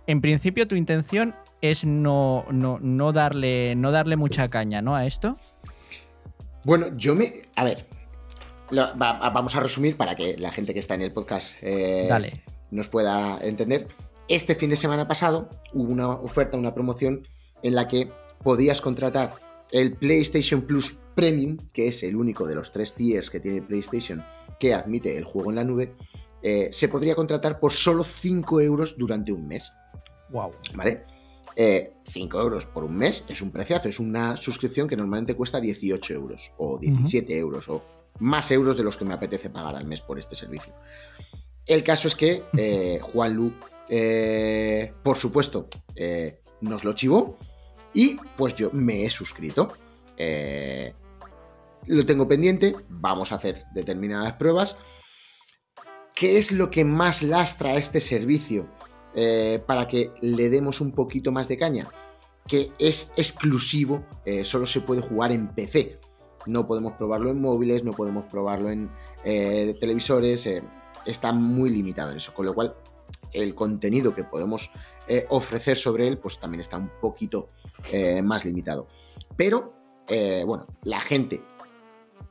en 0.08 0.21
principio 0.21 0.67
tu 0.67 0.75
intención 0.75 1.36
es 1.62 1.84
no, 1.86 2.45
no, 2.51 3.13
darle, 3.13 3.75
no 3.75 3.91
darle 3.91 4.15
mucha 4.15 4.49
caña, 4.49 4.81
¿no? 4.81 4.95
A 4.95 5.05
esto. 5.05 5.38
Bueno, 6.63 6.88
yo 6.95 7.15
me... 7.15 7.34
A 7.55 7.63
ver, 7.63 7.88
vamos 8.95 9.55
a 9.55 9.60
resumir 9.60 9.97
para 9.97 10.15
que 10.15 10.38
la 10.38 10.51
gente 10.51 10.73
que 10.73 10.79
está 10.79 10.95
en 10.95 11.01
el 11.01 11.12
podcast 11.12 11.58
eh, 11.62 12.08
nos 12.71 12.88
pueda 12.88 13.39
entender. 13.41 13.88
Este 14.27 14.55
fin 14.55 14.69
de 14.69 14.75
semana 14.75 15.08
pasado 15.08 15.49
hubo 15.73 15.91
una 15.91 16.10
oferta, 16.10 16.58
una 16.58 16.73
promoción 16.73 17.27
en 17.62 17.75
la 17.75 17.88
que 17.88 18.12
podías 18.45 18.79
contratar 18.79 19.34
el 19.71 19.93
PlayStation 19.93 20.62
Plus 20.62 20.99
Premium, 21.15 21.58
que 21.73 21.88
es 21.88 22.03
el 22.03 22.15
único 22.15 22.45
de 22.45 22.53
los 22.53 22.71
tres 22.71 22.93
tiers 22.93 23.31
que 23.31 23.39
tiene 23.39 23.63
PlayStation 23.63 24.23
que 24.60 24.75
admite 24.75 25.17
el 25.17 25.23
juego 25.23 25.49
en 25.49 25.55
la 25.55 25.63
nube, 25.63 25.95
eh, 26.43 26.69
se 26.71 26.88
podría 26.88 27.15
contratar 27.15 27.60
por 27.60 27.73
solo 27.73 28.03
5 28.03 28.62
euros 28.62 28.99
durante 28.99 29.31
un 29.31 29.47
mes. 29.47 29.73
Wow. 30.29 30.51
¿Vale? 30.75 31.05
5 31.55 31.58
eh, 31.58 32.41
euros 32.43 32.67
por 32.67 32.84
un 32.84 32.95
mes 32.95 33.25
es 33.27 33.41
un 33.41 33.49
preciazo, 33.49 33.89
es 33.89 33.99
una 33.99 34.38
suscripción 34.38 34.88
que 34.88 34.95
normalmente 34.95 35.34
cuesta 35.34 35.60
18 35.60 36.13
euros 36.13 36.51
o 36.60 36.77
17 36.77 37.36
euros 37.36 37.67
o 37.67 37.84
más 38.19 38.51
euros 38.51 38.77
de 38.77 38.84
los 38.84 38.95
que 38.95 39.05
me 39.05 39.15
apetece 39.15 39.49
pagar 39.49 39.75
al 39.75 39.88
mes 39.88 40.01
por 40.01 40.19
este 40.19 40.36
servicio. 40.36 40.73
El 41.65 41.84
caso 41.84 42.08
es 42.08 42.15
que 42.15 42.43
eh, 42.55 42.99
Juan 43.01 43.34
Lu, 43.34 43.53
por 45.01 45.17
supuesto, 45.17 45.67
nos 46.62 46.84
lo 46.84 46.93
chivó 46.93 47.39
y 47.95 48.17
pues 48.38 48.53
yo 48.53 48.69
me 48.73 49.05
he 49.05 49.10
suscrito. 49.10 49.73
Eh, 50.17 50.93
lo 51.88 52.05
tengo 52.05 52.27
pendiente, 52.27 52.75
vamos 52.89 53.31
a 53.31 53.36
hacer 53.36 53.63
determinadas 53.73 54.34
pruebas. 54.34 54.77
¿Qué 56.13 56.38
es 56.38 56.51
lo 56.51 56.69
que 56.69 56.86
más 56.86 57.23
lastra 57.23 57.71
a 57.71 57.75
este 57.75 58.01
servicio 58.01 58.69
eh, 59.15 59.63
para 59.65 59.88
que 59.88 60.12
le 60.21 60.49
demos 60.49 60.81
un 60.81 60.91
poquito 60.91 61.31
más 61.31 61.47
de 61.47 61.58
caña? 61.58 61.89
Que 62.47 62.71
es 62.79 63.13
exclusivo, 63.17 64.05
eh, 64.25 64.45
solo 64.45 64.67
se 64.67 64.81
puede 64.81 65.01
jugar 65.01 65.31
en 65.31 65.47
PC. 65.47 65.99
No 66.47 66.67
podemos 66.67 66.93
probarlo 66.93 67.31
en 67.31 67.41
móviles, 67.41 67.84
no 67.84 67.93
podemos 67.93 68.25
probarlo 68.25 68.69
en 68.69 68.91
televisores, 69.23 70.47
está 71.08 71.34
muy 71.34 71.71
limitado 71.71 72.12
en 72.12 72.17
eso, 72.17 72.31
con 72.36 72.45
lo 72.45 72.53
cual 72.53 72.75
el 73.41 73.54
contenido 73.56 74.15
que 74.15 74.24
podemos 74.24 74.71
ofrecer 75.30 75.78
sobre 75.78 76.08
él 76.08 76.17
pues 76.17 76.39
también 76.39 76.62
está 76.62 76.78
un 76.78 76.89
poquito 77.00 77.50
eh, 77.91 78.21
más 78.21 78.45
limitado. 78.45 78.88
Pero, 79.38 79.74
eh, 80.08 80.43
bueno, 80.45 80.67
la 80.84 81.00
gente 81.00 81.41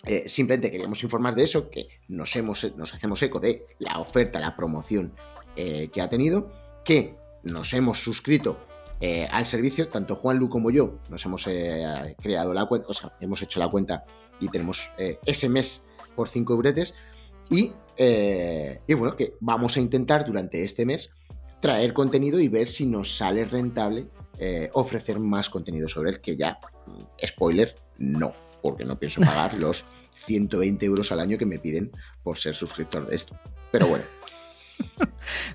eh, 0.04 0.28
simplemente 0.28 0.70
queríamos 0.70 1.02
informar 1.02 1.34
de 1.34 1.44
eso, 1.44 1.70
que 1.70 1.88
nos, 2.08 2.34
hemos, 2.36 2.76
nos 2.76 2.92
hacemos 2.94 3.22
eco 3.22 3.40
de 3.40 3.66
la 3.78 3.98
oferta, 4.00 4.40
la 4.40 4.56
promoción 4.56 5.14
que 5.56 6.02
ha 6.02 6.10
tenido, 6.10 6.50
que 6.84 7.16
nos 7.44 7.74
hemos 7.74 8.02
suscrito 8.02 8.58
al 9.30 9.44
servicio, 9.44 9.86
tanto 9.86 10.16
Juan 10.16 10.38
Lu 10.38 10.48
como 10.48 10.72
yo 10.72 10.98
nos 11.08 11.24
hemos 11.24 11.44
creado 12.20 12.52
la 12.52 12.66
cuenta, 12.66 12.88
o 12.88 12.92
sea, 12.92 13.14
hemos 13.20 13.40
hecho 13.40 13.60
la 13.60 13.68
cuenta 13.68 14.04
y 14.40 14.48
tenemos 14.48 14.90
ese 15.24 15.48
mes 15.48 15.86
por 16.16 16.28
5 16.28 16.52
euretes. 16.54 16.96
Y, 17.50 17.72
y 17.98 18.94
bueno, 18.94 19.14
que 19.16 19.34
vamos 19.40 19.76
a 19.76 19.80
intentar 19.80 20.24
durante 20.24 20.62
este 20.64 20.84
mes 20.84 21.10
traer 21.60 21.94
contenido 21.94 22.40
y 22.40 22.48
ver 22.48 22.66
si 22.66 22.84
nos 22.84 23.16
sale 23.16 23.44
rentable 23.44 24.08
eh, 24.38 24.68
ofrecer 24.72 25.20
más 25.20 25.48
contenido 25.48 25.86
sobre 25.86 26.10
él, 26.10 26.20
que 26.20 26.36
ya, 26.36 26.58
mm, 26.86 27.26
spoiler, 27.26 27.76
no, 27.98 28.34
porque 28.62 28.84
no 28.84 28.98
pienso 28.98 29.20
pagar 29.20 29.54
los 29.58 29.84
120 30.14 30.84
euros 30.84 31.12
al 31.12 31.20
año 31.20 31.38
que 31.38 31.46
me 31.46 31.58
piden 31.58 31.92
por 32.22 32.36
ser 32.36 32.54
suscriptor 32.54 33.06
de 33.06 33.14
esto. 33.14 33.38
Pero 33.70 33.86
bueno. 33.86 34.04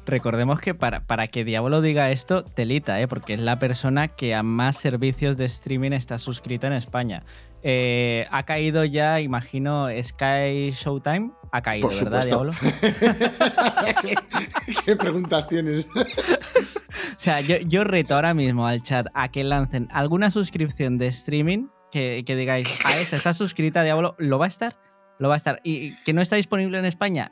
Recordemos 0.06 0.60
que 0.62 0.73
para, 0.73 1.06
para, 1.06 1.28
que 1.28 1.43
Diablo 1.43 1.82
diga 1.82 2.10
esto, 2.10 2.43
telita, 2.43 2.99
¿eh? 3.02 3.08
porque 3.08 3.34
es 3.34 3.41
la 3.41 3.60
persona 3.60 4.08
que 4.08 4.34
a 4.34 4.43
más 4.43 4.78
servicios 4.78 5.38
de 5.38 5.45
streaming 5.45 5.91
está 5.91 6.17
suscrita 6.17 6.67
en 6.67 6.73
España. 6.73 7.23
Eh, 7.61 8.25
ha 8.31 8.43
caído 8.43 8.85
ya, 8.85 9.19
imagino, 9.19 9.87
Sky 10.01 10.71
Showtime. 10.71 11.31
Ha 11.51 11.61
caído, 11.61 11.89
¿verdad, 11.89 12.25
Diablo? 12.25 12.53
¿Qué, 14.85 14.95
preguntas 14.95 15.47
tienes? 15.47 15.87
o 15.95 17.17
sea, 17.17 17.41
yo, 17.41 17.83
reto 17.83 18.15
ahora 18.15 18.33
mismo 18.33 18.67
al 18.67 18.81
chat 18.81 19.07
a 19.13 19.29
que 19.29 19.43
lancen 19.43 19.87
alguna 19.91 20.31
suscripción 20.31 20.97
de 20.97 21.07
streaming 21.07 21.67
que, 21.91 22.23
digáis, 22.25 22.67
a 22.85 22.99
esta 22.99 23.15
está 23.15 23.33
suscrita, 23.33 23.83
Diablo, 23.83 24.15
¿lo 24.19 24.37
va 24.37 24.45
a 24.45 24.47
estar? 24.47 24.77
Lo 25.17 25.27
va 25.27 25.33
a 25.33 25.37
estar. 25.37 25.59
¿Y 25.63 25.95
que 26.03 26.13
no 26.13 26.21
está 26.21 26.35
disponible 26.35 26.77
en 26.77 26.85
España? 26.85 27.31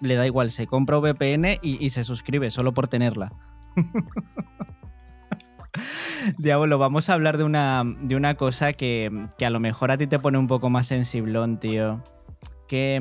Le 0.00 0.14
da 0.14 0.26
igual, 0.26 0.50
se 0.50 0.66
compra 0.66 0.98
VPN 0.98 1.58
y, 1.62 1.84
y 1.84 1.90
se 1.90 2.04
suscribe 2.04 2.50
solo 2.50 2.74
por 2.74 2.86
tenerla. 2.86 3.32
Diablo, 6.38 6.78
vamos 6.78 7.08
a 7.08 7.14
hablar 7.14 7.38
de 7.38 7.44
una, 7.44 7.84
de 8.02 8.16
una 8.16 8.34
cosa 8.34 8.72
que, 8.72 9.10
a 9.44 9.50
lo 9.50 9.60
mejor 9.60 9.90
a 9.90 9.98
ti 9.98 10.06
te 10.06 10.18
pone 10.18 10.38
un 10.38 10.46
poco 10.46 10.70
más 10.70 10.86
sensiblón, 10.86 11.58
tío. 11.58 12.02
¿Qué, 12.68 13.00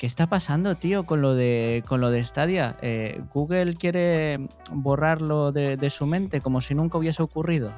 está 0.00 0.28
pasando, 0.28 0.74
tío, 0.76 1.06
con 1.06 1.22
lo 1.22 1.34
de, 1.34 1.84
con 1.86 2.00
lo 2.00 2.10
de 2.10 2.24
Stadia? 2.24 2.76
Eh, 2.82 3.20
¿Google 3.32 3.76
quiere 3.76 4.48
borrarlo 4.72 5.52
de, 5.52 5.90
su 5.90 6.06
mente 6.06 6.40
como 6.40 6.60
si 6.60 6.74
nunca 6.74 6.98
hubiese 6.98 7.22
ocurrido? 7.22 7.72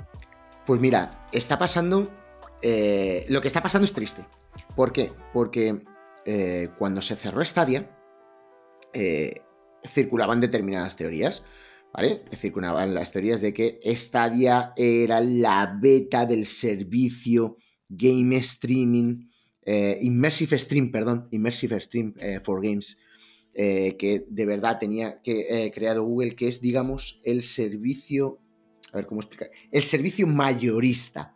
Pues 0.66 0.80
mira, 0.80 1.26
está 1.32 1.58
pasando... 1.58 2.10
Eh, 2.60 3.24
lo 3.28 3.40
que 3.40 3.46
está 3.46 3.62
pasando 3.62 3.84
es 3.84 3.92
triste. 3.92 4.24
¿Por 4.74 4.92
qué? 4.92 5.12
Porque 5.32 5.80
eh, 6.24 6.68
cuando 6.78 7.02
se 7.02 7.14
cerró 7.14 7.44
Stadia, 7.44 7.90
circulaban 9.84 10.40
determinadas 10.40 10.96
teorías. 10.96 11.44
¿Vale? 11.92 12.22
Circulaban 12.32 12.94
las 12.94 13.10
teorías 13.10 13.40
de 13.40 13.52
que 13.52 13.80
Stadia 13.84 14.72
era 14.76 15.20
la 15.20 15.78
beta 15.80 16.26
del 16.26 16.46
servicio 16.46 17.56
game 17.88 18.36
streaming, 18.36 19.28
eh, 19.62 19.98
Immersive 20.02 20.58
Stream, 20.58 20.90
perdón, 20.90 21.28
Immersive 21.30 21.80
Stream 21.80 22.14
eh, 22.20 22.40
for 22.40 22.62
Games, 22.62 22.98
eh, 23.54 23.96
que 23.98 24.24
de 24.28 24.46
verdad 24.46 24.78
tenía 24.78 25.20
que, 25.22 25.70
creado 25.74 26.04
Google, 26.04 26.36
que 26.36 26.48
es, 26.48 26.60
digamos, 26.60 27.20
el 27.24 27.42
servicio, 27.42 28.38
a 28.92 28.96
ver 28.96 29.06
cómo 29.06 29.20
explicar, 29.20 29.50
el 29.70 29.82
servicio 29.82 30.26
mayorista, 30.26 31.34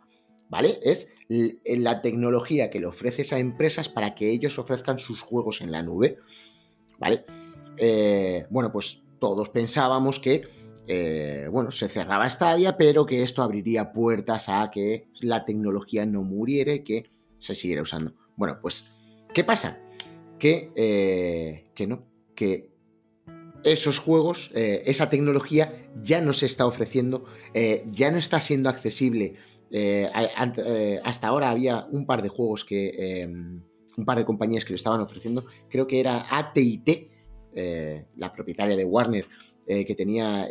¿vale? 0.49 0.79
Es 0.83 1.09
la 1.27 2.01
tecnología 2.01 2.69
que 2.69 2.79
le 2.79 2.85
ofreces 2.85 3.33
a 3.33 3.39
empresas 3.39 3.89
para 3.89 4.13
que 4.13 4.29
ellos 4.29 4.59
ofrezcan 4.59 4.99
sus 4.99 5.21
juegos 5.21 5.61
en 5.61 5.71
la 5.71 5.83
nube, 5.83 6.17
¿vale? 6.99 7.25
bueno, 8.51 8.71
pues 8.71 9.01
todos 9.23 9.47
pensábamos 9.47 10.19
que 10.19 10.49
eh, 10.85 11.47
bueno, 11.49 11.71
se 11.71 11.87
cerraba 11.87 12.29
Stadia, 12.29 12.75
pero 12.75 13.05
que 13.05 13.23
esto 13.23 13.41
abriría 13.41 13.93
puertas 13.93 14.49
a 14.49 14.69
que 14.69 15.07
la 15.21 15.45
tecnología 15.45 16.05
no 16.05 16.23
muriera 16.23 16.73
y 16.73 16.83
que 16.83 17.09
se 17.37 17.55
siguiera 17.55 17.83
usando. 17.83 18.13
Bueno, 18.35 18.59
pues, 18.61 18.91
¿qué 19.33 19.45
pasa? 19.45 19.79
Que, 20.37 20.73
eh, 20.75 21.71
que 21.73 21.87
no, 21.87 22.03
que 22.35 22.69
esos 23.63 23.97
juegos, 23.97 24.51
eh, 24.55 24.83
esa 24.87 25.09
tecnología 25.09 25.73
ya 26.01 26.19
no 26.19 26.33
se 26.33 26.45
está 26.45 26.65
ofreciendo, 26.65 27.23
ya 27.93 28.11
no 28.11 28.17
está 28.17 28.41
siendo 28.41 28.67
accesible. 28.67 29.35
Hasta 31.05 31.27
ahora 31.29 31.49
había 31.49 31.87
un 31.89 32.05
par 32.05 32.23
de 32.23 32.27
juegos 32.27 32.65
que, 32.65 33.25
un 33.95 34.03
par 34.03 34.17
de 34.17 34.25
compañías 34.25 34.65
que 34.65 34.73
lo 34.73 34.75
estaban 34.75 34.99
ofreciendo. 34.99 35.45
Creo 35.69 35.87
que 35.87 36.01
era 36.01 36.25
ATT, 36.29 37.12
la 37.55 38.33
propietaria 38.33 38.75
de 38.75 38.85
Warner, 38.85 39.27
que 39.65 39.95
tenía 39.95 40.47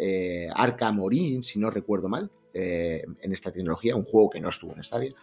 Arca 0.54 0.92
Morin, 0.92 1.42
si 1.42 1.58
no 1.58 1.70
recuerdo 1.70 2.08
mal, 2.08 2.30
en 2.54 3.32
esta 3.32 3.50
tecnología, 3.50 3.96
un 3.96 4.04
juego 4.04 4.30
que 4.30 4.40
no 4.40 4.48
estuvo 4.48 4.74
en 4.74 4.82
Stadia. 4.82 5.14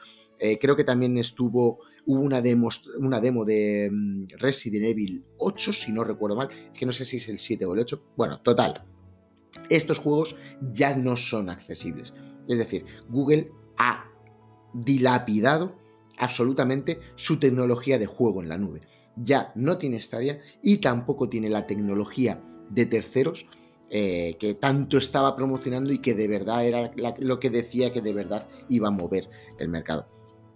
creo 0.59 0.75
que 0.75 0.83
también 0.83 1.17
estuvo 1.17 1.79
Hubo 2.09 2.21
una 2.21 2.41
demo, 2.41 2.69
una 2.97 3.21
demo 3.21 3.45
de 3.45 3.87
mm, 3.91 4.29
Resident 4.39 4.85
Evil 4.85 5.23
8, 5.37 5.73
si 5.73 5.91
no 5.91 6.03
recuerdo 6.03 6.35
mal, 6.35 6.49
que 6.73 6.87
no 6.87 6.91
sé 6.91 7.05
si 7.05 7.17
es 7.17 7.29
el 7.29 7.37
7 7.37 7.65
o 7.65 7.73
el 7.75 7.81
8. 7.81 8.03
Bueno, 8.17 8.41
total. 8.41 8.83
Estos 9.69 9.99
juegos 9.99 10.35
ya 10.71 10.95
no 10.95 11.15
son 11.17 11.51
accesibles. 11.51 12.15
Es 12.47 12.57
decir, 12.57 12.83
Google 13.09 13.51
ha 13.77 14.09
dilapidado 14.73 15.75
absolutamente 16.17 16.99
su 17.13 17.39
tecnología 17.39 17.99
de 17.99 18.07
juego 18.07 18.41
en 18.41 18.49
la 18.49 18.57
nube. 18.57 18.81
Ya 19.21 19.51
no 19.55 19.77
tiene 19.77 19.99
Stadia 19.99 20.39
y 20.61 20.77
tampoco 20.77 21.29
tiene 21.29 21.49
la 21.49 21.67
tecnología 21.67 22.41
de 22.69 22.85
terceros 22.85 23.45
eh, 23.89 24.37
que 24.39 24.53
tanto 24.53 24.97
estaba 24.97 25.35
promocionando 25.35 25.91
y 25.91 25.99
que 25.99 26.13
de 26.13 26.27
verdad 26.27 26.65
era 26.65 26.91
lo 27.17 27.39
que 27.39 27.49
decía 27.49 27.91
que 27.91 28.01
de 28.01 28.13
verdad 28.13 28.47
iba 28.69 28.87
a 28.87 28.91
mover 28.91 29.29
el 29.57 29.69
mercado. 29.69 30.07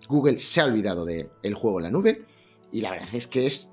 Google 0.08 0.38
se 0.38 0.62
ha 0.62 0.66
olvidado 0.66 1.06
del 1.06 1.54
juego 1.56 1.80
en 1.80 1.84
la 1.84 1.92
nube 1.92 2.26
y 2.72 2.82
la 2.82 2.92
verdad 2.92 3.14
es 3.14 3.28
que 3.28 3.48
es 3.48 3.72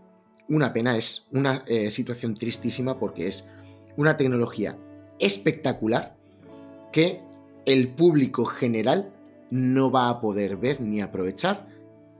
una 0.49 0.73
pena, 0.73 0.97
es 0.97 1.27
una 1.33 1.65
eh, 1.67 1.91
situación 1.91 2.35
tristísima 2.35 2.99
porque 2.99 3.27
es 3.29 3.51
una 3.97 4.17
tecnología 4.17 4.79
espectacular 5.19 6.17
que 6.93 7.21
el 7.67 7.89
público 7.89 8.47
general 8.47 9.13
no 9.51 9.91
va 9.91 10.09
a 10.09 10.21
poder 10.21 10.57
ver 10.57 10.81
ni 10.81 11.03
aprovechar 11.03 11.69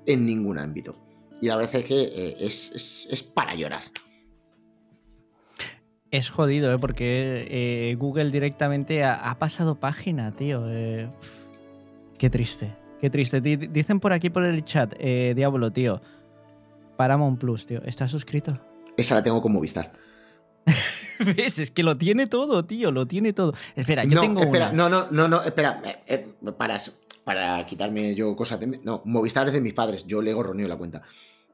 en 0.07 0.27
ningún 0.27 0.59
ámbito. 0.59 0.95
Y 1.41 1.47
la 1.47 1.57
verdad 1.57 1.77
es 1.77 1.85
que 1.85 2.03
eh, 2.03 2.37
es, 2.41 3.23
para 3.35 3.55
llorar. 3.55 3.83
Es 6.11 6.29
jodido, 6.29 6.73
¿eh? 6.73 6.79
porque 6.79 7.47
eh, 7.51 7.95
Google 7.95 8.31
directamente 8.31 9.05
ha, 9.05 9.37
pasado 9.39 9.79
página, 9.79 10.33
tío. 10.33 10.65
qué 12.19 12.31
triste. 12.31 12.75
Qué 13.01 13.09
triste. 13.09 13.41
Dicen 13.41 13.99
por 13.99 14.13
aquí 14.13 14.29
por 14.29 14.45
el 14.45 14.63
chat, 14.65 14.95
eh, 14.99 15.33
Diablo, 15.35 15.73
tío. 15.73 16.03
Paramount 16.97 17.41
Plus, 17.41 17.65
tío. 17.65 17.83
¿Estás 17.85 18.11
suscrito? 18.11 18.61
Esa 18.97 19.15
la 19.15 19.23
tengo 19.23 19.41
como 19.41 19.55
Movistar. 19.55 19.91
¿Ves? 21.37 21.59
Es 21.59 21.71
que 21.71 21.83
lo 21.83 21.97
tiene 21.97 22.27
todo, 22.27 22.67
tío. 22.67 22.91
Lo 22.91 23.07
tiene 23.07 23.33
todo. 23.33 23.55
Espera, 23.75 24.05
yo 24.05 24.21
tengo 24.21 24.43
espera, 24.43 24.73
No, 24.73 24.91
no, 24.91 25.07
no, 25.11 25.29
no, 25.29 25.43
espera. 25.43 25.81
Eh, 25.83 25.97
eh, 26.07 26.53
para, 26.53 26.79
para 27.31 27.65
quitarme 27.65 28.17
yo 28.17 28.35
cosas 28.35 28.59
de... 28.59 28.67
No, 28.83 29.03
Movistar 29.05 29.47
es 29.47 29.53
de 29.53 29.61
mis 29.61 29.73
padres. 29.73 30.05
Yo 30.05 30.21
le 30.21 30.33
gorroneo 30.33 30.67
la 30.67 30.77
cuenta. 30.77 31.03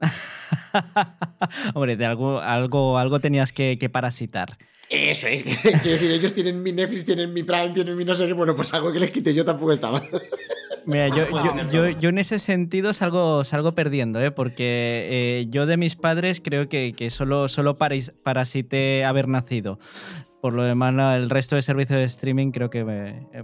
Hombre, 1.75 1.97
de 1.97 2.07
algo, 2.07 2.41
algo, 2.41 2.97
algo 2.97 3.21
tenías 3.21 3.53
que, 3.53 3.77
que 3.79 3.91
parasitar. 3.91 4.57
Eso 4.89 5.29
es. 5.29 5.43
Quiero 5.63 5.91
decir, 5.91 6.11
ellos 6.11 6.33
tienen 6.33 6.63
mi 6.63 6.73
Netflix, 6.73 7.05
tienen 7.05 7.35
mi 7.35 7.43
Prime, 7.43 7.73
tienen 7.75 7.95
mi 7.95 8.07
no 8.07 8.15
sé 8.15 8.27
qué. 8.27 8.33
Bueno, 8.33 8.57
pues 8.57 8.73
algo 8.73 8.91
que 8.91 9.01
les 9.01 9.11
quite 9.11 9.35
yo 9.35 9.45
tampoco 9.45 9.73
estaba. 9.73 10.03
Mira, 10.87 11.09
yo, 11.09 11.91
yo, 11.91 12.09
en 12.09 12.17
ese 12.17 12.39
sentido 12.39 12.95
salgo, 12.95 13.45
salgo 13.45 13.75
perdiendo, 13.75 14.23
¿eh? 14.23 14.31
porque 14.31 15.09
eh, 15.11 15.47
yo 15.51 15.67
de 15.67 15.77
mis 15.77 15.95
padres 15.97 16.41
creo 16.43 16.71
que, 16.71 16.95
que 16.97 17.11
solo, 17.11 17.49
solo 17.49 17.75
parasité 17.75 19.05
haber 19.05 19.29
nacido. 19.29 19.79
Por 20.41 20.55
lo 20.55 20.63
demás, 20.63 20.95
el 21.17 21.29
resto 21.29 21.57
de 21.57 21.63
servicios 21.63 21.99
de 21.99 22.05
streaming 22.05 22.51
creo 22.53 22.71
que 22.71 22.85
me, 22.85 23.27
eh, 23.35 23.43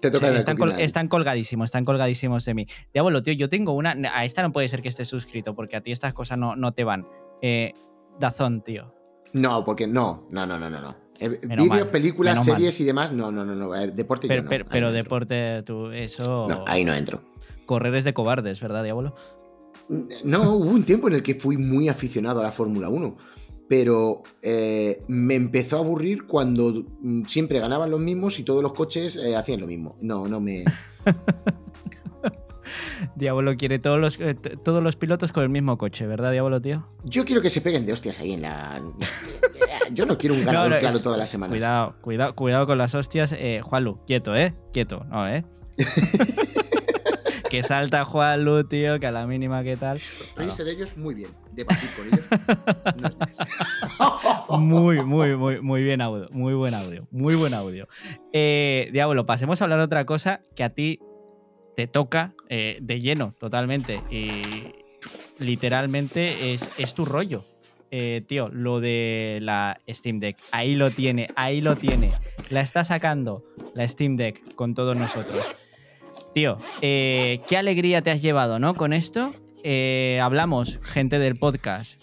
Te 0.00 0.10
toca 0.10 0.28
están, 0.36 0.58
están, 0.78 1.08
colgadísimos, 1.08 1.66
están 1.66 1.84
colgadísimos 1.84 2.44
de 2.44 2.54
mí. 2.54 2.66
Diablo, 2.92 3.22
tío, 3.22 3.34
yo 3.34 3.48
tengo 3.48 3.72
una. 3.72 3.96
A 4.14 4.24
esta 4.24 4.42
no 4.42 4.52
puede 4.52 4.68
ser 4.68 4.82
que 4.82 4.88
estés 4.88 5.08
suscrito, 5.08 5.54
porque 5.54 5.76
a 5.76 5.80
ti 5.80 5.90
estas 5.90 6.14
cosas 6.14 6.38
no, 6.38 6.54
no 6.56 6.72
te 6.72 6.84
van. 6.84 7.06
Eh, 7.42 7.74
Dazón, 8.18 8.62
tío. 8.62 8.94
No, 9.32 9.64
porque 9.64 9.86
no, 9.86 10.26
no, 10.30 10.46
no, 10.46 10.58
no, 10.58 10.70
no. 10.70 11.08
Eh, 11.20 11.28
vídeos, 11.28 11.88
películas, 11.88 12.44
series 12.44 12.78
y 12.80 12.84
demás, 12.84 13.12
no, 13.12 13.32
no, 13.32 13.44
no, 13.44 13.54
no. 13.54 13.74
Eh, 13.74 13.88
deporte 13.88 14.28
pero, 14.28 14.42
no. 14.44 14.50
Pero, 14.70 14.92
deporte, 14.92 15.62
tú, 15.64 15.90
eso. 15.90 16.46
No, 16.48 16.64
ahí 16.66 16.84
no 16.84 16.94
entro. 16.94 17.22
Correr 17.66 17.94
es 17.96 18.04
de 18.04 18.14
cobardes, 18.14 18.60
¿verdad, 18.60 18.84
Diablo? 18.84 19.14
No, 20.24 20.52
hubo 20.52 20.70
un 20.70 20.84
tiempo 20.84 21.08
en 21.08 21.14
el 21.14 21.22
que 21.22 21.34
fui 21.34 21.56
muy 21.56 21.88
aficionado 21.88 22.40
a 22.40 22.44
la 22.44 22.52
Fórmula 22.52 22.88
1, 22.88 23.16
pero 23.68 24.22
eh, 24.42 25.02
me 25.08 25.34
empezó 25.34 25.76
a 25.76 25.80
aburrir 25.80 26.26
cuando 26.26 26.84
mm, 27.00 27.24
siempre 27.24 27.60
ganaban 27.60 27.90
los 27.90 28.00
mismos 28.00 28.38
y 28.38 28.44
todos 28.44 28.62
los 28.62 28.72
coches 28.72 29.18
hacían 29.36 29.60
lo 29.60 29.66
mismo. 29.66 29.96
No, 30.00 30.26
no 30.26 30.40
me. 30.40 30.64
Diablo 33.14 33.56
quiere 33.56 33.78
todos 33.78 33.98
los, 33.98 34.18
eh, 34.20 34.34
todos 34.34 34.82
los 34.82 34.96
pilotos 34.96 35.32
con 35.32 35.42
el 35.42 35.48
mismo 35.48 35.78
coche, 35.78 36.06
¿verdad, 36.06 36.32
Diablo, 36.32 36.60
tío? 36.60 36.86
Yo 37.04 37.24
quiero 37.24 37.42
que 37.42 37.50
se 37.50 37.60
peguen 37.60 37.86
de 37.86 37.92
hostias 37.92 38.18
ahí 38.20 38.32
en 38.32 38.42
la. 38.42 38.82
Yo 39.92 40.06
no 40.06 40.18
quiero 40.18 40.34
un 40.34 40.44
ganador 40.44 40.78
claro 40.78 41.00
todas 41.00 41.18
las 41.18 41.28
semanas. 41.28 41.56
Cuidado, 41.56 41.94
cuidado, 42.00 42.34
cuidado 42.34 42.66
con 42.66 42.78
las 42.78 42.94
hostias. 42.94 43.32
Eh, 43.32 43.60
Juanlu, 43.62 43.98
quieto, 44.06 44.36
¿eh? 44.36 44.54
Quieto, 44.72 45.04
no, 45.10 45.26
¿eh? 45.26 45.44
que 47.48 47.62
salta 47.62 48.04
Juanlu, 48.04 48.64
tío, 48.64 49.00
que 49.00 49.06
a 49.06 49.12
la 49.12 49.26
mínima 49.26 49.62
que 49.62 49.76
tal. 49.76 50.00
Reírse 50.36 50.64
de 50.64 50.72
ellos 50.72 50.96
muy 50.96 51.14
bien. 51.14 51.30
Debatir 51.52 51.88
con 51.96 52.06
ellos. 52.06 52.26
muy, 54.60 55.02
muy, 55.02 55.36
muy, 55.36 55.60
muy 55.60 55.82
bien 55.82 56.00
audio. 56.00 56.28
Muy 56.30 56.54
buen 56.54 56.74
audio. 56.74 57.06
Muy 57.10 57.34
buen 57.34 57.54
audio. 57.54 57.88
Eh, 58.32 58.90
Diablo, 58.92 59.26
pasemos 59.26 59.60
a 59.60 59.64
hablar 59.64 59.78
de 59.78 59.84
otra 59.86 60.04
cosa 60.04 60.40
que 60.54 60.64
a 60.64 60.70
ti 60.70 61.00
te 61.74 61.86
toca 61.86 62.34
eh, 62.48 62.78
de 62.80 63.00
lleno 63.00 63.34
totalmente. 63.38 64.02
Y 64.10 64.42
literalmente 65.38 66.52
es, 66.52 66.70
es 66.78 66.94
tu 66.94 67.04
rollo. 67.04 67.44
Eh, 67.90 68.22
tío, 68.26 68.50
lo 68.50 68.80
de 68.80 69.38
la 69.40 69.80
Steam 69.88 70.20
Deck. 70.20 70.36
Ahí 70.52 70.74
lo 70.74 70.90
tiene, 70.90 71.28
ahí 71.36 71.60
lo 71.60 71.76
tiene. 71.76 72.12
La 72.50 72.60
está 72.60 72.84
sacando 72.84 73.42
la 73.74 73.88
Steam 73.88 74.16
Deck 74.16 74.54
con 74.54 74.74
todos 74.74 74.94
nosotros. 74.96 75.54
Tío, 76.34 76.58
eh, 76.82 77.40
qué 77.46 77.56
alegría 77.56 78.02
te 78.02 78.10
has 78.10 78.22
llevado, 78.22 78.58
¿no? 78.58 78.74
Con 78.74 78.92
esto 78.92 79.32
hablamos, 80.22 80.78
gente 80.82 81.18
del 81.18 81.36
podcast. 81.36 82.00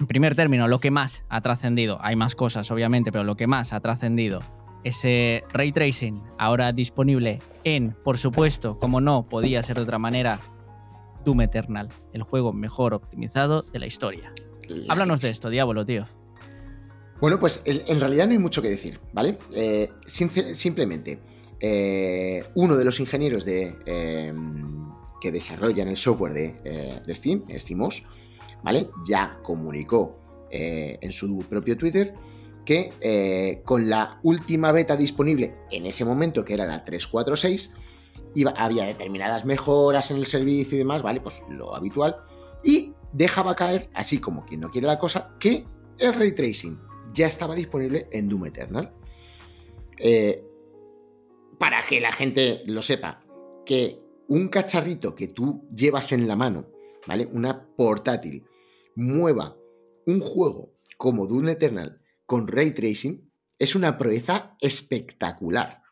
En 0.00 0.06
primer 0.06 0.34
término, 0.34 0.68
lo 0.68 0.80
que 0.80 0.90
más 0.90 1.24
ha 1.28 1.40
trascendido, 1.40 1.98
hay 2.02 2.16
más 2.16 2.34
cosas 2.34 2.70
obviamente, 2.70 3.12
pero 3.12 3.24
lo 3.24 3.36
que 3.36 3.46
más 3.46 3.72
ha 3.72 3.80
trascendido 3.80 4.40
ese 4.84 5.44
ray 5.52 5.72
tracing 5.72 6.22
ahora 6.38 6.72
disponible 6.72 7.40
en, 7.64 7.96
por 8.04 8.18
supuesto, 8.18 8.74
como 8.74 9.00
no 9.00 9.26
podía 9.26 9.62
ser 9.62 9.76
de 9.76 9.82
otra 9.82 9.98
manera, 9.98 10.40
Doom 11.24 11.40
Eternal, 11.40 11.88
el 12.12 12.22
juego 12.22 12.52
mejor 12.52 12.92
optimizado 12.94 13.62
de 13.62 13.78
la 13.78 13.86
historia. 13.86 14.32
Háblanos 14.88 15.22
de 15.22 15.30
esto, 15.30 15.48
Diablo, 15.48 15.84
tío. 15.84 16.06
Bueno, 17.20 17.40
pues 17.40 17.62
en 17.64 18.00
realidad 18.00 18.26
no 18.26 18.32
hay 18.32 18.38
mucho 18.38 18.60
que 18.60 18.68
decir, 18.68 19.00
¿vale? 19.12 19.38
Eh, 19.54 19.90
simplemente, 20.06 21.18
eh, 21.66 22.42
uno 22.54 22.76
de 22.76 22.84
los 22.84 23.00
ingenieros 23.00 23.46
de, 23.46 23.74
em, 23.86 24.86
que 25.18 25.32
desarrollan 25.32 25.88
el 25.88 25.96
software 25.96 26.34
de, 26.34 26.60
eh, 26.62 27.14
Steam, 27.14 27.44
SteamOS, 27.48 28.04
¿vale? 28.62 28.90
Ya 29.08 29.38
comunicó 29.42 30.20
en 30.50 31.10
su 31.10 31.38
propio 31.48 31.76
Twitter 31.76 32.14
que 32.64 32.92
eh, 33.00 33.62
con 33.64 33.88
la 33.88 34.18
última 34.22 34.72
beta 34.72 34.96
disponible 34.96 35.54
en 35.70 35.86
ese 35.86 36.04
momento, 36.04 36.44
que 36.44 36.54
era 36.54 36.66
la 36.66 36.84
346, 36.84 37.72
iba, 38.34 38.52
había 38.52 38.84
determinadas 38.84 39.44
mejoras 39.44 40.10
en 40.10 40.18
el 40.18 40.26
servicio 40.26 40.76
y 40.76 40.78
demás, 40.78 41.02
¿vale? 41.02 41.20
Pues 41.20 41.42
lo 41.48 41.74
habitual. 41.74 42.16
Y 42.62 42.92
dejaba 43.12 43.54
caer, 43.54 43.88
así 43.94 44.18
como 44.18 44.44
quien 44.44 44.60
no 44.60 44.70
quiere 44.70 44.86
la 44.86 44.98
cosa, 44.98 45.34
que 45.38 45.64
el 45.98 46.14
ray 46.14 46.32
tracing 46.32 46.78
ya 47.12 47.26
estaba 47.26 47.54
disponible 47.54 48.08
en 48.10 48.28
Doom 48.28 48.46
Eternal. 48.46 48.92
Eh, 49.98 50.44
para 51.58 51.80
que 51.86 52.00
la 52.00 52.12
gente 52.12 52.62
lo 52.66 52.82
sepa, 52.82 53.24
que 53.64 54.00
un 54.28 54.48
cacharrito 54.48 55.14
que 55.14 55.28
tú 55.28 55.68
llevas 55.74 56.12
en 56.12 56.26
la 56.26 56.36
mano, 56.36 56.70
¿vale? 57.06 57.26
Una 57.26 57.66
portátil, 57.76 58.44
mueva 58.96 59.56
un 60.06 60.20
juego 60.20 60.74
como 60.96 61.26
Doom 61.26 61.48
Eternal 61.48 62.00
con 62.26 62.48
ray 62.48 62.72
tracing 62.72 63.30
es 63.58 63.74
una 63.74 63.98
proeza 63.98 64.56
espectacular. 64.60 65.82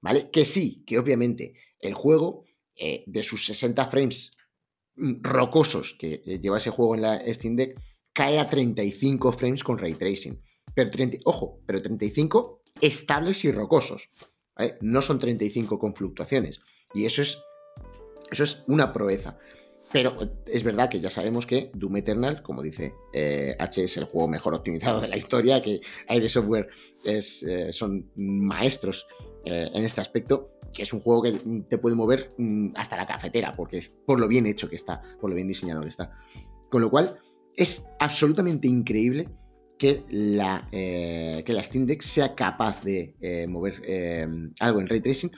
¿Vale? 0.00 0.30
Que 0.30 0.44
sí, 0.44 0.82
que 0.84 0.98
obviamente 0.98 1.54
el 1.78 1.94
juego 1.94 2.44
eh, 2.74 3.04
de 3.06 3.22
sus 3.22 3.46
60 3.46 3.86
frames 3.86 4.36
mm, 4.96 5.22
rocosos 5.22 5.94
que 5.94 6.22
eh, 6.24 6.40
lleva 6.40 6.56
ese 6.56 6.70
juego 6.70 6.94
en 6.96 7.02
la 7.02 7.20
Steam 7.32 7.54
Deck 7.54 7.80
cae 8.12 8.38
a 8.38 8.48
35 8.48 9.32
frames 9.32 9.62
con 9.62 9.78
ray 9.78 9.94
tracing. 9.94 10.42
Pero 10.74 10.90
30, 10.90 11.18
ojo, 11.24 11.60
pero 11.66 11.80
35 11.80 12.62
estables 12.80 13.44
y 13.44 13.52
rocosos. 13.52 14.10
No 14.80 15.02
son 15.02 15.18
35 15.18 15.78
con 15.78 15.94
fluctuaciones. 15.94 16.60
Y 16.94 17.04
eso 17.04 17.22
es, 17.22 17.42
eso 18.30 18.44
es 18.44 18.64
una 18.66 18.92
proeza. 18.92 19.38
Pero 19.92 20.16
es 20.46 20.64
verdad 20.64 20.88
que 20.88 21.00
ya 21.00 21.10
sabemos 21.10 21.46
que 21.46 21.70
Doom 21.74 21.96
Eternal, 21.98 22.42
como 22.42 22.62
dice 22.62 22.94
eh, 23.12 23.54
H, 23.58 23.84
es 23.84 23.96
el 23.98 24.04
juego 24.04 24.26
mejor 24.26 24.54
optimizado 24.54 25.00
de 25.02 25.08
la 25.08 25.18
historia, 25.18 25.60
que 25.60 25.82
ID 26.08 26.28
Software 26.28 26.68
es, 27.04 27.42
eh, 27.42 27.72
son 27.72 28.10
maestros 28.16 29.06
eh, 29.44 29.70
en 29.72 29.84
este 29.84 30.00
aspecto, 30.00 30.52
que 30.72 30.82
es 30.84 30.92
un 30.94 31.00
juego 31.00 31.22
que 31.22 31.32
te 31.68 31.76
puede 31.76 31.94
mover 31.94 32.32
mm, 32.38 32.70
hasta 32.74 32.96
la 32.96 33.06
cafetera, 33.06 33.52
porque 33.52 33.76
es 33.76 33.90
por 33.90 34.18
lo 34.18 34.28
bien 34.28 34.46
hecho 34.46 34.70
que 34.70 34.76
está, 34.76 35.02
por 35.20 35.28
lo 35.28 35.36
bien 35.36 35.48
diseñado 35.48 35.82
que 35.82 35.88
está. 35.88 36.18
Con 36.70 36.80
lo 36.80 36.90
cual, 36.90 37.18
es 37.54 37.86
absolutamente 38.00 38.68
increíble 38.68 39.28
que 39.82 40.04
la, 40.10 40.68
que 40.70 41.44
la 41.48 41.62
Steam 41.64 41.86
Deck 41.86 42.02
sea 42.02 42.36
capaz 42.36 42.84
de 42.84 43.16
mover 43.48 43.82
algo 44.60 44.80
en 44.80 44.86
ray 44.86 45.00
tracing 45.00 45.32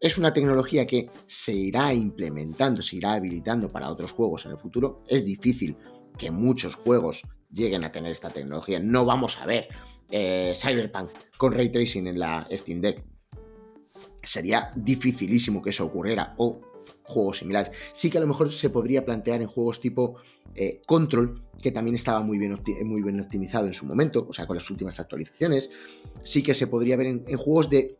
es 0.00 0.16
una 0.16 0.32
tecnología 0.32 0.86
que 0.86 1.10
se 1.26 1.52
irá 1.52 1.92
implementando, 1.92 2.80
se 2.80 2.96
irá 2.96 3.12
habilitando 3.12 3.68
para 3.68 3.90
otros 3.90 4.12
juegos 4.12 4.46
en 4.46 4.52
el 4.52 4.56
futuro. 4.56 5.04
Es 5.06 5.26
difícil 5.26 5.76
que 6.16 6.30
muchos 6.30 6.74
juegos 6.74 7.22
lleguen 7.52 7.84
a 7.84 7.92
tener 7.92 8.10
esta 8.10 8.30
tecnología. 8.30 8.80
No 8.80 9.04
vamos 9.04 9.38
a 9.40 9.46
ver 9.46 9.68
eh, 10.10 10.54
Cyberpunk 10.56 11.10
con 11.36 11.52
ray 11.52 11.68
tracing 11.68 12.06
en 12.06 12.18
la 12.18 12.48
Steam 12.50 12.80
Deck. 12.80 13.04
Sería 14.22 14.70
dificilísimo 14.76 15.62
que 15.62 15.70
eso 15.70 15.84
ocurriera 15.84 16.34
o 16.38 16.60
juegos 17.02 17.38
similares. 17.38 17.74
Sí 17.92 18.10
que 18.10 18.18
a 18.18 18.20
lo 18.20 18.26
mejor 18.26 18.52
se 18.52 18.70
podría 18.70 19.04
plantear 19.04 19.42
en 19.42 19.48
juegos 19.48 19.80
tipo 19.80 20.16
eh, 20.54 20.80
Control, 20.86 21.42
que 21.60 21.72
también 21.72 21.94
estaba 21.94 22.20
muy 22.20 22.38
bien, 22.38 22.58
muy 22.84 23.02
bien 23.02 23.20
optimizado 23.20 23.66
en 23.66 23.72
su 23.72 23.86
momento, 23.86 24.26
o 24.28 24.32
sea, 24.32 24.46
con 24.46 24.56
las 24.56 24.68
últimas 24.70 24.98
actualizaciones. 25.00 25.70
Sí 26.22 26.42
que 26.42 26.54
se 26.54 26.66
podría 26.66 26.96
ver 26.96 27.06
en 27.06 27.36
juegos 27.36 27.70
de 27.70 27.96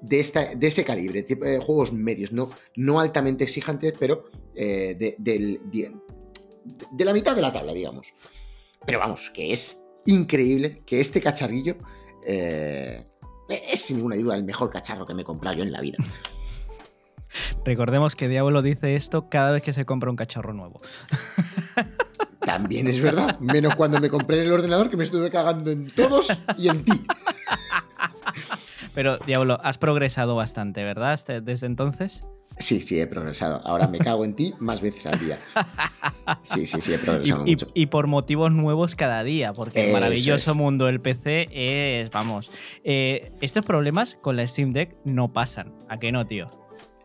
de, 0.00 0.20
esta, 0.20 0.54
de 0.54 0.66
ese 0.66 0.84
calibre, 0.84 1.22
de 1.22 1.58
juegos 1.60 1.92
medios, 1.92 2.32
no, 2.32 2.50
no 2.76 3.00
altamente 3.00 3.44
exigentes, 3.44 3.94
pero 3.98 4.24
eh, 4.54 4.96
de, 4.98 5.16
de, 5.18 7.04
la 7.04 7.12
mitad 7.12 7.34
de 7.34 7.42
la 7.42 7.52
tabla, 7.52 7.72
digamos. 7.72 8.12
Pero 8.86 8.98
vamos, 8.98 9.30
que 9.30 9.52
es 9.52 9.80
increíble 10.06 10.82
que 10.86 11.00
este 11.00 11.20
cacharrillo 11.20 11.76
eh, 12.24 13.04
es 13.48 13.82
sin 13.82 13.96
ninguna 13.96 14.16
duda 14.16 14.36
el 14.36 14.44
mejor 14.44 14.70
cacharro 14.70 15.06
que 15.06 15.14
me 15.14 15.22
he 15.22 15.24
comprado 15.24 15.56
yo 15.56 15.62
en 15.64 15.72
la 15.72 15.80
vida. 15.80 15.98
Recordemos 17.64 18.14
que 18.14 18.28
Diablo 18.28 18.62
dice 18.62 18.94
esto 18.94 19.28
cada 19.28 19.50
vez 19.52 19.62
que 19.62 19.72
se 19.72 19.84
compra 19.84 20.10
un 20.10 20.16
cacharro 20.16 20.52
nuevo. 20.52 20.80
También 22.40 22.86
es 22.88 23.02
verdad, 23.02 23.38
menos 23.40 23.76
cuando 23.76 24.00
me 24.00 24.08
compré 24.08 24.40
el 24.40 24.50
ordenador 24.50 24.88
que 24.88 24.96
me 24.96 25.04
estuve 25.04 25.30
cagando 25.30 25.70
en 25.70 25.90
todos 25.90 26.28
y 26.56 26.68
en 26.68 26.84
ti. 26.84 26.92
Pero, 28.98 29.16
Diablo, 29.16 29.60
has 29.62 29.78
progresado 29.78 30.34
bastante, 30.34 30.82
¿verdad? 30.82 31.16
Desde 31.40 31.68
entonces. 31.68 32.24
Sí, 32.58 32.80
sí, 32.80 32.98
he 32.98 33.06
progresado. 33.06 33.64
Ahora 33.64 33.86
me 33.86 33.98
cago 33.98 34.24
en 34.24 34.34
ti 34.34 34.54
más 34.58 34.80
veces 34.80 35.06
al 35.06 35.20
día. 35.20 35.38
Sí, 36.42 36.66
sí, 36.66 36.80
sí, 36.82 36.92
he 36.92 36.98
progresado 36.98 37.46
y, 37.46 37.52
mucho. 37.52 37.68
Y, 37.72 37.86
por 37.86 38.06
motivos 38.06 38.52
nuevos 38.52 38.96
cada 38.96 39.24
día, 39.24 39.54
porque 39.54 39.86
el 39.86 39.92
maravilloso 39.94 40.54
mundo 40.54 40.84
del 40.84 41.00
PC 41.00 41.48
es, 41.52 42.10
vamos, 42.10 42.50
eh, 42.84 43.32
estos 43.40 43.64
problemas 43.64 44.16
con 44.20 44.36
la 44.36 44.46
Steam 44.46 44.74
Deck 44.74 44.94
no 45.04 45.32
pasan. 45.32 45.72
¿A 45.88 45.98
qué 45.98 46.12
no, 46.12 46.26
tío? 46.26 46.46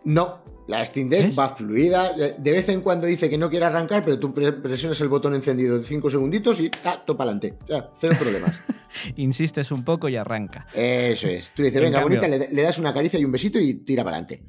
No, 0.04 0.44
la 0.68 0.86
Steam 0.86 1.10
Deck 1.10 1.38
va 1.38 1.50
fluida. 1.50 2.14
De 2.14 2.52
vez 2.52 2.70
en 2.70 2.82
cuando 2.82 3.08
dice 3.08 3.30
que 3.30 3.38
no 3.38 3.50
quiere 3.50 3.66
arrancar, 3.66 4.04
pero 4.04 4.20
tú 4.20 4.34
presionas 4.34 5.00
el 5.02 5.10
botón 5.10 5.36
encendido 5.36 5.78
de 5.78 5.84
5 5.84 6.10
segunditos 6.10 6.60
y 6.60 6.72
ah, 6.86 7.02
topa 7.06 7.24
adelante. 7.24 7.56
O 7.64 7.68
sea, 7.68 7.90
cero 7.98 8.16
problemas. 8.20 8.62
Insistes 9.18 9.72
un 9.72 9.84
poco 9.84 10.10
y 10.10 10.16
arranca. 10.16 10.66
Eso 10.74 11.28
es. 11.28 11.52
Tú 11.52 11.64
dices, 11.64 11.82
venga, 11.82 12.02
bonita, 12.02 12.28
le, 12.28 12.50
le, 12.50 12.62
das 12.62 12.80
una 12.80 12.94
caricia 12.94 13.20
y 13.20 13.26
un 13.26 13.32
besito 13.32 13.60
y 13.60 13.74
tira 13.74 14.04
para 14.04 14.18
adelante. 14.18 14.44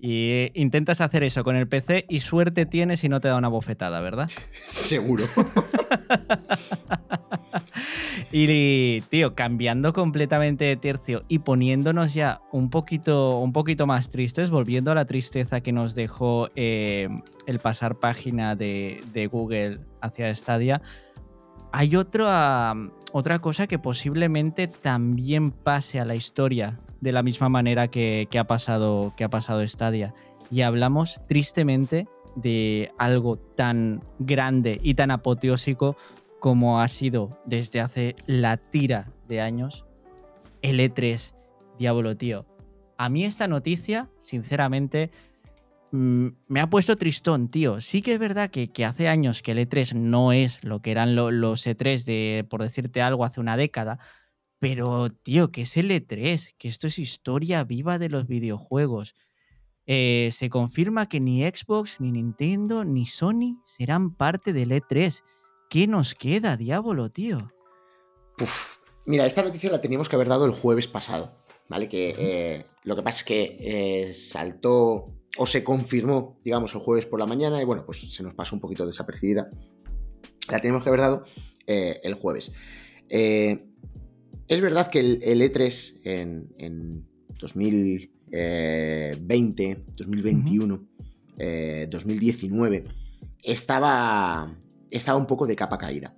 Y 0.00 0.50
intentas 0.60 1.00
hacer 1.00 1.22
eso 1.22 1.44
con 1.44 1.54
el 1.54 1.68
PC 1.68 2.06
y 2.08 2.20
suerte 2.20 2.66
tienes 2.66 3.04
y 3.04 3.08
no 3.08 3.20
te 3.20 3.28
da 3.28 3.36
una 3.36 3.46
bofetada, 3.46 4.00
¿verdad? 4.00 4.28
Seguro. 4.64 5.24
y, 8.32 9.00
tío, 9.02 9.34
cambiando 9.34 9.92
completamente 9.92 10.64
de 10.64 10.76
tercio 10.76 11.24
y 11.28 11.40
poniéndonos 11.40 12.14
ya 12.14 12.40
un 12.52 12.70
poquito, 12.70 13.38
un 13.38 13.52
poquito 13.52 13.86
más 13.86 14.08
tristes, 14.08 14.50
volviendo 14.50 14.92
a 14.92 14.94
la 14.94 15.04
tristeza 15.04 15.60
que 15.60 15.72
nos 15.72 15.94
dejó 15.94 16.48
eh, 16.54 17.08
el 17.46 17.58
pasar 17.58 17.98
página 17.98 18.56
de, 18.56 19.28
Google 19.30 19.80
hacia 20.00 20.34
Stadia, 20.34 20.80
hay 21.72 21.96
otra, 21.96 22.74
otra 23.12 23.38
cosa 23.38 23.66
que 23.66 23.78
posiblemente 23.78 24.68
también 24.68 25.50
pase 25.50 26.00
a 26.00 26.04
la 26.04 26.14
historia 26.14 26.78
de 27.00 27.12
la 27.12 27.22
misma 27.22 27.48
manera 27.48 27.88
que, 27.88 28.28
ha, 28.38 28.44
pasado, 28.44 29.14
que 29.16 29.24
ha 29.24 29.30
pasado 29.30 29.66
Stadia. 29.66 30.14
Y 30.50 30.62
hablamos 30.62 31.20
tristemente 31.28 32.06
de 32.34 32.92
algo 32.98 33.36
tan 33.36 34.02
grande 34.18 34.80
y 34.82 34.94
tan 34.94 35.10
apoteósico 35.10 35.96
como 36.40 36.80
ha 36.80 36.88
sido 36.88 37.38
desde 37.44 37.80
hace 37.80 38.16
la 38.26 38.56
tira 38.56 39.12
de 39.28 39.40
años 39.40 39.84
el 40.62 40.80
E3 40.80 41.34
Diablo, 41.78 42.16
tío. 42.16 42.46
A 42.96 43.08
mí 43.08 43.24
esta 43.24 43.48
noticia, 43.48 44.08
sinceramente, 44.18 45.10
mm, 45.90 46.28
me 46.46 46.60
ha 46.60 46.70
puesto 46.70 46.96
tristón, 46.96 47.48
tío. 47.48 47.80
Sí 47.80 48.02
que 48.02 48.14
es 48.14 48.20
verdad 48.20 48.50
que, 48.50 48.70
hace 48.84 49.08
años 49.08 49.42
que 49.42 49.52
el 49.52 49.58
E3 49.58 49.94
no 49.94 50.32
es 50.32 50.62
lo 50.62 50.80
que 50.80 50.92
eran 50.92 51.16
los 51.16 51.66
E3 51.66 52.04
de, 52.04 52.46
por 52.48 52.62
decirte 52.62 53.02
algo, 53.02 53.24
hace 53.24 53.40
una 53.40 53.56
década, 53.56 53.98
pero, 54.58 55.10
tío, 55.10 55.50
¿qué 55.50 55.62
es 55.62 55.76
el 55.76 55.90
E3? 55.90 56.54
Que 56.56 56.68
esto 56.68 56.86
es 56.86 57.00
historia 57.00 57.64
viva 57.64 57.98
de 57.98 58.08
los 58.08 58.28
videojuegos. 58.28 59.16
Eh, 59.86 60.28
se 60.30 60.48
confirma 60.48 61.08
que 61.08 61.20
ni 61.20 61.42
Xbox, 61.42 62.00
ni 62.00 62.12
Nintendo, 62.12 62.84
ni 62.84 63.04
Sony 63.04 63.60
serán 63.64 64.14
parte 64.14 64.52
del 64.52 64.70
E3. 64.70 65.22
¿Qué 65.68 65.86
nos 65.86 66.14
queda, 66.14 66.56
diablo, 66.56 67.10
tío? 67.10 67.52
Mira, 69.06 69.26
esta 69.26 69.42
noticia 69.42 69.70
la 69.70 69.80
teníamos 69.80 70.08
que 70.08 70.16
haber 70.16 70.28
dado 70.28 70.44
el 70.46 70.52
jueves 70.52 70.86
pasado, 70.86 71.36
¿vale? 71.68 71.88
Que 71.88 72.14
eh, 72.16 72.66
lo 72.84 72.94
que 72.94 73.02
pasa 73.02 73.18
es 73.18 73.24
que 73.24 73.56
eh, 73.58 74.14
saltó 74.14 75.12
o 75.38 75.46
se 75.46 75.64
confirmó, 75.64 76.38
digamos, 76.44 76.74
el 76.74 76.80
jueves 76.80 77.06
por 77.06 77.18
la 77.18 77.26
mañana 77.26 77.60
y 77.60 77.64
bueno, 77.64 77.84
pues 77.84 78.00
se 78.00 78.22
nos 78.22 78.34
pasó 78.34 78.54
un 78.54 78.60
poquito 78.60 78.86
desapercibida. 78.86 79.48
La 80.48 80.60
tenemos 80.60 80.82
que 80.82 80.90
haber 80.90 81.00
dado 81.00 81.24
el 81.66 82.14
jueves. 82.14 82.52
Es 84.52 84.60
verdad 84.60 84.90
que 84.90 85.00
el, 85.00 85.40
E3 85.40 86.00
en, 86.04 87.06
2020, 88.32 89.80
2021, 89.96 90.88
2019 91.90 92.84
estaba, 93.42 94.56
estaba 94.90 95.18
un 95.18 95.26
poco 95.26 95.46
de 95.46 95.56
capa 95.56 95.78
caída. 95.78 96.14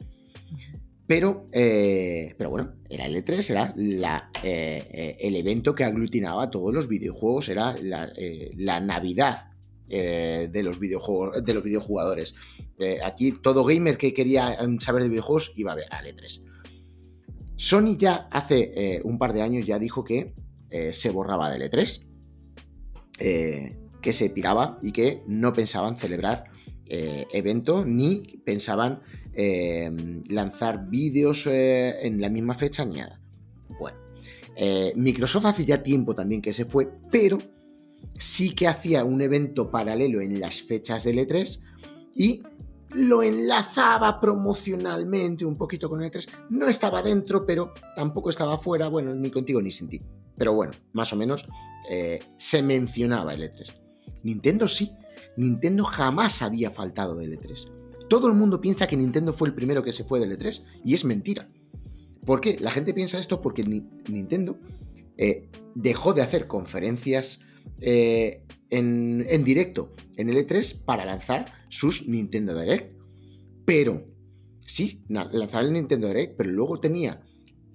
Pero, 1.06 1.48
eh, 1.52 2.34
pero 2.38 2.50
bueno, 2.50 2.76
era 2.88 3.06
el 3.06 3.16
E3, 3.16 3.50
era 3.50 3.74
la, 3.76 4.30
eh, 4.42 4.88
eh, 4.90 5.16
el 5.20 5.36
evento 5.36 5.74
que 5.74 5.84
aglutinaba 5.84 6.50
todos 6.50 6.72
los 6.72 6.88
videojuegos, 6.88 7.48
era 7.50 7.76
la, 7.82 8.80
Navidad 8.80 9.50
de 9.86 10.62
los 10.64 10.80
videojuegos, 10.80 11.44
de 11.44 11.54
los 11.54 11.62
videojugadores. 11.62 12.34
aquí 13.04 13.32
todo 13.42 13.64
gamer 13.64 13.98
que 13.98 14.14
quería 14.14 14.54
em, 14.54 14.80
saber 14.80 15.02
de 15.02 15.10
videojuegos 15.10 15.52
iba 15.56 15.72
a 15.72 15.76
ver 15.76 15.86
al 15.90 16.06
E3. 16.06 16.42
Sony 17.56 17.96
ya 17.96 18.28
hace 18.30 18.72
eh, 18.74 19.00
un 19.04 19.18
par 19.18 19.32
de 19.32 19.42
años 19.42 19.66
ya 19.66 19.78
dijo 19.78 20.04
que 20.04 20.34
eh, 20.76 20.92
se 20.92 21.10
borraba 21.10 21.50
del 21.50 21.70
E3, 21.70 22.04
eh, 23.20 23.76
que 24.02 24.12
se 24.12 24.28
piraba 24.28 24.80
y 24.82 24.90
que 24.90 25.22
no 25.28 25.52
pensaban 25.52 25.96
celebrar 25.96 26.52
evento 26.86 27.84
ni 27.86 28.40
pensaban 28.44 29.00
lanzar 30.28 30.90
vídeos 30.90 31.46
en 31.46 32.20
la 32.20 32.28
misma 32.28 32.54
fecha 32.54 32.84
ni 32.84 32.96
nada. 32.96 33.20
Bueno, 33.78 33.98
Microsoft 34.94 35.46
hace 35.46 35.64
ya 35.64 35.82
tiempo 35.82 36.14
también 36.14 36.42
que 36.42 36.52
se 36.52 36.66
fue, 36.66 36.90
pero 37.10 37.38
sí 38.18 38.50
que 38.50 38.66
hacía 38.66 39.04
un 39.04 39.22
evento 39.22 39.70
paralelo 39.70 40.20
en 40.20 40.40
las 40.40 40.60
fechas 40.60 41.04
del 41.04 41.18
E3 41.18 41.62
y 42.16 42.42
lo 42.90 43.22
enlazaba 43.22 44.20
promocionalmente 44.20 45.44
un 45.44 45.56
poquito 45.56 45.88
con 45.88 46.02
el 46.02 46.10
E3. 46.10 46.28
No 46.50 46.66
estaba 46.68 47.00
dentro, 47.00 47.46
pero 47.46 47.72
tampoco 47.94 48.30
estaba 48.30 48.58
fuera, 48.58 48.88
bueno, 48.88 49.14
ni 49.14 49.30
contigo 49.30 49.62
ni 49.62 49.70
sin 49.70 49.88
ti. 49.88 50.02
Pero 50.36 50.54
bueno, 50.54 50.72
más 50.92 51.12
o 51.12 51.16
menos 51.16 51.46
eh, 51.90 52.20
se 52.36 52.62
mencionaba 52.62 53.34
el 53.34 53.42
E3. 53.42 53.72
Nintendo 54.22 54.68
sí, 54.68 54.92
Nintendo 55.36 55.84
jamás 55.84 56.42
había 56.42 56.70
faltado 56.70 57.14
del 57.14 57.38
E3. 57.38 57.70
Todo 58.08 58.28
el 58.28 58.34
mundo 58.34 58.60
piensa 58.60 58.86
que 58.86 58.96
Nintendo 58.96 59.32
fue 59.32 59.48
el 59.48 59.54
primero 59.54 59.82
que 59.82 59.92
se 59.92 60.04
fue 60.04 60.20
del 60.20 60.38
E3 60.38 60.62
y 60.84 60.94
es 60.94 61.04
mentira. 61.04 61.48
¿Por 62.24 62.40
qué? 62.40 62.58
La 62.58 62.70
gente 62.70 62.94
piensa 62.94 63.18
esto 63.18 63.40
porque 63.40 63.62
Nintendo 63.64 64.58
eh, 65.16 65.48
dejó 65.74 66.14
de 66.14 66.22
hacer 66.22 66.46
conferencias 66.46 67.40
eh, 67.80 68.42
en, 68.70 69.24
en, 69.28 69.44
directo 69.44 69.92
en 70.16 70.28
el 70.28 70.36
E3 70.36 70.84
para 70.84 71.04
lanzar 71.04 71.52
sus 71.68 72.08
Nintendo 72.08 72.58
Direct. 72.58 72.98
Pero, 73.64 74.06
sí, 74.60 75.02
lanzaba 75.08 75.62
el 75.62 75.72
Nintendo 75.72 76.08
Direct, 76.08 76.36
pero 76.36 76.50
luego 76.50 76.80
tenía 76.80 77.22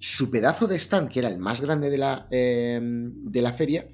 su 0.00 0.30
pedazo 0.30 0.66
de 0.66 0.76
stand, 0.76 1.10
que 1.10 1.20
era 1.20 1.28
el 1.28 1.38
más 1.38 1.60
grande 1.60 1.90
de 1.90 1.98
la, 1.98 2.26
em, 2.30 3.12
de 3.22 3.42
la 3.42 3.52
feria, 3.52 3.86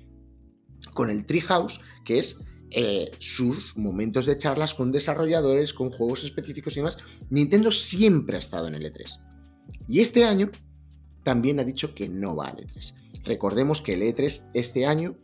con 0.94 1.10
el 1.10 1.26
Treehouse, 1.26 1.80
que 2.04 2.18
es 2.18 2.44
eh, 2.70 3.10
sus 3.18 3.76
momentos 3.76 4.26
de 4.26 4.38
charlas 4.38 4.74
con 4.74 4.92
desarrolladores, 4.92 5.74
con 5.74 5.90
juegos 5.90 6.24
específicos 6.24 6.74
y 6.74 6.80
demás. 6.80 6.98
Nintendo 7.28 7.70
siempre 7.72 8.36
ha 8.36 8.38
estado 8.38 8.68
en 8.68 8.76
el 8.76 8.84
E3. 8.84 9.20
Y 9.88 10.00
este 10.00 10.24
año 10.24 10.50
también 11.24 11.58
ha 11.58 11.64
dicho 11.64 11.94
que 11.94 12.08
no 12.08 12.36
va 12.36 12.48
al 12.48 12.56
E3. 12.56 12.94
Recordemos 13.24 13.82
que 13.82 13.94
el 13.94 14.02
E3 14.02 14.50
este 14.54 14.86
año 14.86 15.16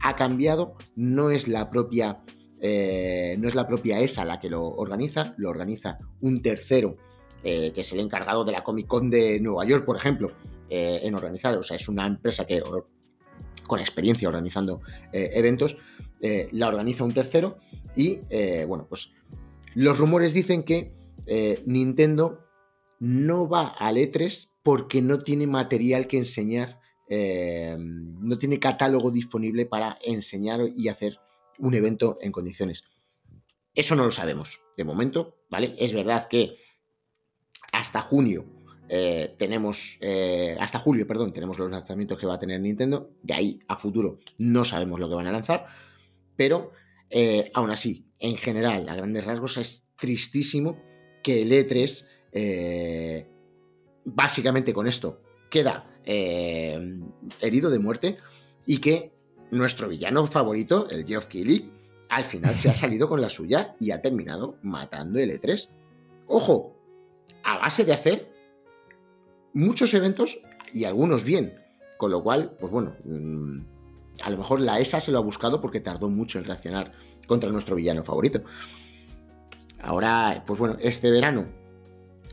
ha 0.00 0.16
cambiado, 0.16 0.76
no 0.96 1.30
es 1.30 1.48
la 1.48 1.68
propia, 1.68 2.22
eh, 2.60 3.36
no 3.38 3.46
es 3.46 3.54
la 3.54 3.66
propia 3.66 4.00
ESA 4.00 4.24
la 4.24 4.40
que 4.40 4.48
lo 4.48 4.66
organiza, 4.66 5.34
lo 5.36 5.50
organiza 5.50 5.98
un 6.20 6.40
tercero 6.40 6.96
eh, 7.44 7.72
que 7.74 7.80
es 7.80 7.92
el 7.92 8.00
encargado 8.00 8.44
de 8.44 8.52
la 8.52 8.64
Comic 8.64 8.86
Con 8.86 9.10
de 9.10 9.40
Nueva 9.40 9.64
York, 9.64 9.84
por 9.84 9.96
ejemplo, 9.96 10.32
eh, 10.68 11.00
en 11.02 11.14
organizar, 11.14 11.56
o 11.56 11.62
sea, 11.62 11.76
es 11.76 11.88
una 11.88 12.06
empresa 12.06 12.46
que 12.46 12.62
con 13.66 13.78
experiencia 13.78 14.28
organizando 14.28 14.80
eventos, 15.12 15.76
la 16.50 16.66
organiza 16.66 17.04
un 17.04 17.14
tercero 17.14 17.58
y 17.94 18.18
bueno, 18.66 18.86
pues 18.88 19.12
los 19.74 19.96
rumores 19.96 20.34
dicen 20.34 20.64
que 20.64 20.92
Nintendo 21.66 22.50
no 22.98 23.48
va 23.48 23.68
al 23.68 23.96
E3 23.96 24.50
porque 24.62 25.02
no 25.02 25.22
tiene 25.22 25.46
material 25.46 26.06
que 26.06 26.18
enseñar, 26.18 26.80
eh, 27.08 27.76
no 27.78 28.38
tiene 28.38 28.60
catálogo 28.60 29.10
disponible 29.10 29.66
para 29.66 29.98
enseñar 30.02 30.60
y 30.76 30.88
hacer 30.88 31.18
un 31.58 31.74
evento 31.74 32.18
en 32.20 32.30
condiciones. 32.30 32.84
Eso 33.74 33.96
no 33.96 34.04
lo 34.04 34.12
sabemos 34.12 34.60
de 34.76 34.84
momento, 34.84 35.38
¿vale? 35.48 35.74
Es 35.78 35.92
verdad 35.94 36.28
que 36.28 36.56
hasta 37.72 38.00
junio 38.00 38.44
eh, 38.88 39.34
tenemos, 39.38 39.98
eh, 40.00 40.56
hasta 40.58 40.78
julio, 40.78 41.06
perdón, 41.06 41.32
tenemos 41.32 41.58
los 41.58 41.70
lanzamientos 41.70 42.18
que 42.18 42.26
va 42.26 42.34
a 42.34 42.38
tener 42.38 42.60
Nintendo, 42.60 43.10
de 43.22 43.34
ahí 43.34 43.60
a 43.68 43.76
futuro 43.76 44.18
no 44.38 44.64
sabemos 44.64 44.98
lo 44.98 45.08
que 45.08 45.14
van 45.14 45.26
a 45.26 45.32
lanzar, 45.32 45.66
pero 46.36 46.72
aún 47.54 47.70
así, 47.70 48.06
en 48.20 48.36
general, 48.36 48.88
a 48.88 48.94
grandes 48.94 49.24
rasgos, 49.24 49.56
es 49.56 49.84
tristísimo 49.96 50.80
que 51.22 51.42
el 51.42 51.50
E3 51.50 53.26
básicamente 54.04 54.72
con 54.72 54.86
esto 54.86 55.20
queda 55.48 55.86
eh, 56.04 56.98
herido 57.40 57.70
de 57.70 57.78
muerte 57.78 58.18
y 58.66 58.78
que 58.78 59.12
nuestro 59.50 59.88
villano 59.88 60.26
favorito, 60.26 60.88
el 60.88 61.04
Geoff 61.04 61.26
Keighley, 61.26 61.70
al 62.08 62.24
final 62.24 62.54
se 62.54 62.70
ha 62.70 62.74
salido 62.74 63.08
con 63.08 63.20
la 63.20 63.28
suya 63.28 63.76
y 63.80 63.90
ha 63.90 64.00
terminado 64.00 64.56
matando 64.62 65.18
el 65.18 65.30
E3. 65.30 65.68
Ojo, 66.28 66.76
a 67.44 67.58
base 67.58 67.84
de 67.84 67.92
hacer 67.92 68.32
muchos 69.54 69.94
eventos 69.94 70.40
y 70.72 70.84
algunos 70.84 71.24
bien. 71.24 71.52
Con 71.96 72.10
lo 72.10 72.22
cual, 72.22 72.56
pues 72.58 72.72
bueno, 72.72 72.94
mm, 73.04 73.60
a 74.22 74.30
lo 74.30 74.38
mejor 74.38 74.60
la 74.60 74.80
ESA 74.80 75.00
se 75.00 75.12
lo 75.12 75.18
ha 75.18 75.22
buscado 75.22 75.60
porque 75.60 75.80
tardó 75.80 76.08
mucho 76.08 76.38
en 76.38 76.44
reaccionar 76.44 76.92
contra 77.26 77.50
nuestro 77.50 77.76
villano 77.76 78.02
favorito. 78.02 78.42
Ahora, 79.82 80.42
pues 80.46 80.58
bueno, 80.58 80.76
este 80.80 81.10
verano 81.10 81.60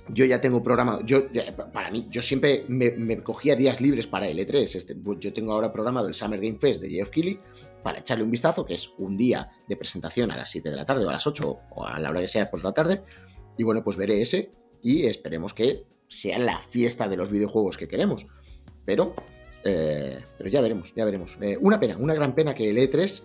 yo 0.10 0.26
ya 0.26 0.40
tengo 0.40 0.64
programado, 0.64 1.02
yo, 1.06 1.24
para 1.74 1.92
mí, 1.92 2.08
yo 2.10 2.22
siempre 2.22 2.66
me, 2.68 3.22
cogía 3.24 3.56
días 3.56 3.82
libres 3.82 4.08
para 4.08 4.28
el 4.28 4.38
E3, 4.38 4.76
este, 4.76 4.96
pues 4.96 5.20
yo 5.20 5.34
tengo 5.34 5.54
ahora 5.54 5.72
programado 5.72 6.08
el 6.08 6.14
Summer 6.14 6.40
Game 6.40 6.58
Fest 6.60 6.82
de 6.82 6.90
Jeff 6.90 7.10
Keighley 7.10 7.40
para 7.84 8.00
echarle 8.00 8.24
un 8.24 8.32
vistazo, 8.32 8.66
que 8.66 8.74
es 8.76 8.90
un 8.98 9.18
día 9.18 9.50
de 9.68 9.76
presentación 9.76 10.32
a 10.32 10.38
las 10.38 10.50
7 10.50 10.70
de 10.70 10.76
la 10.76 10.86
tarde 10.86 11.06
o 11.06 11.10
a 11.10 11.14
las 11.14 11.28
8 11.28 11.60
o 11.72 11.86
a 11.86 12.00
la 12.00 12.10
hora 12.10 12.22
que 12.22 12.28
sea 12.28 12.50
por 12.50 12.64
la 12.64 12.74
tarde, 12.74 13.04
y 13.58 13.64
bueno, 13.64 13.84
pues 13.84 13.98
veré 13.98 14.22
ese 14.22 14.52
y 14.82 15.06
esperemos 15.06 15.54
que 15.54 15.86
sea 16.08 16.40
la 16.40 16.60
fiesta 16.60 17.08
de 17.08 17.18
los 17.18 17.30
videojuegos 17.30 17.78
que 17.78 17.88
queremos, 17.88 18.28
pero, 18.86 19.14
eh, 19.64 20.20
pero 20.38 20.50
ya 20.50 20.62
veremos, 20.62 20.94
ya 20.96 21.06
veremos. 21.06 21.38
Eh, 21.42 21.58
una 21.60 21.80
pena, 21.80 21.98
una 21.98 22.14
gran 22.14 22.34
pena 22.34 22.56
que 22.56 22.70
el 22.70 22.78
E3 22.78 23.24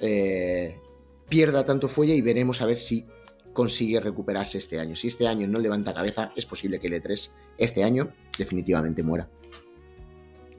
eh, 0.00 0.78
pierda 1.28 1.64
tanto 1.64 1.88
fuelle 1.88 2.14
y 2.14 2.22
veremos 2.22 2.62
a 2.62 2.66
ver 2.66 2.78
si 2.78 3.04
consigue 3.52 4.00
recuperarse 4.00 4.58
este 4.58 4.78
año. 4.78 4.96
Si 4.96 5.08
este 5.08 5.26
año 5.26 5.46
no 5.46 5.58
levanta 5.58 5.94
cabeza, 5.94 6.32
es 6.36 6.46
posible 6.46 6.78
que 6.78 6.88
el 6.88 7.02
E3 7.02 7.32
este 7.58 7.84
año 7.84 8.12
definitivamente 8.38 9.02
muera. 9.02 9.28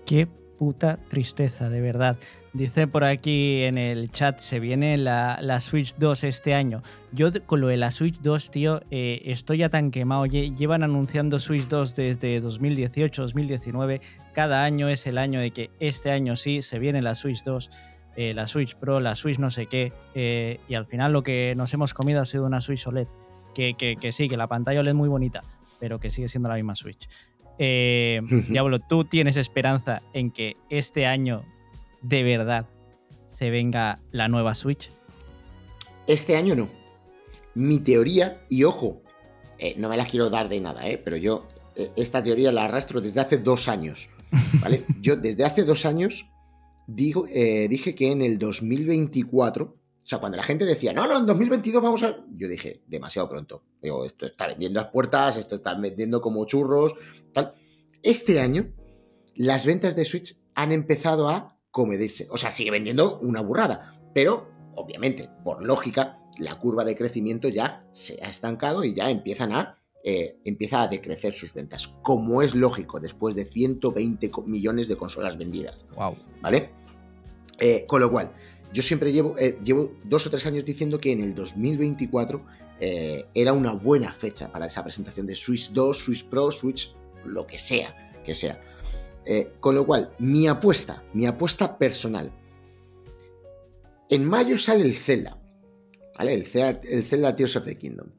Qué 0.05 0.27
puta 0.57 0.97
tristeza, 1.07 1.69
de 1.69 1.81
verdad. 1.81 2.17
Dice 2.53 2.87
por 2.87 3.03
aquí 3.03 3.63
en 3.63 3.77
el 3.77 4.09
chat, 4.11 4.39
se 4.39 4.59
viene 4.59 4.97
la, 4.97 5.59
Switch 5.59 5.95
2 5.97 6.23
este 6.23 6.53
año. 6.53 6.81
Yo 7.11 7.29
con 7.45 7.61
lo 7.61 7.67
de 7.67 7.77
la 7.77 7.91
Switch 7.91 8.19
2, 8.21 8.51
tío, 8.51 8.81
eh, 8.89 9.21
estoy 9.25 9.59
ya 9.59 9.69
tan 9.69 9.91
quemado. 9.91 10.25
Llevan 10.25 10.83
anunciando 10.83 11.39
Switch 11.39 11.67
2 11.67 11.95
desde 11.95 12.39
2018, 12.39 13.21
2019. 13.21 14.01
Cada 14.33 14.63
año 14.63 14.89
es 14.89 15.05
el 15.07 15.17
año 15.17 15.39
de 15.39 15.51
que 15.51 15.69
este 15.79 16.11
año 16.11 16.35
sí 16.35 16.61
se 16.61 16.79
viene 16.79 17.01
la 17.01 17.15
Switch 17.15 17.43
2. 17.43 17.69
Eh, 18.17 18.33
la 18.33 18.47
Switch 18.47 18.75
Pro, 18.75 18.99
la 18.99 19.13
Switch 19.13 19.37
no 19.37 19.51
sé 19.51 19.67
qué, 19.67 19.93
eh, 20.15 20.59
y 20.67 20.73
al 20.73 20.87
final 20.87 21.13
lo 21.13 21.21
que 21.21 21.53
nos 21.55 21.71
hemos 21.75 21.93
comido 21.93 22.19
ha 22.19 22.25
sido 22.25 22.47
una 22.47 22.61
Switch 22.61 22.87
OLED, 22.87 23.07
que, 23.53 23.75
sí, 24.11 24.27
que 24.27 24.35
la 24.37 24.47
pantalla 24.47 24.79
OLED 24.79 24.89
es 24.89 24.95
muy 24.95 25.07
bonita, 25.07 25.43
pero 25.79 25.99
que 25.99 26.09
sigue 26.09 26.27
siendo 26.27 26.49
la 26.49 26.55
misma 26.55 26.73
Switch. 26.73 27.07
Eh, 27.59 28.21
Diablo, 28.49 28.79
¿tú 28.79 29.03
tienes 29.03 29.37
esperanza 29.37 30.01
en 30.13 30.31
que 30.31 30.57
este 30.69 31.05
año 31.05 31.43
de 32.01 32.23
verdad 32.23 32.67
se 33.27 33.49
venga 33.49 33.99
la 34.11 34.27
nueva 34.27 34.55
Switch? 34.55 34.91
Este 36.07 36.35
año 36.35 36.55
no. 36.55 36.69
Mi 37.55 37.79
teoría, 37.79 38.37
y 38.49 38.63
ojo, 38.63 39.01
no 39.77 39.89
me 39.89 39.97
las 39.97 40.09
quiero 40.09 40.29
dar 40.29 40.47
de 40.47 40.61
nada, 40.61 40.83
pero 41.03 41.17
yo 41.17 41.47
esta 41.95 42.21
teoría 42.21 42.51
la 42.51 42.65
arrastro 42.65 43.01
desde 43.01 43.19
hace 43.19 43.37
dos 43.37 43.67
años. 43.67 44.09
¿vale? 44.61 44.83
Yo 45.01 45.15
desde 45.15 45.43
hace 45.43 45.63
dos 45.63 45.85
años 45.85 46.31
digo, 46.87 47.27
eh, 47.29 47.67
dije 47.69 47.93
que 47.93 48.11
en 48.11 48.21
el 48.21 48.39
2024, 48.39 49.76
o 50.07 50.09
sea, 50.09 50.19
cuando 50.19 50.37
la 50.37 50.43
gente 50.43 50.63
decía, 50.63 50.93
no, 50.93 51.05
no, 51.05 51.17
en 51.17 51.25
2022 51.25 51.83
vamos 51.83 52.01
a... 52.01 52.15
Yo 52.33 52.47
dije, 52.47 52.81
demasiado 52.87 53.27
pronto. 53.27 53.65
Digo, 53.81 54.05
esto 54.05 54.25
está 54.25 54.47
vendiendo 54.47 54.79
a 54.79 54.89
puertas, 54.89 55.35
esto 55.35 55.55
está 55.55 55.75
vendiendo 55.75 56.21
como 56.21 56.45
churros, 56.45 56.95
tal. 57.33 57.53
Este 58.01 58.39
año, 58.39 58.73
las 59.35 59.65
ventas 59.65 59.97
de 59.97 60.05
Switch 60.05 60.39
han 60.55 60.71
empezado 60.71 61.27
a 61.27 61.59
comedirse. 61.71 62.25
O 62.31 62.37
sea, 62.37 62.51
sigue 62.51 62.71
vendiendo 62.71 63.19
una 63.19 63.41
burrada, 63.41 63.99
pero 64.13 64.47
obviamente, 64.75 65.29
por 65.43 65.61
lógica, 65.61 66.21
la 66.39 66.57
curva 66.57 66.85
de 66.85 66.95
crecimiento 66.95 67.49
ya 67.49 67.85
se 67.91 68.23
ha 68.23 68.29
estancado 68.29 68.85
y 68.85 68.93
ya 68.93 69.09
empiezan 69.09 69.51
a 69.51 69.77
eh, 70.05 70.39
empieza 70.45 70.83
a 70.83 70.87
decrecer 70.87 71.33
sus 71.33 71.53
ventas, 71.53 71.89
como 72.01 72.41
es 72.41 72.55
lógico 72.55 73.01
después 73.01 73.35
de 73.35 73.43
120 73.43 74.31
millones 74.45 74.87
de 74.87 74.95
consolas 74.95 75.37
vendidas. 75.37 75.85
Wow. 75.97 76.15
¿Vale? 76.41 76.69
Eh, 77.59 77.85
con 77.87 77.99
lo 77.99 78.11
cual, 78.11 78.31
yo 78.73 78.81
siempre 78.81 79.11
llevo, 79.11 79.37
eh, 79.37 79.57
llevo 79.63 79.93
dos 80.03 80.27
o 80.27 80.29
tres 80.29 80.45
años 80.45 80.65
diciendo 80.65 80.99
que 80.99 81.11
en 81.11 81.21
el 81.21 81.35
2024 81.35 82.45
era 82.79 83.53
una 83.53 83.71
buena 83.71 84.13
fecha 84.13 84.51
para 84.51 84.67
esa 84.67 84.83
presentación 84.83 85.25
de 85.25 85.35
Switch 85.35 85.71
2, 85.71 85.97
Switch 85.97 86.25
Pro, 86.25 86.51
Switch, 86.51 86.95
lo 87.25 87.47
que 87.47 87.57
sea, 87.57 88.21
que 88.23 88.35
sea. 88.35 88.61
con 89.59 89.73
lo 89.73 89.83
cual, 89.83 90.13
mi 90.19 90.47
apuesta, 90.47 91.03
mi 91.13 91.25
apuesta 91.25 91.79
personal. 91.79 92.31
En 94.11 94.25
mayo 94.25 94.59
sale 94.59 94.83
el 94.83 94.93
Zelda, 94.93 95.41
¿vale? 96.17 96.35
El 96.35 96.45
Zelda, 96.45 96.79
el 96.83 97.03
Zelda 97.03 97.35
Tears 97.35 97.55
of 97.55 97.65
the 97.65 97.79
Kingdom. 97.79 98.09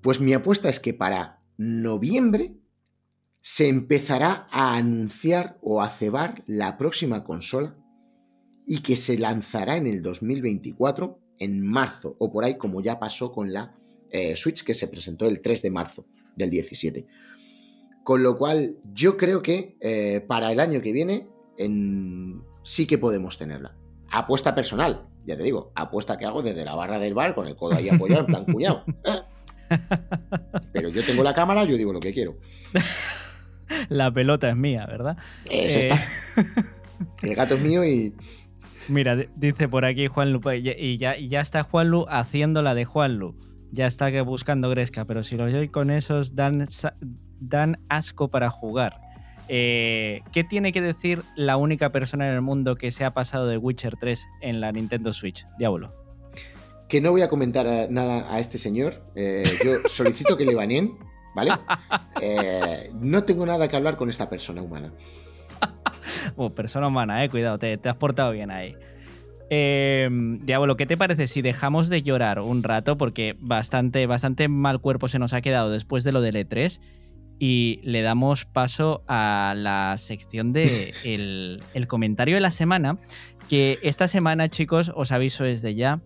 Pues 0.00 0.20
mi 0.20 0.34
apuesta 0.34 0.68
es 0.68 0.80
que 0.80 0.92
para 0.92 1.42
noviembre 1.56 2.56
se 3.40 3.68
empezará 3.68 4.48
a 4.50 4.76
anunciar 4.76 5.58
o 5.62 5.80
a 5.80 5.88
cebar 5.88 6.42
la 6.46 6.76
próxima 6.76 7.24
consola 7.24 7.76
y 8.66 8.80
que 8.80 8.96
se 8.96 9.16
lanzará 9.16 9.76
en 9.76 9.86
el 9.86 10.02
2024, 10.02 11.18
en 11.38 11.64
marzo 11.66 12.16
o 12.18 12.32
por 12.32 12.44
ahí, 12.44 12.58
como 12.58 12.82
ya 12.82 12.98
pasó 12.98 13.32
con 13.32 13.52
la 13.52 13.76
eh, 14.10 14.34
Switch 14.36 14.64
que 14.64 14.74
se 14.74 14.88
presentó 14.88 15.26
el 15.26 15.40
3 15.40 15.62
de 15.62 15.70
marzo 15.70 16.06
del 16.34 16.50
17. 16.50 17.06
Con 18.02 18.22
lo 18.22 18.36
cual, 18.36 18.76
yo 18.92 19.16
creo 19.16 19.42
que 19.42 19.76
eh, 19.80 20.20
para 20.26 20.52
el 20.52 20.60
año 20.60 20.80
que 20.80 20.92
viene 20.92 21.28
sí 22.62 22.86
que 22.86 22.98
podemos 22.98 23.38
tenerla. 23.38 23.76
Apuesta 24.10 24.54
personal, 24.54 25.06
ya 25.24 25.36
te 25.36 25.42
digo, 25.42 25.72
apuesta 25.74 26.16
que 26.18 26.26
hago 26.26 26.42
desde 26.42 26.64
la 26.64 26.74
barra 26.74 26.98
del 26.98 27.14
bar 27.14 27.34
con 27.34 27.46
el 27.46 27.56
codo 27.56 27.74
ahí 27.74 27.88
apoyado 27.88 28.20
en 28.20 28.26
plan 28.26 28.44
cuñado. 28.52 28.84
¿eh? 29.04 29.78
Pero 30.72 30.88
yo 30.88 31.02
tengo 31.04 31.22
la 31.22 31.34
cámara, 31.34 31.64
yo 31.64 31.76
digo 31.76 31.92
lo 31.92 32.00
que 32.00 32.12
quiero. 32.12 32.38
La 33.88 34.12
pelota 34.12 34.48
es 34.48 34.56
mía, 34.56 34.86
¿verdad? 34.86 35.16
Eso 35.50 35.80
está. 35.80 36.00
El 37.22 37.34
gato 37.34 37.54
es 37.54 37.60
mío 37.60 37.84
y. 37.84 38.14
Mira, 38.88 39.16
dice 39.36 39.68
por 39.68 39.84
aquí 39.84 40.06
Juanlu, 40.06 40.40
pues, 40.40 40.62
y 40.64 40.96
ya, 40.96 41.18
ya 41.18 41.40
está 41.40 41.62
Juanlu 41.62 42.06
haciendo 42.08 42.62
la 42.62 42.74
de 42.74 42.84
Juanlu. 42.84 43.34
Ya 43.72 43.86
está 43.86 44.10
que 44.10 44.20
buscando 44.20 44.70
Gresca, 44.70 45.04
pero 45.04 45.22
si 45.22 45.36
lo 45.36 45.50
doy 45.50 45.68
con 45.68 45.90
esos 45.90 46.36
dan, 46.36 46.66
dan 47.40 47.84
asco 47.88 48.30
para 48.30 48.48
jugar. 48.48 49.00
Eh, 49.48 50.22
¿Qué 50.32 50.44
tiene 50.44 50.72
que 50.72 50.80
decir 50.80 51.22
la 51.36 51.56
única 51.56 51.90
persona 51.90 52.28
en 52.28 52.34
el 52.34 52.42
mundo 52.42 52.74
que 52.74 52.90
se 52.90 53.04
ha 53.04 53.12
pasado 53.12 53.46
de 53.46 53.58
Witcher 53.58 53.96
3 53.96 54.26
en 54.40 54.60
la 54.60 54.72
Nintendo 54.72 55.12
Switch? 55.12 55.46
Diablo 55.58 56.06
que 56.88 57.00
no 57.00 57.10
voy 57.10 57.22
a 57.22 57.28
comentar 57.28 57.66
eh, 57.66 57.88
nada 57.90 58.32
a 58.32 58.38
este 58.38 58.58
señor. 58.58 59.02
Eh, 59.14 59.44
yo 59.64 59.76
solicito 59.88 60.36
que 60.36 60.44
le 60.44 60.54
baneen, 60.54 60.98
¿vale? 61.34 61.52
Eh, 62.22 62.90
no 62.94 63.24
tengo 63.24 63.44
nada 63.44 63.68
que 63.68 63.76
hablar 63.76 63.98
con 63.98 64.08
esta 64.08 64.30
persona 64.30 64.62
humana. 64.62 64.90
Oh, 66.36 66.50
persona 66.54 66.88
humana, 66.88 67.22
eh, 67.24 67.30
cuidado, 67.30 67.58
te, 67.58 67.78
has 67.84 67.96
portado 67.96 68.32
bien 68.32 68.50
ahí. 68.50 68.74
Eh, 69.48 70.08
Diablo, 70.42 70.76
¿qué 70.76 70.86
te 70.86 70.96
parece 70.96 71.28
si 71.28 71.40
dejamos 71.40 71.88
de 71.88 72.02
llorar 72.02 72.40
un 72.40 72.62
rato? 72.62 72.98
Porque 72.98 73.36
bastante, 73.38 74.06
bastante 74.06 74.48
mal 74.48 74.80
cuerpo 74.80 75.08
se 75.08 75.18
nos 75.18 75.32
ha 75.32 75.40
quedado 75.40 75.70
después 75.70 76.02
de 76.04 76.12
lo 76.12 76.20
del 76.20 76.34
E3 76.34 76.80
y 77.38 77.80
le 77.84 78.02
damos 78.02 78.44
paso 78.44 79.04
a 79.06 79.54
la 79.56 79.96
sección 79.98 80.52
de 80.52 80.94
el, 81.04 81.62
el 81.74 81.86
comentario 81.86 82.34
de 82.34 82.40
la 82.40 82.50
semana. 82.50 82.96
Que 83.48 83.78
esta 83.82 84.08
semana, 84.08 84.48
chicos, 84.48 84.90
os 84.94 85.12
aviso 85.12 85.44
desde 85.44 85.76
ya, 85.76 86.00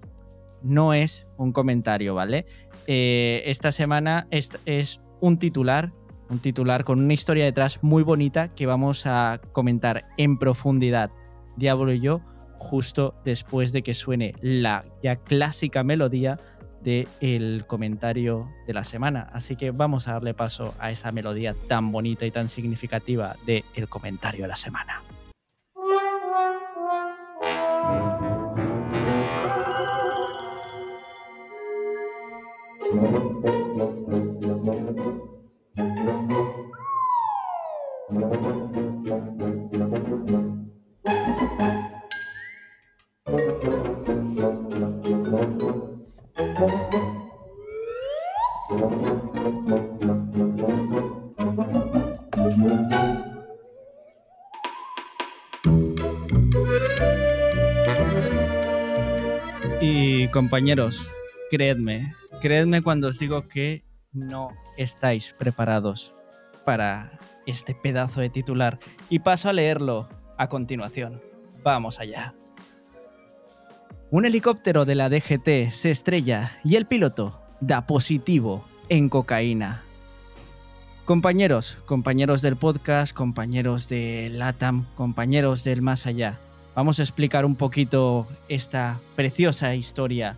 no 0.63 0.93
es 0.93 1.27
un 1.39 1.53
comentario, 1.53 2.15
¿vale? 2.15 2.47
Eh, 2.87 3.43
esta 3.47 3.73
semana 3.73 4.27
es, 4.31 4.51
es 4.67 5.01
un 5.21 5.39
titular, 5.39 5.93
un 6.31 6.39
titular 6.39 6.85
con 6.85 7.01
una 7.01 7.13
historia 7.13 7.45
detrás 7.45 7.83
muy 7.83 8.03
bonita 8.03 8.55
que 8.55 8.67
vamos 8.67 9.05
a 9.07 9.41
comentar 9.53 10.07
en 10.17 10.39
profundidad, 10.39 11.11
Diablo 11.57 11.93
y 11.93 12.01
yo, 12.01 12.23
justo 12.55 13.15
después 13.25 13.73
de 13.73 13.83
que 13.83 13.95
suene 13.95 14.35
la 14.41 14.85
ya 15.03 15.17
clásica 15.17 15.83
melodía 15.83 16.39
del 16.83 17.67
comentario 17.67 18.49
de 18.67 18.73
la 18.73 18.85
semana. 18.85 19.29
Así 19.33 19.57
que 19.57 19.71
vamos 19.71 20.09
a 20.09 20.13
darle 20.13 20.33
paso 20.33 20.75
a 20.79 20.91
esa 20.91 21.13
melodía 21.13 21.55
tan 21.69 21.93
bonita 21.93 22.25
y 22.25 22.31
tan 22.31 22.49
significativa 22.49 23.37
del 23.45 23.65
el 23.75 23.89
comentario 23.89 24.43
de 24.43 24.49
la 24.49 24.57
semana. 24.57 25.03
Compañeros, 60.31 61.11
creedme, 61.51 62.15
creedme 62.41 62.83
cuando 62.83 63.09
os 63.09 63.19
digo 63.19 63.49
que 63.49 63.85
no 64.13 64.51
estáis 64.77 65.35
preparados 65.39 66.15
para 66.65 67.19
este 67.47 67.75
pedazo 67.75 68.21
de 68.21 68.31
titular. 68.31 68.79
Y 69.09 69.21
paso 69.21 69.49
a 69.49 69.53
leerlo 69.53 70.09
a 70.39 70.49
continuación. 70.49 71.21
Vamos 71.63 72.01
allá. 72.01 72.35
Un 74.11 74.25
helicóptero 74.25 74.85
de 74.85 74.95
la 74.95 75.09
DGT 75.09 75.71
se 75.71 75.91
estrella 75.91 76.53
y 76.65 76.77
el 76.77 76.87
piloto 76.87 77.41
da 77.61 77.87
positivo 77.87 78.65
en 78.89 79.09
cocaína. 79.09 79.83
Compañeros, 81.05 81.79
compañeros 81.87 82.41
del 82.43 82.57
podcast, 82.57 83.13
compañeros 83.15 83.89
de 83.89 84.29
LATAM, 84.33 84.87
compañeros 84.95 85.65
del 85.65 85.83
más 85.83 86.07
allá, 86.07 86.39
vamos 86.75 86.99
a 86.99 87.03
explicar 87.03 87.45
un 87.45 87.57
poquito 87.57 88.27
esta 88.49 89.01
preciosa 89.17 89.75
historia. 89.75 90.37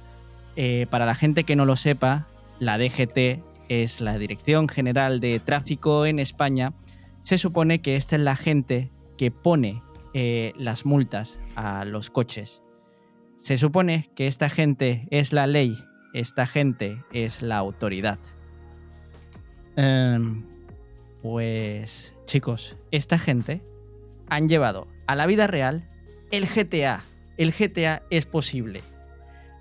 Eh, 0.56 0.86
para 0.90 1.06
la 1.06 1.14
gente 1.14 1.44
que 1.44 1.56
no 1.56 1.64
lo 1.64 1.76
sepa, 1.76 2.26
la 2.58 2.78
DGT 2.78 3.42
es 3.68 4.00
la 4.00 4.18
Dirección 4.18 4.68
General 4.68 5.20
de 5.20 5.40
Tráfico 5.40 6.06
en 6.06 6.18
España. 6.18 6.74
Se 7.20 7.38
supone 7.38 7.80
que 7.80 7.96
esta 7.96 8.16
es 8.16 8.22
la 8.22 8.36
gente 8.36 8.90
que 9.16 9.30
pone 9.30 9.82
eh, 10.14 10.52
las 10.56 10.84
multas 10.84 11.40
a 11.56 11.84
los 11.84 12.10
coches. 12.10 12.62
Se 13.36 13.56
supone 13.56 14.10
que 14.14 14.26
esta 14.26 14.48
gente 14.48 15.08
es 15.10 15.32
la 15.32 15.46
ley, 15.46 15.76
esta 16.12 16.46
gente 16.46 17.02
es 17.12 17.42
la 17.42 17.56
autoridad. 17.56 18.18
Em, 19.76 20.44
pues 21.22 22.14
chicos, 22.26 22.76
esta 22.90 23.18
gente 23.18 23.62
han 24.28 24.48
llevado 24.48 24.86
a 25.06 25.16
la 25.16 25.26
vida 25.26 25.46
real 25.46 25.88
el 26.32 26.46
GTA. 26.48 27.04
El 27.38 27.52
GTA 27.52 28.02
es 28.10 28.26
posible. 28.26 28.82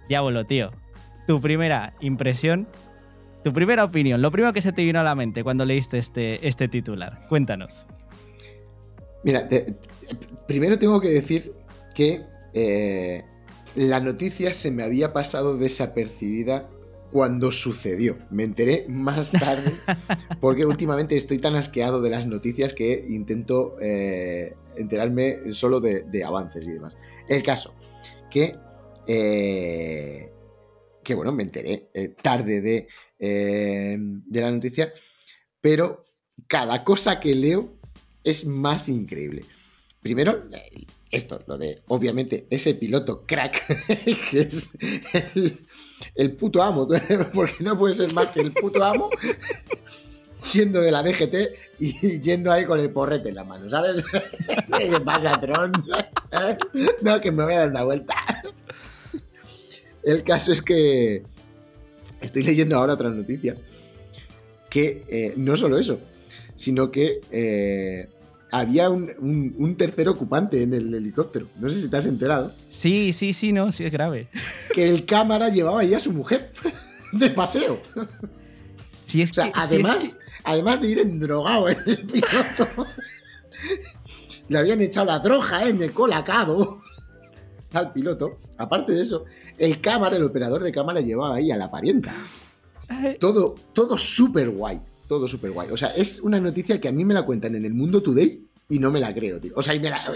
Diablo, 0.10 0.46
tío. 0.46 0.72
Tu 1.28 1.40
primera 1.40 1.94
impresión, 2.02 2.68
tu 3.44 3.54
primera 3.54 3.84
opinión, 3.86 4.22
lo 4.22 4.32
primero 4.32 4.52
que 4.54 4.62
se 4.62 4.72
te 4.74 4.84
vino 4.84 5.00
a 5.00 5.04
la 5.04 5.14
mente 5.16 5.44
cuando 5.44 5.64
leíste 5.66 5.98
este, 6.00 6.46
este 6.48 6.68
titular. 6.68 7.22
Cuéntanos. 7.30 7.86
Mira, 9.24 9.48
te- 9.48 9.76
primero 10.48 10.80
tengo 10.80 11.00
que 11.00 11.10
decir 11.10 11.54
que 11.94 12.24
eh, 12.54 13.24
la 13.76 14.00
noticia 14.00 14.52
se 14.54 14.72
me 14.72 14.84
había 14.84 15.14
pasado 15.14 15.58
desapercibida 15.58 16.68
cuando 17.12 17.51
sucedió. 17.51 18.18
Me 18.30 18.43
enteré 18.43 18.86
más 18.88 19.32
tarde 19.32 19.74
porque 20.39 20.66
últimamente 20.66 21.18
estoy 21.18 21.38
tan 21.39 21.55
asqueado 21.55 22.01
de 22.01 22.09
las 22.09 22.28
noticias 22.28 22.74
que 22.74 23.05
intento 23.09 23.76
eh, 23.82 24.55
enterarme 24.76 25.53
solo 25.53 25.80
de, 25.80 26.03
de 26.03 26.24
avances 26.24 26.66
y 26.68 26.72
demás. 26.72 26.97
El 27.28 27.43
caso, 27.43 27.74
que, 28.32 28.55
eh, 29.05 30.32
que 31.03 31.14
bueno, 31.14 31.32
me 31.32 31.43
enteré 31.43 31.89
eh, 31.93 32.09
tarde 32.09 32.62
de, 32.62 32.88
eh, 33.20 33.97
de 33.99 34.41
la 34.41 34.49
noticia, 34.49 34.91
pero 35.59 36.05
cada 36.47 36.84
cosa 36.84 37.20
que 37.20 37.36
leo 37.36 37.78
es 38.24 38.45
más 38.45 38.89
increíble. 38.89 39.43
Primero, 40.01 40.49
esto, 41.12 41.43
lo 41.45 41.57
de, 41.57 41.84
obviamente, 41.88 42.47
ese 42.49 42.74
piloto 42.74 43.26
crack, 43.28 43.62
que 44.32 44.39
es 44.39 44.72
el, 45.36 45.59
el 46.16 46.34
puto 46.34 46.62
amo, 46.62 46.88
porque 47.34 47.64
no 47.64 47.78
puede 47.78 47.93
ser 47.93 48.14
más 48.14 48.28
que 48.28 48.41
el 48.41 48.54
puto 48.54 48.84
amo, 48.84 49.10
siendo 50.38 50.82
de 50.82 50.91
la 50.91 51.04
DGT 51.04 51.36
y 51.80 52.20
yendo 52.20 52.52
ahí 52.52 52.66
con 52.66 52.80
el 52.80 52.89
porrete 52.89 53.30
en 53.30 53.36
la 53.36 53.43
mano, 53.43 53.70
¿sabes? 53.70 54.04
¿Qué 54.78 54.99
pasa, 54.99 55.39
Tron? 55.39 55.72
No, 57.02 57.22
que 57.22 57.32
me 57.32 57.43
voy 57.43 57.54
a 57.54 57.60
dar 57.60 57.70
una 57.70 57.84
vuelta. 57.84 58.16
El 60.04 60.24
caso 60.24 60.52
es 60.52 60.62
que 60.62 61.24
estoy 62.22 62.43
leyendo 62.43 62.78
ahora 62.78 62.93
otra 62.93 63.10
noticia, 63.10 63.56
que 64.70 65.04
eh, 65.08 65.34
no 65.38 65.56
solo 65.56 65.78
eso, 65.78 65.99
sino 66.56 66.91
que 66.91 67.22
eh, 67.32 68.08
había 68.52 68.89
un, 68.89 69.10
un- 69.20 69.56
un 69.58 69.76
tercer 69.78 70.10
ocupante 70.10 70.62
en 70.62 70.74
el 70.74 70.93
helicóptero. 70.93 71.47
No 71.60 71.70
sé 71.70 71.82
si 71.82 71.89
te 71.89 71.97
has 71.97 72.06
enterado. 72.06 72.54
Sí, 72.70 73.14
sí, 73.14 73.34
sí, 73.34 73.52
no, 73.54 73.72
sí 73.72 73.84
es 73.86 73.91
grave. 73.91 74.28
Que 74.74 74.89
el 74.89 75.06
cámara 75.06 75.49
llevaba 75.49 75.82
ahí 75.82 75.93
a 75.93 75.99
su 75.99 76.12
mujer 76.14 76.52
de 77.14 77.30
paseo. 77.30 77.80
Sí, 79.06 79.22
es 79.22 79.32
O 79.32 79.34
sea, 79.34 79.45
que, 79.45 79.52
sí, 79.52 79.58
es 79.58 79.64
además, 79.72 80.18
además 80.43 80.82
de 80.82 80.88
ir 80.89 80.99
endrogado 80.99 81.70
en 81.70 81.78
el 81.86 81.97
piloto, 82.06 82.86
le 84.47 84.58
habían 84.58 84.82
echado 84.82 85.06
la 85.08 85.20
droga 85.20 85.68
en 85.68 85.82
el 85.82 85.91
colacado 85.91 86.80
al 87.74 87.91
piloto. 87.93 88.38
Aparte 88.58 88.93
de 88.93 89.02
eso, 89.02 89.26
el 89.58 89.80
cámara, 89.82 90.16
el 90.18 90.24
operador 90.24 90.64
de 90.64 90.72
cámara 90.72 90.99
llevaba 91.02 91.36
ahí 91.36 91.52
a 91.52 91.58
la 91.58 91.70
parienta. 91.72 92.14
Todo, 93.20 93.56
todo 93.74 93.97
súper 93.97 94.49
guay. 94.49 94.80
Todo 95.12 95.28
súper 95.28 95.51
guay. 95.51 95.68
O 95.72 95.76
sea, 95.76 95.89
es 95.89 96.22
una 96.22 96.39
noticia 96.39 96.80
que 96.80 96.88
a 96.88 96.93
mí 96.93 97.03
me 97.03 97.14
la 97.14 97.24
cuentan 97.24 97.53
en 97.55 97.66
el 97.66 97.74
Mundo 97.74 98.01
Today 98.01 98.43
y 98.70 98.80
no 98.80 98.91
me 98.91 99.01
la 99.01 99.14
creo, 99.14 99.41
tío. 99.41 99.51
O 99.57 99.62
sea, 99.62 99.76
y, 99.76 99.80
me 99.82 99.89
la- 99.89 100.09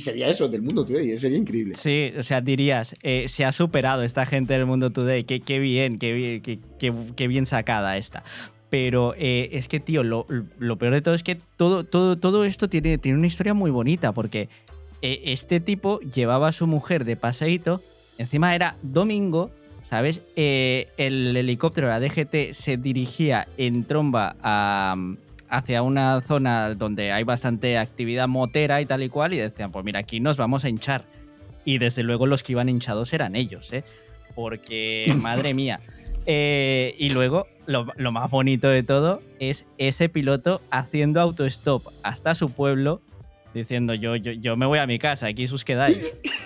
sería 0.00 0.28
eso 0.28 0.48
del 0.48 0.62
Mundo 0.62 0.84
Today, 0.84 1.16
sería 1.16 1.38
increíble. 1.38 1.76
Sí, 1.76 2.10
o 2.18 2.24
sea, 2.24 2.40
dirías, 2.40 2.96
eh, 3.04 3.28
se 3.28 3.44
ha 3.44 3.52
superado 3.52 4.02
esta 4.02 4.26
gente 4.26 4.54
del 4.54 4.66
mundo 4.66 4.90
today, 4.90 5.22
qué, 5.22 5.58
bien, 5.60 5.96
qué 6.00 6.12
bien, 6.12 6.42
qué, 7.14 7.28
bien 7.28 7.46
sacada 7.46 7.96
esta. 7.98 8.24
Pero 8.68 9.14
eh, 9.16 9.50
es 9.52 9.68
que, 9.68 9.78
tío, 9.78 10.02
lo, 10.02 10.26
lo 10.58 10.76
peor 10.76 10.94
de 10.94 11.02
todo 11.02 11.14
es 11.14 11.22
que 11.22 11.38
todo, 11.56 11.84
todo, 11.84 12.18
todo 12.18 12.44
esto 12.44 12.68
tiene, 12.68 12.98
tiene 12.98 13.18
una 13.18 13.28
historia 13.28 13.54
muy 13.54 13.70
bonita, 13.70 14.10
porque 14.10 14.48
eh, 15.02 15.20
este 15.26 15.60
tipo 15.60 16.00
llevaba 16.00 16.48
a 16.48 16.52
su 16.52 16.66
mujer 16.66 17.04
de 17.04 17.14
paseíto, 17.14 17.80
encima 18.18 18.56
era 18.56 18.74
domingo, 18.82 19.52
¿sabes? 19.88 20.22
Eh, 20.34 20.88
el 20.96 21.36
helicóptero, 21.36 21.88
la 21.88 22.00
DGT, 22.00 22.52
se 22.52 22.76
dirigía 22.76 23.46
en 23.56 23.84
tromba 23.84 24.36
a, 24.42 24.96
hacia 25.48 25.82
una 25.82 26.20
zona 26.22 26.74
donde 26.74 27.12
hay 27.12 27.22
bastante 27.22 27.78
actividad 27.78 28.26
motera 28.26 28.80
y 28.80 28.86
tal 28.86 29.02
y 29.02 29.08
cual, 29.08 29.32
y 29.32 29.38
decían, 29.38 29.70
pues 29.70 29.84
mira, 29.84 30.00
aquí 30.00 30.20
nos 30.20 30.36
vamos 30.36 30.64
a 30.64 30.68
hinchar. 30.68 31.04
Y 31.64 31.78
desde 31.78 32.02
luego 32.02 32.26
los 32.26 32.42
que 32.42 32.52
iban 32.52 32.68
hinchados 32.68 33.12
eran 33.12 33.36
ellos, 33.36 33.72
¿eh? 33.72 33.84
Porque, 34.34 35.06
madre 35.22 35.54
mía. 35.54 35.80
Eh, 36.26 36.96
y 36.98 37.10
luego, 37.10 37.46
lo, 37.66 37.86
lo 37.96 38.10
más 38.10 38.28
bonito 38.28 38.68
de 38.68 38.82
todo 38.82 39.22
es 39.38 39.66
ese 39.78 40.08
piloto 40.08 40.60
haciendo 40.70 41.20
autostop 41.20 41.86
hasta 42.02 42.34
su 42.34 42.50
pueblo, 42.50 43.00
diciendo 43.54 43.94
yo, 43.94 44.16
yo, 44.16 44.32
yo 44.32 44.56
me 44.56 44.66
voy 44.66 44.80
a 44.80 44.86
mi 44.86 44.98
casa, 44.98 45.28
aquí 45.28 45.44
os 45.44 45.64
quedáis. 45.64 46.20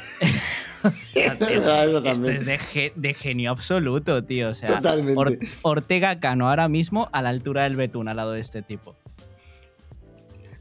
Eso 1.15 2.05
Esto 2.05 2.31
es 2.31 2.47
de, 2.47 2.59
ge- 2.59 2.93
de 2.97 3.15
genio 3.15 3.51
absoluto, 3.51 4.25
tío. 4.25 4.51
O 4.51 4.55
sea, 4.55 4.69
Totalmente. 4.77 5.19
Or- 5.19 5.39
Ortega 5.63 6.19
Cano 6.21 6.49
ahora 6.49 6.69
mismo 6.69 7.09
a 7.13 7.23
la 7.23 7.29
altura 7.29 7.65
del 7.65 7.77
Betún, 7.77 8.09
al 8.09 8.17
lado 8.17 8.33
de 8.33 8.41
este 8.41 8.63
tipo. 8.63 8.97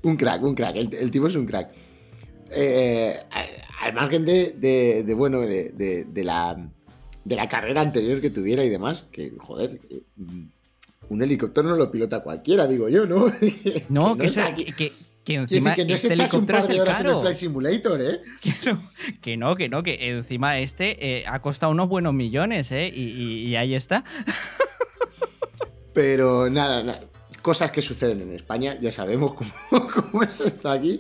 Un 0.03 0.15
crack, 0.17 0.41
un 0.43 0.55
crack. 0.55 0.76
El, 0.76 0.93
el 0.93 1.11
tipo 1.11 1.28
es 1.28 1.36
un 1.36 1.45
crack. 1.45 1.72
Eh, 2.51 3.15
a, 3.32 3.86
al 3.86 3.93
margen 3.93 4.26
de, 4.26 4.51
de, 4.53 5.03
de 5.03 5.13
bueno, 5.13 5.39
de, 5.41 6.05
la, 6.24 6.70
de 7.24 7.36
la 7.36 7.47
carrera 7.49 7.82
anterior 7.82 8.20
que 8.22 8.30
tuviera 8.30 8.63
y 8.63 8.70
demás, 8.70 9.07
que, 9.11 9.32
joder, 9.38 9.80
eh, 9.89 10.01
un 11.09 11.22
helicóptero 11.24 11.70
no 11.70 11.76
lo 11.76 11.91
pilota 11.91 12.22
cualquiera, 12.22 12.67
digo 12.67 12.88
yo, 12.89 13.05
¿no? 13.05 13.26
No, 13.89 14.17
Que 14.17 14.28
no 14.28 14.55
que- 14.76 14.93
que 15.36 15.40
encima 15.42 15.70
decir 15.72 15.86
que 15.86 15.90
no 15.90 15.96
este 15.96 16.08
se 16.08 16.14
un 16.14 16.20
helicóptero 16.22 16.58
par 16.58 16.60
es 16.62 16.68
de 16.68 16.74
el 16.74 16.80
en. 16.80 17.22
Flight 17.22 17.38
Simulator, 17.38 18.02
¿eh? 18.02 18.20
Que 18.42 18.56
no, 18.66 18.82
que 19.22 19.38
no, 19.38 19.56
que 19.56 19.70
no, 19.70 19.84
que 19.84 20.10
encima 20.10 20.60
este 20.60 21.20
eh, 21.20 21.24
ha 21.28 21.40
costado 21.42 21.72
unos 21.72 21.88
buenos 21.90 22.14
millones, 22.14 22.72
¿eh? 22.72 22.88
Y, 22.94 23.02
y- 23.04 23.48
y 23.48 23.56
ahí 23.56 23.76
está. 23.76 24.04
Pero 25.94 26.50
nada, 26.50 26.84
nada, 26.84 27.02
cosas 27.42 27.72
que 27.72 27.82
suceden 27.82 28.22
en 28.22 28.34
España, 28.34 28.78
ya 28.80 28.92
sabemos 28.92 29.34
cómo, 29.34 29.88
cómo 29.90 30.24
es 30.24 30.40
esto 30.42 30.70
aquí. 30.70 31.00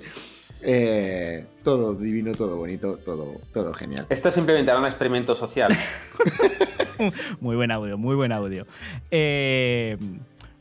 Eh, 0.61 1.45
todo 1.63 1.93
divino, 1.95 2.33
todo 2.33 2.57
bonito, 2.57 2.97
todo, 3.05 3.39
todo 3.53 3.73
genial. 3.73 4.05
Esto 4.09 4.29
simplemente 4.31 4.69
era 4.71 4.79
un 4.79 4.85
experimento 4.85 5.35
social. 5.35 5.69
Muy 7.39 7.55
buen 7.55 7.71
audio, 7.71 7.97
muy 7.97 8.13
buen 8.17 8.33
audio. 8.33 8.67
Eh, 9.09 9.97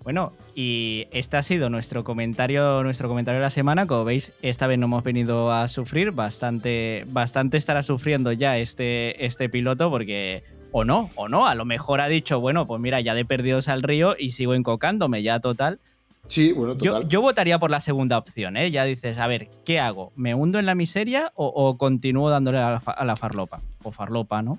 bueno, 0.08 0.32
y 0.54 1.06
este 1.10 1.36
ha 1.36 1.42
sido 1.42 1.68
nuestro 1.68 2.02
comentario, 2.02 2.82
nuestro 2.82 3.10
comentario 3.10 3.40
de 3.40 3.44
la 3.44 3.50
semana. 3.50 3.86
Como 3.86 4.06
veis, 4.06 4.32
esta 4.40 4.66
vez 4.66 4.78
no 4.78 4.86
hemos 4.86 5.04
venido 5.04 5.52
a 5.52 5.68
sufrir. 5.68 6.12
Bastante, 6.12 7.04
bastante 7.08 7.58
estará 7.58 7.82
sufriendo 7.82 8.32
ya 8.32 8.56
este, 8.56 9.26
este 9.26 9.50
piloto, 9.50 9.90
porque. 9.90 10.44
O 10.72 10.86
no, 10.86 11.10
o 11.14 11.28
no. 11.28 11.46
A 11.46 11.54
lo 11.54 11.66
mejor 11.66 12.00
ha 12.00 12.08
dicho, 12.08 12.40
bueno, 12.40 12.66
pues 12.66 12.80
mira, 12.80 13.02
ya 13.02 13.12
de 13.12 13.26
perdidos 13.26 13.68
al 13.68 13.82
río 13.82 14.16
y 14.18 14.30
sigo 14.30 14.54
encocándome, 14.54 15.22
ya 15.22 15.40
total. 15.40 15.78
Sí, 16.26 16.52
bueno, 16.52 16.74
total. 16.74 17.06
yo 17.06 17.20
votaría 17.20 17.58
por 17.58 17.70
la 17.70 17.80
segunda 17.80 18.16
opción, 18.16 18.56
¿eh? 18.56 18.70
Ya 18.70 18.84
dices, 18.84 19.18
a 19.18 19.26
ver, 19.26 19.50
¿qué 19.66 19.78
hago? 19.78 20.12
¿Me 20.16 20.34
hundo 20.34 20.58
en 20.58 20.64
la 20.64 20.74
miseria 20.74 21.32
o, 21.34 21.48
o 21.48 21.76
continúo 21.76 22.30
dándole 22.30 22.56
a 22.60 22.70
la, 22.70 22.78
a 22.78 23.04
la 23.04 23.14
farlopa? 23.14 23.60
O 23.82 23.92
farlopa, 23.92 24.40
¿no? 24.40 24.58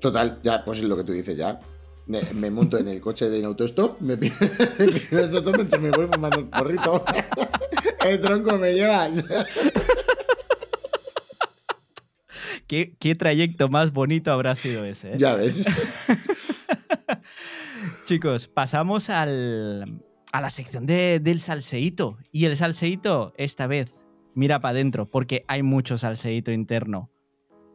Total, 0.00 0.38
ya, 0.42 0.64
pues 0.64 0.78
es 0.78 0.86
lo 0.86 0.96
que 0.96 1.04
tú 1.04 1.12
dices, 1.12 1.36
ya. 1.36 1.58
Me, 2.08 2.22
me 2.34 2.50
monto 2.50 2.78
en 2.78 2.88
el 2.88 3.00
coche 3.00 3.28
de 3.28 3.44
autostop, 3.44 4.00
me 4.02 4.16
pido 4.16 4.34
el 5.12 5.18
autostop 5.26 5.56
mientras 5.56 5.80
me 5.80 5.90
voy 5.90 6.06
fumando 6.12 6.40
el 6.40 6.46
porrito. 6.46 7.04
El 8.04 8.20
tronco 8.22 8.56
me 8.56 8.72
llevas. 8.72 9.22
¿Qué, 12.66 12.94
qué 12.98 13.14
trayecto 13.14 13.68
más 13.68 13.92
bonito 13.92 14.32
habrá 14.32 14.54
sido 14.54 14.84
ese? 14.84 15.12
¿eh? 15.12 15.16
Ya 15.18 15.34
ves. 15.34 15.64
Chicos, 18.04 18.46
pasamos 18.48 19.10
al, 19.10 20.02
a 20.32 20.40
la 20.40 20.50
sección 20.50 20.86
de- 20.86 21.20
del 21.20 21.40
salseíto. 21.40 22.18
Y 22.32 22.44
el 22.44 22.56
salseíto, 22.56 23.32
esta 23.36 23.66
vez, 23.66 23.94
mira 24.34 24.60
para 24.60 24.72
adentro, 24.72 25.06
porque 25.06 25.44
hay 25.48 25.62
mucho 25.62 25.98
salseíto 25.98 26.52
interno. 26.52 27.10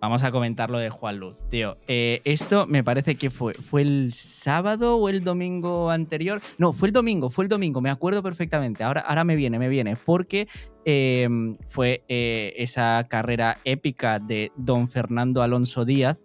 Vamos 0.03 0.21
a 0.25 0.31
comentar 0.31 0.69
lo 0.69 0.79
de 0.79 0.89
Juan 0.89 1.17
Luz. 1.17 1.37
Tío, 1.47 1.77
eh, 1.87 2.19
esto 2.25 2.67
me 2.67 2.83
parece 2.83 3.15
que 3.15 3.29
fue, 3.29 3.53
fue 3.53 3.83
el 3.83 4.11
sábado 4.11 4.97
o 4.97 5.07
el 5.07 5.23
domingo 5.23 5.89
anterior. 5.89 6.41
No, 6.57 6.73
fue 6.73 6.89
el 6.89 6.91
domingo, 6.91 7.29
fue 7.29 7.45
el 7.45 7.49
domingo, 7.49 7.79
me 7.79 7.89
acuerdo 7.89 8.21
perfectamente. 8.21 8.83
Ahora, 8.83 8.99
ahora 8.99 9.23
me 9.23 9.37
viene, 9.37 9.59
me 9.59 9.69
viene, 9.69 9.95
porque 9.95 10.49
eh, 10.83 11.29
fue 11.69 12.03
eh, 12.09 12.51
esa 12.57 13.07
carrera 13.07 13.59
épica 13.63 14.19
de 14.19 14.51
don 14.57 14.89
Fernando 14.89 15.41
Alonso 15.41 15.85
Díaz 15.85 16.17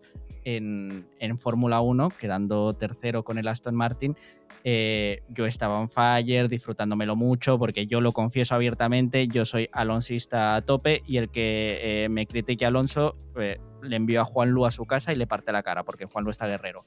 en, 0.43 1.07
en 1.21 1.39
Fórmula 1.39 1.81
1, 1.81 2.11
quedando 2.19 2.75
tercero 2.75 3.23
con 3.23 3.39
el 3.39 3.47
Aston 3.47 3.77
Martin. 3.77 4.17
Eh, 4.65 5.23
yo 5.29 5.47
estaba 5.47 5.79
on 5.79 5.89
fire, 5.89 6.49
disfrutándomelo 6.49 7.17
mucho, 7.17 7.59
porque 7.59 7.87
yo 7.87 8.01
lo 8.01 8.13
confieso 8.13 8.55
abiertamente, 8.55 9.27
yo 9.29 9.45
soy 9.45 9.69
alonsista 9.73 10.57
a 10.57 10.63
tope 10.63 11.03
y 11.07 11.19
el 11.19 11.31
que 11.31 12.05
eh, 12.05 12.09
me 12.09 12.27
critique 12.27 12.65
a 12.65 12.69
Alonso 12.69 13.17
eh, 13.37 13.59
le 13.83 13.97
envío 13.97 14.21
a 14.21 14.25
Juan 14.25 14.51
Lu 14.51 14.67
a 14.67 14.71
su 14.71 14.85
casa 14.85 15.13
y 15.13 15.17
le 15.17 15.27
parte 15.27 15.53
la 15.53 15.63
cara, 15.63 15.85
porque 15.85 16.07
Juan 16.07 16.25
Lu 16.25 16.31
está 16.31 16.47
guerrero. 16.47 16.85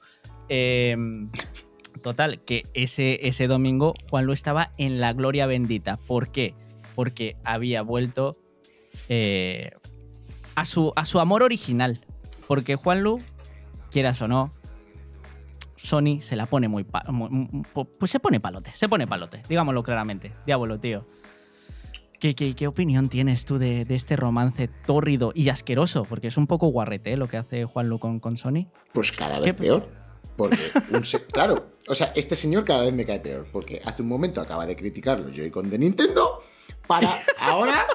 Eh, 0.48 0.96
total, 2.02 2.40
que 2.44 2.66
ese, 2.74 3.26
ese 3.26 3.46
domingo 3.46 3.94
Juan 4.10 4.26
Lu 4.26 4.32
estaba 4.32 4.72
en 4.76 5.00
la 5.00 5.12
gloria 5.12 5.46
bendita. 5.46 5.96
¿Por 5.96 6.30
qué? 6.30 6.54
Porque 6.94 7.36
había 7.44 7.82
vuelto 7.82 8.36
a, 10.54 10.64
su, 10.64 10.92
a 10.94 11.06
su 11.06 11.20
amor 11.20 11.42
original. 11.42 12.00
Porque 12.46 12.76
Juan 12.76 13.02
Lu, 13.02 13.18
quieras 13.90 14.20
o 14.20 14.28
no, 14.28 14.52
Sony 15.82 16.20
se 16.20 16.36
la 16.36 16.46
pone 16.46 16.68
muy, 16.68 16.84
Pues 16.84 18.10
se 18.10 18.20
pone 18.20 18.40
palote, 18.40 18.70
se 18.74 18.88
pone 18.88 19.06
palote, 19.06 19.42
digámoslo 19.48 19.82
claramente. 19.82 20.32
Diablo, 20.46 20.78
tío. 20.78 21.06
¿Qué, 22.20 22.36
qué, 22.36 22.54
qué 22.54 22.68
opinión 22.68 23.08
tienes 23.08 23.44
tú 23.44 23.58
de, 23.58 23.84
de 23.84 23.94
este 23.96 24.14
romance 24.14 24.68
tórrido 24.86 25.32
y 25.34 25.48
asqueroso? 25.48 26.04
Porque 26.04 26.28
es 26.28 26.36
un 26.36 26.46
poco 26.46 26.68
guarrete 26.68 27.14
¿eh? 27.14 27.16
lo 27.16 27.26
que 27.26 27.36
hace 27.36 27.64
Juan 27.64 27.88
Lu 27.88 27.98
con, 27.98 28.20
con 28.20 28.36
Sony. 28.36 28.68
Pues 28.92 29.10
cada 29.10 29.40
vez 29.40 29.54
peor. 29.54 29.88
Porque, 30.36 30.56
un 30.92 31.02
claro, 31.32 31.72
o 31.88 31.94
sea, 31.94 32.12
este 32.14 32.36
señor 32.36 32.64
cada 32.64 32.84
vez 32.84 32.94
me 32.94 33.04
cae 33.04 33.18
peor. 33.18 33.48
Porque 33.50 33.82
hace 33.84 34.02
un 34.02 34.08
momento 34.08 34.40
acaba 34.40 34.66
de 34.66 34.76
criticar 34.76 35.18
los 35.18 35.34
Joy-Con 35.34 35.68
de 35.68 35.78
Nintendo 35.78 36.42
para 36.86 37.10
ahora 37.40 37.86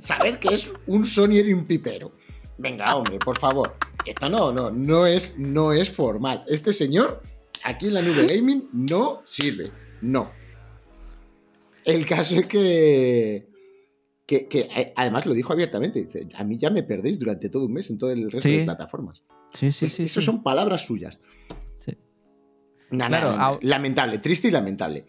saber 0.00 0.40
que 0.40 0.54
es 0.54 0.72
un 0.86 1.06
Sonyer 1.06 1.46
y 1.46 1.52
un 1.52 1.64
pipero. 1.64 2.12
Venga, 2.58 2.96
hombre, 2.96 3.18
por 3.18 3.38
favor. 3.38 3.76
Esto 4.06 4.28
no, 4.28 4.52
no, 4.52 4.70
no 4.70 5.06
es, 5.06 5.38
no 5.38 5.72
es 5.72 5.90
formal. 5.90 6.44
Este 6.48 6.72
señor 6.72 7.22
aquí 7.64 7.86
en 7.88 7.94
la 7.94 8.02
nube 8.02 8.26
gaming 8.26 8.68
no 8.72 9.22
sirve. 9.24 9.70
No. 10.00 10.30
El 11.84 12.06
caso 12.06 12.36
es 12.36 12.46
que. 12.46 13.48
Que, 14.24 14.46
que, 14.46 14.92
además 14.96 15.26
lo 15.26 15.34
dijo 15.34 15.52
abiertamente, 15.52 16.02
dice, 16.04 16.28
a 16.34 16.44
mí 16.44 16.56
ya 16.56 16.70
me 16.70 16.84
perdéis 16.84 17.18
durante 17.18 17.48
todo 17.48 17.66
un 17.66 17.72
mes 17.72 17.90
en 17.90 17.98
todo 17.98 18.12
el 18.12 18.30
resto 18.30 18.48
Sí. 18.48 18.58
de 18.58 18.64
plataformas. 18.64 19.24
Sí, 19.52 19.70
sí, 19.72 19.86
Es- 19.86 19.92
sí. 19.94 20.02
Eso 20.04 20.20
sí. 20.20 20.24
son 20.26 20.42
palabras 20.42 20.86
suyas. 20.86 21.20
Sí. 21.76 21.98
Na- 22.92 23.08
Claro, 23.08 23.58
lamentable, 23.62 24.18
triste 24.18 24.48
y 24.48 24.50
lamentable. 24.52 25.06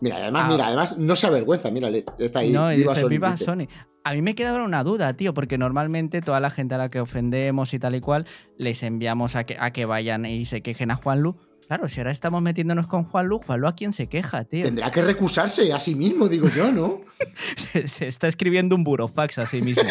Mira, 0.00 0.16
además, 0.16 0.42
Ah. 0.44 0.48
mira, 0.50 0.66
además 0.66 0.98
no 0.98 1.14
se 1.16 1.26
avergüenza, 1.26 1.70
mira, 1.70 1.88
está 2.18 2.38
ahí. 2.40 2.52
No, 2.52 2.68
viva 2.68 2.92
dice, 2.92 3.02
Sony, 3.02 3.08
viva 3.10 3.30
dice. 3.32 3.44
Sony. 3.44 3.66
A 4.02 4.14
mí 4.14 4.22
me 4.22 4.34
queda 4.34 4.50
ahora 4.50 4.64
una 4.64 4.82
duda, 4.82 5.12
tío, 5.14 5.34
porque 5.34 5.58
normalmente 5.58 6.22
toda 6.22 6.40
la 6.40 6.48
gente 6.50 6.74
a 6.74 6.78
la 6.78 6.88
que 6.88 7.00
ofendemos 7.00 7.74
y 7.74 7.78
tal 7.78 7.94
y 7.94 8.00
cual, 8.00 8.26
les 8.56 8.82
enviamos 8.82 9.36
a 9.36 9.44
que, 9.44 9.56
a 9.60 9.72
que 9.72 9.84
vayan 9.84 10.24
y 10.24 10.46
se 10.46 10.62
quejen 10.62 10.90
a 10.90 10.96
Juan 10.96 11.20
Lu. 11.20 11.36
Claro, 11.66 11.86
si 11.88 12.00
ahora 12.00 12.10
estamos 12.10 12.42
metiéndonos 12.42 12.86
con 12.88 13.04
Juan 13.04 13.26
Lu, 13.28 13.38
Juan 13.38 13.60
Lu 13.60 13.68
a 13.68 13.74
quién 13.74 13.92
se 13.92 14.08
queja, 14.08 14.44
tío. 14.44 14.64
Tendrá 14.64 14.90
que 14.90 15.02
recusarse 15.02 15.72
a 15.72 15.78
sí 15.78 15.94
mismo, 15.94 16.28
digo 16.28 16.48
yo, 16.48 16.72
¿no? 16.72 17.02
Se, 17.56 17.86
se 17.86 18.08
está 18.08 18.26
escribiendo 18.26 18.74
un 18.74 18.82
burofax 18.84 19.38
a 19.38 19.46
sí 19.46 19.60
mismo. 19.62 19.82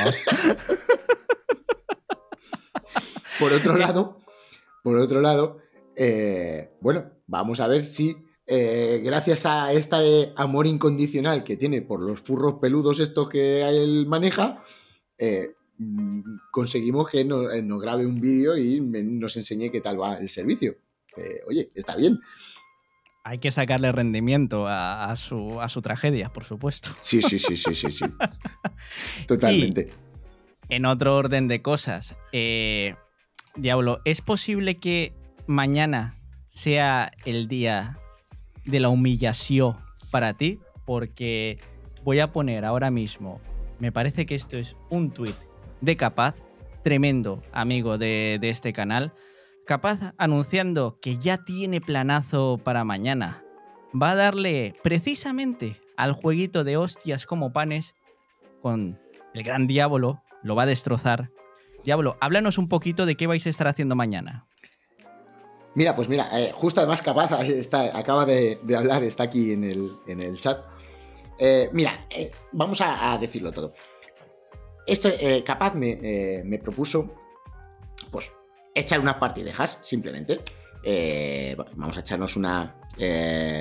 Por 3.40 3.54
otro 3.54 3.78
lado, 3.78 4.18
por 4.84 4.98
otro 4.98 5.22
lado, 5.22 5.60
eh, 5.96 6.72
bueno, 6.82 7.06
vamos 7.28 7.60
a 7.62 7.68
ver 7.68 7.86
si 7.86 8.18
eh, 8.50 9.02
gracias 9.04 9.46
a 9.46 9.72
este 9.74 10.32
amor 10.36 10.66
incondicional 10.68 11.44
que 11.44 11.56
tiene 11.56 11.82
por 11.84 12.02
los 12.02 12.20
furros 12.22 12.56
peludos 12.56 13.00
estos 13.00 13.30
que 13.30 13.62
él 13.62 14.08
maneja, 14.08 14.64
eh, 15.18 15.50
mm, 15.78 16.22
conseguimos 16.52 17.10
que 17.10 17.24
no- 17.26 17.52
eh, 17.52 17.62
nos 17.62 17.80
grabe 17.82 18.06
un 18.06 18.20
vídeo 18.20 18.58
y 18.58 18.82
me- 18.82 19.04
nos 19.04 19.38
enseñe 19.38 19.70
qué 19.72 19.82
tal 19.82 20.02
va 20.02 20.16
el 20.18 20.30
servicio. 20.30 20.78
Eh, 21.16 21.42
oye, 21.48 21.72
está 21.76 21.96
bien. 21.96 22.20
Hay 23.24 23.38
que 23.38 23.52
sacarle 23.52 23.92
rendimiento 23.92 24.68
a, 24.68 25.12
a 25.12 25.16
su, 25.16 25.60
a 25.62 25.70
su 25.70 25.82
tragedia, 25.82 26.30
por 26.30 26.44
supuesto. 26.46 26.90
Sí, 27.00 27.22
sí, 27.22 27.38
sí, 27.38 27.56
sí, 27.56 27.76
sí, 27.76 27.92
sí. 27.92 28.06
Totalmente. 29.28 29.92
En 30.70 30.86
otro 30.86 31.16
orden 31.16 31.48
de 31.48 31.62
cosas, 31.62 32.16
Diablo, 33.56 34.00
¿es 34.06 34.22
posible 34.22 34.76
que 34.80 35.14
mañana 35.48 36.16
sea 36.48 37.12
el 37.26 37.48
día 37.48 37.98
de 38.70 38.80
la 38.80 38.90
humillación 38.90 39.78
para 40.12 40.34
ti? 40.34 40.60
Porque 40.86 41.58
voy 42.04 42.20
a 42.20 42.32
poner 42.32 42.66
ahora 42.66 42.92
mismo, 42.92 43.42
me 43.80 43.92
parece 43.92 44.26
que 44.26 44.36
esto 44.36 44.58
es 44.58 44.76
un 44.90 45.12
tuit 45.12 45.36
de 45.82 45.96
Capaz, 45.96 46.36
tremendo 46.84 47.42
amigo 47.52 47.98
de, 47.98 48.38
de 48.40 48.50
este 48.50 48.74
canal, 48.74 49.14
Capaz 49.66 50.14
anunciando 50.18 50.98
que 51.00 51.18
ya 51.18 51.38
tiene 51.38 51.80
planazo 51.80 52.60
para 52.64 52.84
mañana. 52.84 53.44
Va 53.94 54.12
a 54.12 54.16
darle 54.16 54.74
precisamente 54.82 55.76
al 55.96 56.14
jueguito 56.14 56.64
de 56.64 56.76
hostias 56.76 57.28
como 57.28 57.54
panes 57.54 57.94
con 58.64 59.00
el 59.36 59.44
gran 59.44 59.68
Diablo, 59.68 60.24
lo 60.42 60.56
va 60.56 60.64
a 60.64 60.66
destrozar. 60.66 61.30
Diablo, 61.84 62.18
háblanos 62.20 62.58
un 62.58 62.68
poquito 62.68 63.06
de 63.06 63.16
qué 63.16 63.28
vais 63.28 63.46
a 63.46 63.50
estar 63.50 63.68
haciendo 63.68 63.96
mañana. 63.96 64.48
Mira, 65.80 65.96
pues 65.96 66.10
mira, 66.10 66.28
eh, 66.34 66.52
justo 66.54 66.82
además 66.82 67.02
Capaz 67.02 67.32
está, 67.48 67.98
acaba 67.98 68.26
de, 68.26 68.60
hablar, 68.78 69.02
está 69.02 69.24
aquí 69.24 69.54
en 69.54 69.64
el, 69.64 69.90
en 70.08 70.22
el 70.22 70.38
chat. 70.38 70.60
Eh, 71.38 71.70
mira, 71.72 72.06
eh, 72.10 72.32
vamos 72.52 72.82
a, 72.82 73.18
decirlo 73.18 73.54
todo. 73.54 73.72
Esto, 74.86 75.10
Capaz 75.46 75.76
me, 75.76 76.44
me 76.44 76.60
propuso, 76.60 77.16
pues, 78.12 78.30
echar 78.76 79.00
unas 79.00 79.16
partidejas, 79.16 79.80
simplemente. 79.82 80.42
Vamos 81.78 81.96
a 81.96 82.02
echarnos 82.02 82.36
una, 82.36 82.76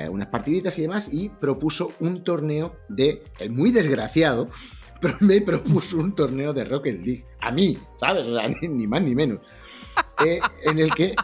unas 0.09 0.27
partiditas 0.27 0.77
y 0.77 0.81
demás, 0.81 1.13
y 1.13 1.29
propuso 1.29 1.93
un 2.01 2.25
torneo 2.25 2.75
de 2.89 3.23
el 3.39 3.51
muy 3.51 3.71
desgraciado 3.71 4.49
me 5.21 5.39
propuso 5.39 5.95
un 5.95 6.13
torneo 6.13 6.51
de 6.51 6.65
Rocket 6.65 6.99
League. 7.01 7.25
A 7.39 7.53
mí, 7.53 7.77
¿sabes? 7.95 8.27
O 8.27 8.37
sea, 8.37 8.49
ni, 8.61 8.87
más 8.87 9.01
ni 9.03 9.15
menos. 9.15 9.39
En 10.65 10.79
el 10.79 10.93
que, 10.93 11.15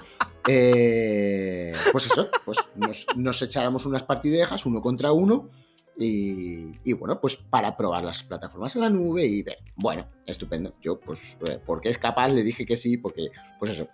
eh, 0.48 1.74
pues 1.92 2.06
eso, 2.08 2.30
pues 2.44 2.60
nos, 3.16 3.42
echáramos 3.42 3.86
unas 3.86 4.04
partidejas 4.04 4.66
uno 4.66 4.82
contra 4.82 5.12
uno. 5.12 5.50
Y, 5.98 6.92
bueno, 6.94 7.22
pues 7.22 7.38
para 7.38 7.78
probar 7.78 8.04
las 8.04 8.22
plataformas 8.22 8.76
en 8.76 8.82
la 8.82 8.90
nube 8.90 9.26
y 9.26 9.44
ver, 9.44 9.60
bueno, 9.78 10.06
estupendo. 10.26 10.74
Yo, 10.82 11.00
pues, 11.00 11.38
eh, 11.48 11.58
porque 11.66 11.90
es 11.90 11.98
capaz, 11.98 12.34
le 12.34 12.44
dije 12.44 12.66
que 12.66 12.76
sí, 12.76 12.98
porque, 12.98 13.30
pues 13.60 13.72
eso, 13.72 13.88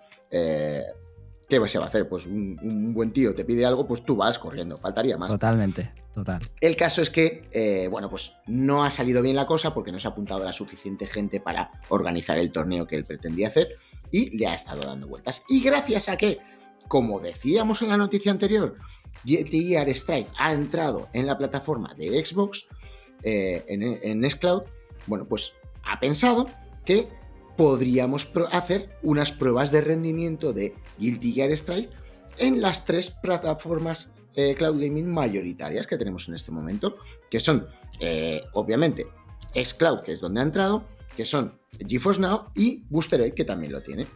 ¿qué 1.60 1.68
se 1.68 1.78
va 1.80 1.86
a 1.86 1.88
hacer? 1.89 2.08
Pues 2.08 2.26
un, 2.26 2.93
buen 2.93 3.12
tío 3.12 3.36
te 3.36 3.43
pide 3.43 3.66
algo, 3.66 3.86
pues 3.86 4.04
tú 4.06 4.16
vas 4.16 4.39
corriendo, 4.39 4.78
faltaría 4.78 5.18
más. 5.18 5.30
Totalmente, 5.30 5.91
total. 6.16 6.39
El 6.62 6.78
caso 6.78 7.02
es 7.02 7.10
que, 7.10 7.43
eh, 7.52 7.89
bueno, 7.89 8.10
pues 8.10 8.34
no 8.47 8.86
ha 8.86 8.91
salido 8.91 9.22
bien 9.22 9.36
la 9.36 9.45
cosa 9.45 9.74
porque 9.74 9.91
no 9.91 9.99
se 9.99 10.08
ha 10.08 10.12
apuntado 10.12 10.45
la 10.45 10.54
suficiente 10.54 11.08
gente 11.08 11.41
para 11.41 11.72
organizar 11.89 12.38
el 12.38 12.54
torneo 12.54 12.88
que 12.88 12.95
él 12.95 13.04
pretendía 13.04 13.49
hacer 13.49 13.76
y 14.12 14.36
le 14.38 14.47
ha 14.47 14.54
estado 14.54 14.84
dando 14.84 15.08
vueltas. 15.08 15.43
Y 15.49 15.62
gracias 15.62 16.08
a 16.08 16.16
que, 16.16 16.39
como 16.88 17.20
decíamos 17.20 17.82
en 17.82 17.89
la 17.89 17.97
noticia 17.97 18.32
anterior, 18.32 18.78
GTR 19.26 19.89
Strike 19.89 20.30
ha 20.38 20.54
entrado 20.54 21.10
en 21.12 21.28
la 21.28 21.38
plataforma 21.38 21.93
de 21.95 22.24
Xbox, 22.24 22.68
eh, 23.24 23.66
en, 23.68 23.84
en 23.84 24.30
Xcloud, 24.30 24.64
bueno, 25.06 25.26
pues 25.28 25.54
ha 25.84 25.99
pensado 25.99 26.49
que 26.86 27.10
podríamos 27.58 28.32
hacer 28.52 28.97
unas 29.04 29.32
pruebas 29.32 29.72
de 29.72 29.82
rendimiento 29.82 30.54
de 30.54 30.76
Guilty 30.98 31.34
Gear 31.34 31.52
Strike 31.52 31.89
en 32.38 32.62
las 32.62 32.86
tres 32.86 33.10
plataformas 33.10 34.12
eh, 34.34 34.56
cloud 34.56 34.80
gaming 34.82 35.12
mayoritarias 35.12 35.88
que 35.88 35.98
tenemos 35.98 36.28
en 36.30 36.36
este 36.36 36.52
momento, 36.52 36.96
que 37.30 37.39
son, 37.39 37.68
eh, 38.00 38.42
obviamente, 38.54 39.08
Xcloud, 39.54 40.02
que 40.04 40.14
es 40.14 40.22
donde 40.22 40.39
ha 40.39 40.44
entrado, 40.44 40.86
que 41.16 41.26
son 41.26 41.60
GeForce 41.86 42.22
Now 42.22 42.46
y 42.56 42.86
Booster 42.89 43.34
que 43.34 43.44
también 43.44 43.74
lo 43.74 43.82
tiene. 43.82 44.08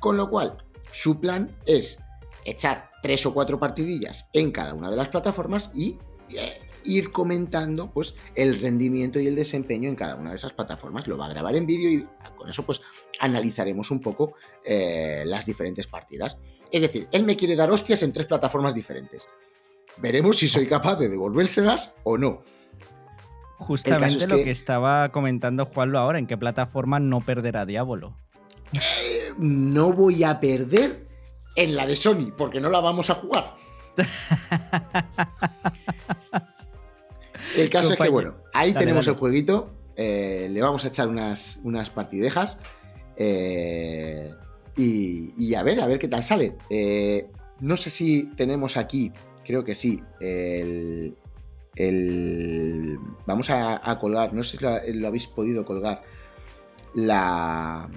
Con 0.00 0.16
lo 0.16 0.28
cual, 0.28 0.56
su 0.90 1.20
plan 1.20 1.54
es 1.66 1.98
echar 2.44 2.90
tres 3.02 3.26
o 3.26 3.34
cuatro 3.34 3.58
partidillas 3.58 4.30
en 4.32 4.50
cada 4.50 4.72
una 4.72 4.90
de 4.90 4.96
las 4.96 5.08
plataformas 5.08 5.70
y 5.74 5.98
eh, 6.34 6.60
ir 6.88 7.12
comentando 7.12 7.90
pues, 7.90 8.14
el 8.34 8.60
rendimiento 8.60 9.20
y 9.20 9.26
el 9.26 9.36
desempeño 9.36 9.88
en 9.88 9.94
cada 9.94 10.16
una 10.16 10.30
de 10.30 10.36
esas 10.36 10.52
plataformas. 10.52 11.06
Lo 11.06 11.18
va 11.18 11.26
a 11.26 11.28
grabar 11.28 11.54
en 11.54 11.66
vídeo 11.66 11.90
y 11.90 12.06
con 12.36 12.48
eso 12.48 12.64
pues 12.64 12.80
analizaremos 13.20 13.90
un 13.90 14.00
poco 14.00 14.32
eh, 14.64 15.22
las 15.26 15.44
diferentes 15.44 15.86
partidas. 15.86 16.38
Es 16.72 16.80
decir, 16.80 17.08
él 17.12 17.24
me 17.24 17.36
quiere 17.36 17.56
dar 17.56 17.70
hostias 17.70 18.02
en 18.02 18.12
tres 18.12 18.26
plataformas 18.26 18.74
diferentes. 18.74 19.28
Veremos 19.98 20.38
si 20.38 20.48
soy 20.48 20.66
capaz 20.66 20.96
de 20.96 21.08
devolvérselas 21.08 21.96
o 22.04 22.16
no. 22.16 22.42
Justamente 23.58 24.26
lo 24.26 24.36
que... 24.36 24.50
estaba 24.50 25.10
comentando 25.10 25.66
Juanlo 25.66 25.98
ahora, 25.98 26.18
en 26.18 26.26
qué 26.26 26.38
plataforma 26.38 27.00
no 27.00 27.20
perderá 27.20 27.66
Diablo. 27.66 28.16
Eh, 28.72 29.32
no 29.38 29.92
voy 29.92 30.24
a 30.24 30.40
perder 30.40 31.06
en 31.56 31.74
la 31.74 31.86
de 31.86 31.96
Sony, 31.96 32.32
porque 32.36 32.60
no 32.60 32.70
la 32.70 32.80
vamos 32.80 33.10
a 33.10 33.14
jugar. 33.14 33.56
El 37.56 37.70
caso 37.70 37.92
es 37.92 37.98
que, 37.98 38.08
bueno, 38.08 38.36
ahí 38.52 38.72
tenemos 38.74 39.06
el 39.06 39.14
jueguito. 39.14 39.70
Eh, 39.96 40.48
le 40.52 40.60
vamos 40.60 40.84
a 40.84 40.88
echar 40.88 41.08
unas, 41.08 41.58
unas 41.64 41.90
partidejas. 41.90 42.60
Eh, 43.16 44.32
y, 44.76 45.54
a 45.54 45.62
ver, 45.64 45.80
a 45.80 45.86
ver 45.86 45.98
qué 45.98 46.08
tal 46.08 46.22
sale. 46.22 46.54
Eh, 46.70 47.26
no 47.60 47.76
sé 47.76 47.90
si 47.90 48.24
tenemos 48.36 48.76
aquí, 48.76 49.12
creo 49.44 49.64
que 49.64 49.74
sí, 49.74 50.00
el. 50.20 51.16
vamos 53.26 53.50
a, 53.50 53.98
colgar, 54.00 54.32
no 54.32 54.44
sé 54.44 54.58
si 54.58 54.94
lo, 54.94 55.08
habéis 55.08 55.26
podido 55.26 55.66
colgar, 55.66 56.02
la, 56.94 57.90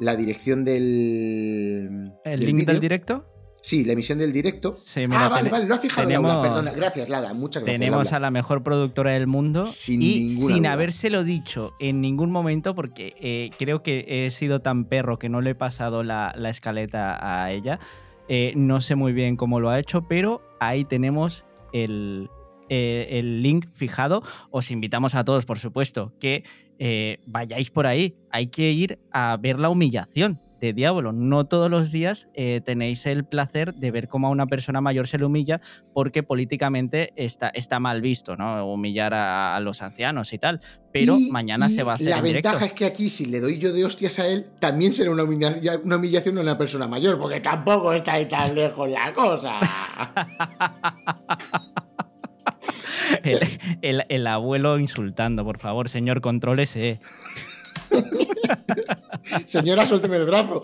la 0.00 0.16
dirección 0.16 0.64
del. 0.64 2.12
¿El 2.24 2.40
link 2.40 2.66
del 2.66 2.80
directo? 2.80 3.37
Sí, 3.60 3.84
la 3.84 3.92
emisión 3.92 4.18
del 4.18 4.32
directo. 4.32 4.78
ah, 5.10 5.28
vale, 5.28 5.50
vale, 5.50 5.66
lo 5.66 5.74
ha 5.74 5.78
fijado 5.78 6.06
tenemos, 6.06 6.36
perdona. 6.36 6.72
Gracias, 6.72 7.08
Lara, 7.08 7.34
muchas 7.34 7.62
gracias. 7.62 7.80
Tenemos 7.80 8.12
a 8.12 8.20
la 8.20 8.30
mejor 8.30 8.62
productora 8.62 9.12
del 9.12 9.26
mundo 9.26 9.64
sin 9.64 10.02
y 10.02 10.30
sin 10.30 10.66
habérselo 10.66 11.24
dicho 11.24 11.74
en 11.80 12.00
ningún 12.00 12.30
momento, 12.30 12.74
porque 12.74 13.14
eh, 13.20 13.50
creo 13.58 13.82
que 13.82 14.26
he 14.26 14.30
sido 14.30 14.60
tan 14.60 14.84
perro 14.84 15.18
que 15.18 15.28
no 15.28 15.40
le 15.40 15.50
he 15.50 15.54
pasado 15.54 16.02
la, 16.04 16.34
escaleta 16.48 17.18
a 17.20 17.50
ella. 17.52 17.78
Eh, 18.28 18.52
no 18.56 18.80
sé 18.80 18.94
muy 18.94 19.12
bien 19.12 19.36
cómo 19.36 19.58
lo 19.60 19.70
ha 19.70 19.78
hecho, 19.78 20.06
pero 20.06 20.42
ahí 20.60 20.84
tenemos 20.84 21.44
el, 21.72 22.30
eh, 22.68 23.08
el 23.10 23.42
link 23.42 23.66
fijado. 23.74 24.22
Os 24.50 24.70
invitamos 24.70 25.14
a 25.14 25.24
todos, 25.24 25.46
por 25.46 25.58
supuesto, 25.58 26.12
que 26.20 26.44
vayáis 27.26 27.70
por 27.70 27.86
ahí. 27.86 28.16
Hay 28.30 28.46
que 28.46 28.70
ir 28.70 29.00
a 29.10 29.36
ver 29.36 29.58
la 29.58 29.68
humillación 29.68 30.40
de 30.60 30.72
Diablo. 30.72 31.12
No 31.12 31.46
todos 31.46 31.70
los 31.70 31.92
días 31.92 32.28
eh, 32.34 32.60
tenéis 32.64 33.06
el 33.06 33.24
placer 33.24 33.74
de 33.74 33.90
ver 33.90 34.08
cómo 34.08 34.28
a 34.28 34.30
una 34.30 34.46
persona 34.46 34.80
mayor 34.80 35.06
se 35.06 35.18
le 35.18 35.24
humilla 35.24 35.60
porque 35.92 36.22
políticamente 36.22 37.12
está, 37.16 37.48
está 37.48 37.80
mal 37.80 38.00
visto, 38.00 38.36
¿no? 38.36 38.66
Humillar 38.66 39.14
a, 39.14 39.58
los 39.60 39.82
ancianos 39.82 40.32
y 40.32 40.38
tal. 40.38 40.60
Pero 40.92 41.18
mañana 41.30 41.68
se 41.68 41.82
va 41.82 41.92
a 41.92 41.94
hacer. 41.96 42.08
La 42.08 42.20
ventaja 42.20 42.66
es 42.66 42.72
que 42.72 42.86
aquí, 42.86 43.10
si 43.10 43.26
le 43.26 43.40
doy 43.40 43.58
yo 43.58 43.72
de 43.72 43.84
hostias 43.84 44.18
a 44.18 44.26
él, 44.26 44.46
también 44.58 44.92
será 44.92 45.10
una 45.10 45.24
humillación, 45.24 45.80
una 45.84 45.96
humillación 45.96 46.38
a 46.38 46.40
una 46.40 46.56
persona 46.56 46.88
mayor, 46.88 47.18
porque 47.18 47.40
tampoco 47.40 47.92
está 47.92 48.14
ahí 48.14 48.26
tan 48.26 48.54
lejos 48.54 48.88
la 48.88 49.12
cosa. 49.12 49.60
el, 53.82 54.26
abuelo 54.26 54.78
insultando, 54.78 55.44
por 55.44 55.58
favor, 55.58 55.88
señor, 55.88 56.20
contrólese. 56.20 56.98
Señora, 59.46 59.86
suélteme 59.86 60.16
el 60.16 60.26
brazo. 60.26 60.60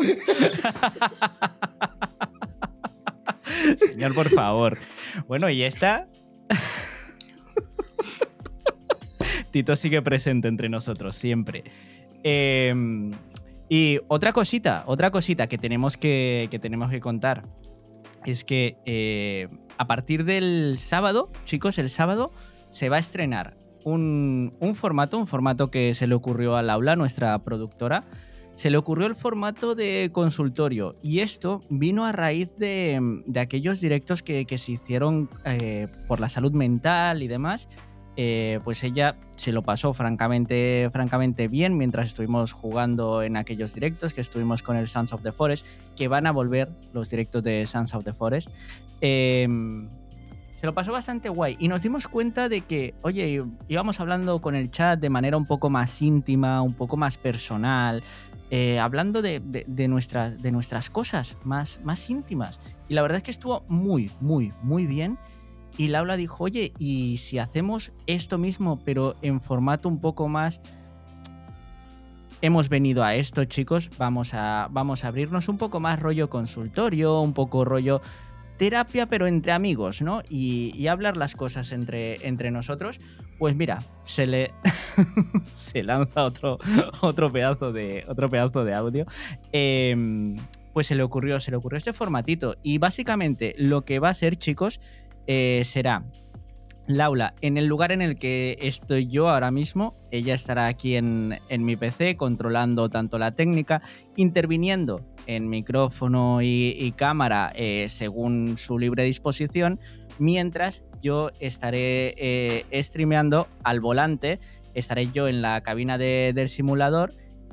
Señor, 3.92 4.14
por 4.14 4.30
favor. 4.30 4.78
Bueno, 5.28 5.48
y 5.50 5.62
esta. 5.62 6.08
Tito 9.50 9.76
sigue 9.76 10.02
presente 10.02 10.48
entre 10.48 10.68
nosotros, 10.68 11.14
siempre. 11.14 11.62
Em, 12.24 13.12
y 13.68 14.00
otra 14.08 14.32
cosita, 14.32 14.82
otra 14.86 15.10
cosita 15.10 15.46
que 15.46 15.58
tenemos 15.58 15.96
que, 15.96 16.48
tenemos 16.60 16.90
que 16.90 17.00
contar 17.00 17.44
es 18.26 18.44
que 18.44 18.76
eh, 18.84 19.48
a 19.78 19.86
partir 19.86 20.24
del 20.24 20.76
sábado, 20.78 21.30
chicos, 21.44 21.78
el 21.78 21.90
sábado 21.90 22.30
se 22.70 22.88
va 22.88 22.96
a 22.96 22.98
estrenar 22.98 23.56
un, 23.84 24.52
formato, 24.74 25.18
un 25.18 25.26
formato 25.26 25.70
que 25.70 25.94
se 25.94 26.06
le 26.06 26.14
ocurrió 26.14 26.56
al 26.56 26.70
aula, 26.70 26.96
nuestra 26.96 27.38
productora. 27.40 28.04
Se 28.54 28.70
le 28.70 28.76
ocurrió 28.76 29.06
el 29.06 29.16
formato 29.16 29.74
de 29.74 30.10
consultorio 30.12 30.94
y 31.02 31.20
esto 31.20 31.60
vino 31.70 32.04
a 32.04 32.12
raíz 32.12 32.54
de, 32.56 33.22
aquellos 33.36 33.80
directos 33.80 34.22
que, 34.22 34.46
se 34.56 34.72
hicieron 34.72 35.28
eh, 35.44 35.88
por 36.06 36.20
la 36.20 36.28
salud 36.28 36.52
mental 36.52 37.22
y 37.22 37.28
demás. 37.28 37.68
Eh, 38.16 38.60
pues 38.62 38.84
ella 38.84 39.16
se 39.34 39.50
lo 39.50 39.62
pasó 39.62 39.92
francamente, 39.92 40.88
francamente 40.92 41.48
bien 41.48 41.76
mientras 41.76 42.06
estuvimos 42.06 42.52
jugando 42.52 43.24
en 43.24 43.36
aquellos 43.36 43.74
directos 43.74 44.14
que 44.14 44.20
estuvimos 44.20 44.62
con 44.62 44.76
el 44.76 44.86
Sons 44.86 45.12
of 45.12 45.22
the 45.22 45.32
Forest, 45.32 45.66
que 45.96 46.06
van 46.06 46.28
a 46.28 46.30
volver 46.30 46.70
los 46.92 47.10
directos 47.10 47.42
de 47.42 47.66
Sons 47.66 47.92
of 47.92 48.04
the 48.04 48.12
Forest. 48.12 48.54
Eh, 49.00 49.48
se 50.64 50.66
lo 50.66 50.72
pasó 50.72 50.92
bastante 50.92 51.28
guay 51.28 51.58
y 51.58 51.68
nos 51.68 51.82
dimos 51.82 52.08
cuenta 52.08 52.48
de 52.48 52.62
que, 52.62 52.94
oye, 53.02 53.44
íbamos 53.68 54.00
hablando 54.00 54.40
con 54.40 54.54
el 54.54 54.70
chat 54.70 54.98
de 54.98 55.10
manera 55.10 55.36
un 55.36 55.44
poco 55.44 55.68
más 55.68 56.00
íntima, 56.00 56.62
un 56.62 56.72
poco 56.72 56.96
más 56.96 57.18
personal, 57.18 58.02
eh, 58.48 58.78
hablando 58.78 59.20
de, 59.20 59.42
nuestras, 59.90 60.42
de 60.42 60.50
nuestras 60.52 60.88
cosas 60.88 61.36
más, 61.44 61.80
más 61.84 62.08
íntimas. 62.08 62.60
Y 62.88 62.94
la 62.94 63.02
verdad 63.02 63.18
es 63.18 63.24
que 63.24 63.30
estuvo 63.30 63.62
muy, 63.68 64.10
muy, 64.22 64.54
muy 64.62 64.86
bien. 64.86 65.18
Y 65.76 65.88
Laura 65.88 66.16
dijo, 66.16 66.44
oye, 66.44 66.72
¿y 66.78 67.18
si 67.18 67.38
hacemos 67.38 67.92
esto 68.06 68.38
mismo, 68.38 68.78
pero 68.86 69.16
en 69.20 69.42
formato 69.42 69.86
un 69.90 70.00
poco 70.00 70.28
más... 70.28 70.62
Hemos 72.40 72.70
venido 72.70 73.04
a 73.04 73.16
esto, 73.16 73.44
chicos, 73.44 73.90
vamos 73.98 74.32
a, 74.32 74.68
vamos 74.70 75.04
a 75.04 75.08
abrirnos 75.08 75.50
un 75.50 75.58
poco 75.58 75.78
más 75.78 76.00
rollo 76.00 76.30
consultorio, 76.30 77.20
un 77.20 77.34
poco 77.34 77.66
rollo 77.66 78.00
terapia, 78.56 79.06
pero 79.06 79.26
entre 79.26 79.52
amigos, 79.52 80.02
¿no? 80.02 80.22
Y, 80.28 80.86
hablar 80.86 81.16
las 81.16 81.34
cosas 81.34 81.72
entre, 81.72 82.26
entre 82.26 82.50
nosotros. 82.50 83.00
Pues 83.38 83.56
mira, 83.56 83.82
se 84.02 84.26
le 84.26 84.52
se 85.54 85.82
lanza 85.82 86.24
otro, 86.24 86.58
otro, 87.00 87.32
pedazo 87.32 87.72
de, 87.72 88.04
otro 88.06 88.28
pedazo 88.28 88.64
de 88.64 88.74
audio. 88.74 89.06
Em, 89.52 90.36
pues 90.72 90.86
se 90.86 90.94
le 90.94 91.02
ocurrió, 91.02 91.40
se 91.40 91.50
le 91.50 91.56
ocurrió 91.56 91.78
este 91.78 91.92
formatito. 91.92 92.56
Y 92.62 92.78
básicamente 92.78 93.54
lo 93.58 93.84
que 93.84 93.98
va 93.98 94.10
a 94.10 94.14
ser, 94.14 94.36
chicos, 94.36 94.80
eh, 95.26 95.62
será 95.64 96.04
Laura, 96.86 97.34
en 97.40 97.56
el 97.56 97.66
lugar 97.66 97.92
en 97.92 98.02
el 98.02 98.18
que 98.18 98.58
estoy 98.60 99.06
yo 99.06 99.30
ahora 99.30 99.50
mismo, 99.50 99.96
ella 100.10 100.34
estará 100.34 100.66
aquí 100.66 100.96
en, 100.96 101.38
mi 101.58 101.76
PC 101.76 102.16
controlando 102.16 102.90
tanto 102.90 103.18
la 103.18 103.32
técnica, 103.32 103.80
interviniendo 104.16 105.00
en 105.26 105.48
micrófono 105.48 106.42
y, 106.42 106.92
cámara 106.96 107.52
eh, 107.54 107.86
según 107.88 108.56
su 108.58 108.78
libre 108.78 109.04
disposición, 109.04 109.80
mientras 110.18 110.84
yo 111.00 111.30
estaré 111.40 112.14
eh, 112.18 112.82
streameando 112.82 113.48
al 113.62 113.80
volante 113.80 114.38
estaré 114.74 115.10
yo 115.10 115.28
en 115.28 115.40
la 115.40 115.62
cabina 115.62 115.98
de- 115.98 116.32
del 116.34 116.48
simulador 116.48 117.12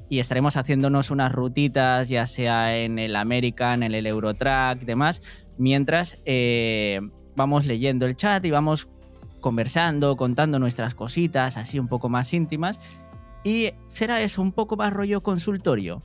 y 0.09 0.19
estaremos 0.19 0.57
haciéndonos 0.57 1.09
unas 1.09 1.31
rutitas, 1.31 2.09
ya 2.09 2.25
sea 2.25 2.77
en 2.77 2.99
el 2.99 3.15
American, 3.15 3.83
en 3.83 3.93
el 3.93 4.05
Eurotrack, 4.05 4.81
demás, 4.81 5.21
mientras 5.57 6.21
eh, 6.25 6.99
vamos 7.35 7.65
leyendo 7.65 8.05
el 8.05 8.17
chat 8.17 8.43
y 8.43 8.51
vamos 8.51 8.89
conversando, 9.41 10.15
contando 10.15 10.59
nuestras 10.59 10.95
cositas, 10.95 11.57
así 11.57 11.79
un 11.79 11.87
poco 11.87 12.07
más 12.09 12.33
íntimas. 12.33 12.79
Y 13.43 13.71
será 13.89 14.21
eso, 14.21 14.41
un 14.41 14.51
poco 14.53 14.77
más 14.77 14.93
rollo 14.93 15.21
consultorio. 15.21 15.99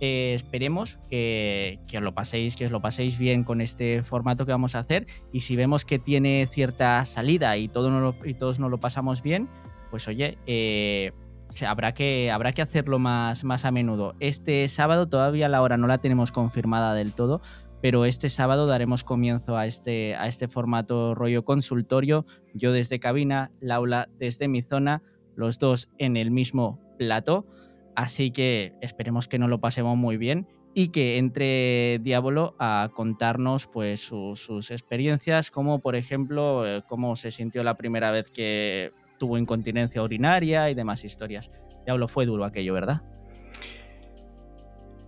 Eh, 0.00 0.32
esperemos 0.34 0.96
que, 1.10 1.80
os 1.96 2.02
lo 2.02 2.14
paséis, 2.14 2.54
que 2.54 2.66
os 2.66 2.70
lo 2.70 2.80
paséis 2.80 3.18
bien 3.18 3.42
con 3.42 3.60
este 3.60 4.04
formato 4.04 4.46
que 4.46 4.52
vamos 4.52 4.76
a 4.76 4.78
hacer. 4.78 5.06
Y 5.32 5.40
si 5.40 5.56
vemos 5.56 5.84
que 5.84 5.98
tiene 5.98 6.46
cierta 6.50 7.04
salida 7.04 7.56
y, 7.56 7.66
todo 7.68 7.90
no 7.90 8.00
lo- 8.00 8.14
todos 8.38 8.60
nos 8.60 8.70
lo 8.70 8.78
pasamos 8.78 9.22
bien, 9.22 9.48
pues 9.90 10.06
oye, 10.06 10.38
eh, 10.46 11.10
se- 11.50 11.66
habrá, 11.66 11.94
que, 11.94 12.30
habrá 12.30 12.52
que 12.52 12.62
hacerlo 12.62 13.00
más, 13.00 13.42
más 13.42 13.64
a 13.64 13.72
menudo. 13.72 14.14
Este 14.20 14.68
sábado 14.68 15.08
todavía 15.08 15.48
la 15.48 15.62
hora 15.62 15.76
no 15.76 15.88
la 15.88 15.98
tenemos 15.98 16.30
confirmada 16.30 16.94
del 16.94 17.12
todo, 17.12 17.40
pero 17.80 18.04
este 18.04 18.28
sábado 18.28 18.66
daremos 18.66 19.04
comienzo 19.04 19.56
a 19.56 19.66
este, 19.66 20.14
a 20.16 20.26
este 20.26 20.48
formato 20.48 21.14
rollo 21.14 21.44
consultorio. 21.44 22.24
Yo 22.54 22.72
desde 22.72 22.98
cabina, 23.00 23.50
Laura 23.60 24.08
desde 24.18 24.48
mi 24.48 24.62
zona, 24.62 25.02
los 25.36 25.58
dos 25.58 25.88
en 25.98 26.16
el 26.16 26.30
mismo 26.30 26.80
plato. 26.98 27.46
Así 27.94 28.30
que 28.30 28.74
esperemos 28.80 29.28
que 29.28 29.38
nos 29.38 29.50
lo 29.50 29.60
pasemos 29.60 29.96
muy 29.96 30.16
bien 30.16 30.46
y 30.74 30.88
que 30.88 31.18
entre 31.18 31.98
Diablo 32.02 32.54
a 32.58 32.90
contarnos 32.94 33.66
pues 33.66 34.00
su- 34.00 34.36
sus 34.36 34.70
experiencias, 34.70 35.50
como 35.50 35.80
por 35.80 35.96
ejemplo 35.96 36.66
eh, 36.66 36.82
cómo 36.88 37.16
se 37.16 37.30
sintió 37.30 37.64
la 37.64 37.74
primera 37.74 38.10
vez 38.12 38.30
que 38.30 38.90
tuvo 39.18 39.38
incontinencia 39.38 40.02
urinaria 40.02 40.70
y 40.70 40.74
demás 40.74 41.04
historias. 41.04 41.50
Diablo 41.84 42.06
fue 42.06 42.26
duro 42.26 42.44
aquello, 42.44 42.74
¿verdad? 42.74 43.02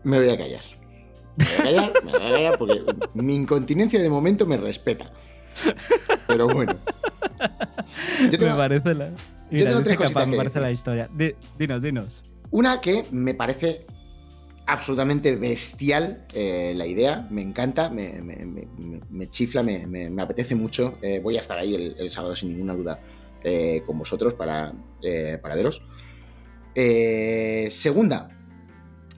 Me 0.03 0.19
voy 0.19 0.31
a 0.31 0.37
callar. 0.39 0.63
Me 1.37 1.45
voy 1.45 1.55
a 1.55 1.63
callar, 1.63 1.93
me 2.05 2.13
voy 2.13 2.21
a 2.23 2.31
callar 2.31 2.59
porque 2.59 2.83
mi 3.15 3.35
incontinencia 3.35 4.01
de 4.01 4.11
momento 4.11 4.47
me 4.47 4.57
respeta. 4.57 5.11
Pero 6.27 6.47
bueno. 6.49 6.77
Yo 8.31 8.39
tengo 8.39 8.57
parece 8.57 8.95
la... 8.95 9.11
Mira, 9.51 9.71
tengo 9.71 9.83
tres 9.83 9.97
dice 9.97 9.97
cositas 9.97 10.13
capaz, 10.13 10.27
me 10.27 10.37
parece 10.37 10.61
la 10.61 10.71
historia. 10.71 11.09
Di- 11.13 11.35
dinos, 11.59 11.83
dinos. 11.83 12.23
una 12.51 12.81
que 12.81 13.05
me 13.11 13.35
parece 13.35 13.85
absolutamente 14.67 15.35
bestial 15.37 16.25
eh, 16.33 16.73
la 16.77 16.87
idea, 16.87 17.27
me 17.31 17.43
encanta, 17.43 17.91
me, 17.91 18.23
me- 18.23 18.47
me- 18.47 18.69
me- 18.79 19.01
me 19.11 19.29
chifla, 19.29 19.63
me, 19.65 19.87
apetece 20.23 20.55
mucho. 20.55 20.99
Eh, 21.03 21.19
voy 21.21 21.37
a 21.37 21.41
estar 21.41 21.59
ahí 21.59 21.75
el, 21.75 21.97
el 21.99 22.11
sábado 22.11 22.37
sin 22.37 22.51
ninguna 22.51 22.75
duda 22.75 23.01
eh, 23.43 23.83
con 23.85 23.99
vosotros 23.99 24.35
para, 24.35 24.73
para 25.43 25.55
veros. 25.57 25.83
Segunda, 27.71 28.31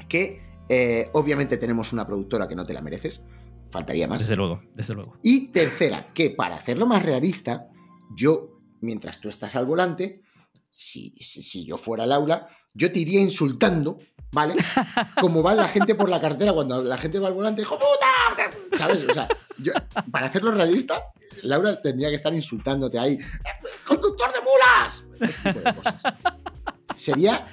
que 0.09 0.41
eh, 0.75 1.11
obviamente 1.13 1.59
tenemos 1.59 1.93
una 1.93 2.07
productora 2.07 2.49
que 2.49 2.57
no 2.57 2.65
te 2.65 2.73
la 2.73 2.81
mereces, 2.81 3.23
faltaría 3.69 4.09
más. 4.09 4.23
Desde 4.23 4.37
luego, 4.37 4.63
desde 4.75 4.95
luego. 4.95 5.19
Y 5.23 5.49
tercera, 5.49 6.15
que 6.15 6.31
para 6.31 6.55
hacerlo 6.55 6.87
más 6.87 7.03
realista, 7.03 7.69
yo, 8.17 8.59
mientras 8.81 9.21
tú 9.21 9.29
estás 9.29 9.55
al 9.55 9.67
volante, 9.67 10.23
si, 10.71 11.15
si, 11.21 11.43
si 11.43 11.67
yo 11.67 11.77
fuera 11.77 12.05
el 12.05 12.13
aula, 12.13 12.47
yo 12.73 12.91
te 12.91 13.01
iría 13.01 13.21
insultando, 13.21 13.99
¿vale? 14.31 14.55
Como 15.21 15.43
va 15.43 15.55
la 15.55 15.69
gente 15.69 15.95
por 15.95 16.09
la 16.09 16.23
carretera 16.23 16.55
cuando 16.55 16.83
la 16.83 16.97
gente 16.97 17.19
va 17.19 17.29
al 17.29 17.35
volante, 17.35 17.61
¡hijo 17.61 17.79
puta! 17.79 18.49
¿Sabes? 18.75 19.07
O 19.07 19.13
sea, 19.13 19.29
yo, 19.59 19.75
para 20.11 20.29
hacerlo 20.29 20.53
realista, 20.53 21.13
Laura 21.43 21.83
tendría 21.83 22.09
que 22.09 22.15
estar 22.15 22.33
insultándote 22.33 22.99
ahí, 22.99 23.19
¡conductor 23.87 24.33
de 24.33 24.39
mulas! 24.41 25.05
Ese 25.21 25.53
tipo 25.53 25.69
de 25.69 25.75
cosas. 25.75 26.03
Sería 26.97 27.45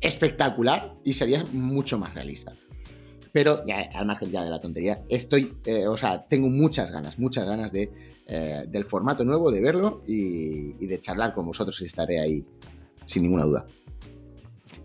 espectacular 0.00 0.94
y 1.04 1.12
sería 1.12 1.44
mucho 1.52 1.98
más 1.98 2.14
realista. 2.14 2.52
Pero 3.32 3.64
ya 3.66 3.88
al 3.94 4.06
margen 4.06 4.30
ya 4.30 4.42
de 4.42 4.50
la 4.50 4.58
tontería, 4.58 5.04
estoy, 5.08 5.54
eh, 5.64 5.86
o 5.86 5.96
sea, 5.96 6.26
tengo 6.26 6.48
muchas 6.48 6.90
ganas, 6.90 7.18
muchas 7.18 7.46
ganas 7.46 7.72
de, 7.72 7.90
eh, 8.26 8.64
del 8.68 8.84
formato 8.84 9.24
nuevo, 9.24 9.52
de 9.52 9.60
verlo 9.60 10.02
y, 10.06 10.72
de 10.86 11.00
charlar 11.00 11.32
con 11.32 11.46
vosotros 11.46 11.80
estaré 11.82 12.20
ahí 12.20 12.44
sin 13.04 13.22
ninguna 13.22 13.44
duda. 13.44 13.66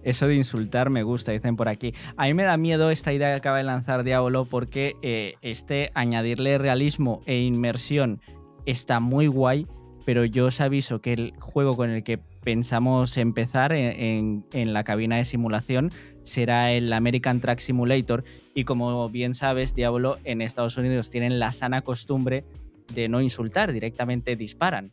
Eso 0.03 0.27
de 0.27 0.35
insultar 0.35 0.91
me 0.91 1.01
gusta, 1.01 1.31
dicen 1.31 1.55
por 1.55 1.67
aquí. 1.67 1.93
A 2.17 2.25
mí 2.25 2.35
me 2.35 2.43
da 2.43 2.57
miedo 2.57 2.91
esta 2.91 3.11
idea 3.11 3.29
que 3.29 3.35
acaba 3.35 3.57
de 3.57 3.63
lanzar 3.63 4.03
Diablo 4.03 4.45
porque 4.45 4.95
eh, 5.01 5.33
este 5.41 5.89
añadirle 5.95 6.59
realismo 6.59 7.21
e 7.25 7.39
inmersión 7.39 8.21
está 8.67 8.99
muy 8.99 9.25
guay, 9.25 9.67
pero 10.05 10.23
yo 10.25 10.45
os 10.45 10.61
aviso 10.61 11.01
que 11.01 11.13
el 11.13 11.33
juego 11.39 11.75
con 11.75 11.89
el 11.89 12.03
que 12.03 12.19
pensamos 12.45 13.17
empezar 13.17 13.73
en, 13.73 13.99
en- 13.99 14.45
en 14.53 14.71
la 14.73 14.85
cabina 14.85 15.17
de 15.17 15.25
simulación 15.25 15.91
será 16.21 16.71
el 16.71 16.93
American 16.93 17.41
Track 17.41 17.59
Simulator 17.59 18.23
y 18.53 18.63
como 18.63 19.09
bien 19.09 19.33
sabes, 19.33 19.75
Diablo, 19.75 20.17
en 20.23 20.41
Estados 20.41 20.77
Unidos 20.77 21.09
tienen 21.09 21.39
la 21.39 21.51
sana 21.51 21.81
costumbre 21.81 22.45
de 22.93 23.09
no 23.09 23.19
insultar, 23.19 23.73
directamente 23.73 24.35
disparan. 24.35 24.91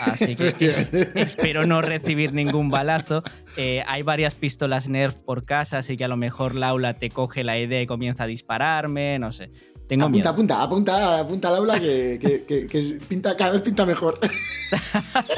Así 0.00 0.34
que 0.36 0.48
es- 0.60 0.88
espero 1.14 1.64
no 1.64 1.80
recibir 1.80 2.34
ningún 2.34 2.70
balazo. 2.70 3.22
Eh, 3.56 3.82
hay 3.86 4.02
varias 4.02 4.34
pistolas 4.34 4.88
Nerf 4.88 5.14
por 5.14 5.44
casa, 5.44 5.78
así 5.78 5.96
que 5.96 6.04
a 6.04 6.08
lo 6.08 6.16
mejor 6.16 6.54
Laula 6.56 6.94
te 6.98 7.08
coge 7.10 7.44
la 7.44 7.56
idea 7.58 7.80
y 7.80 7.86
comienza 7.86 8.24
a 8.24 8.26
dispararme, 8.26 9.18
no 9.20 9.30
sé. 9.32 9.48
Tengo 9.88 10.04
apunta, 10.06 10.18
miedo. 10.18 10.30
apunta, 10.30 10.62
apunta, 10.62 11.18
apunta 11.20 11.48
al 11.48 11.54
aula 11.56 11.80
que, 11.80 12.18
que- 12.20 12.44
que- 12.44 12.66
que 12.66 12.98
pinta, 13.08 13.36
cada 13.36 13.52
vez 13.52 13.62
pinta 13.62 13.86
mejor. 13.86 14.18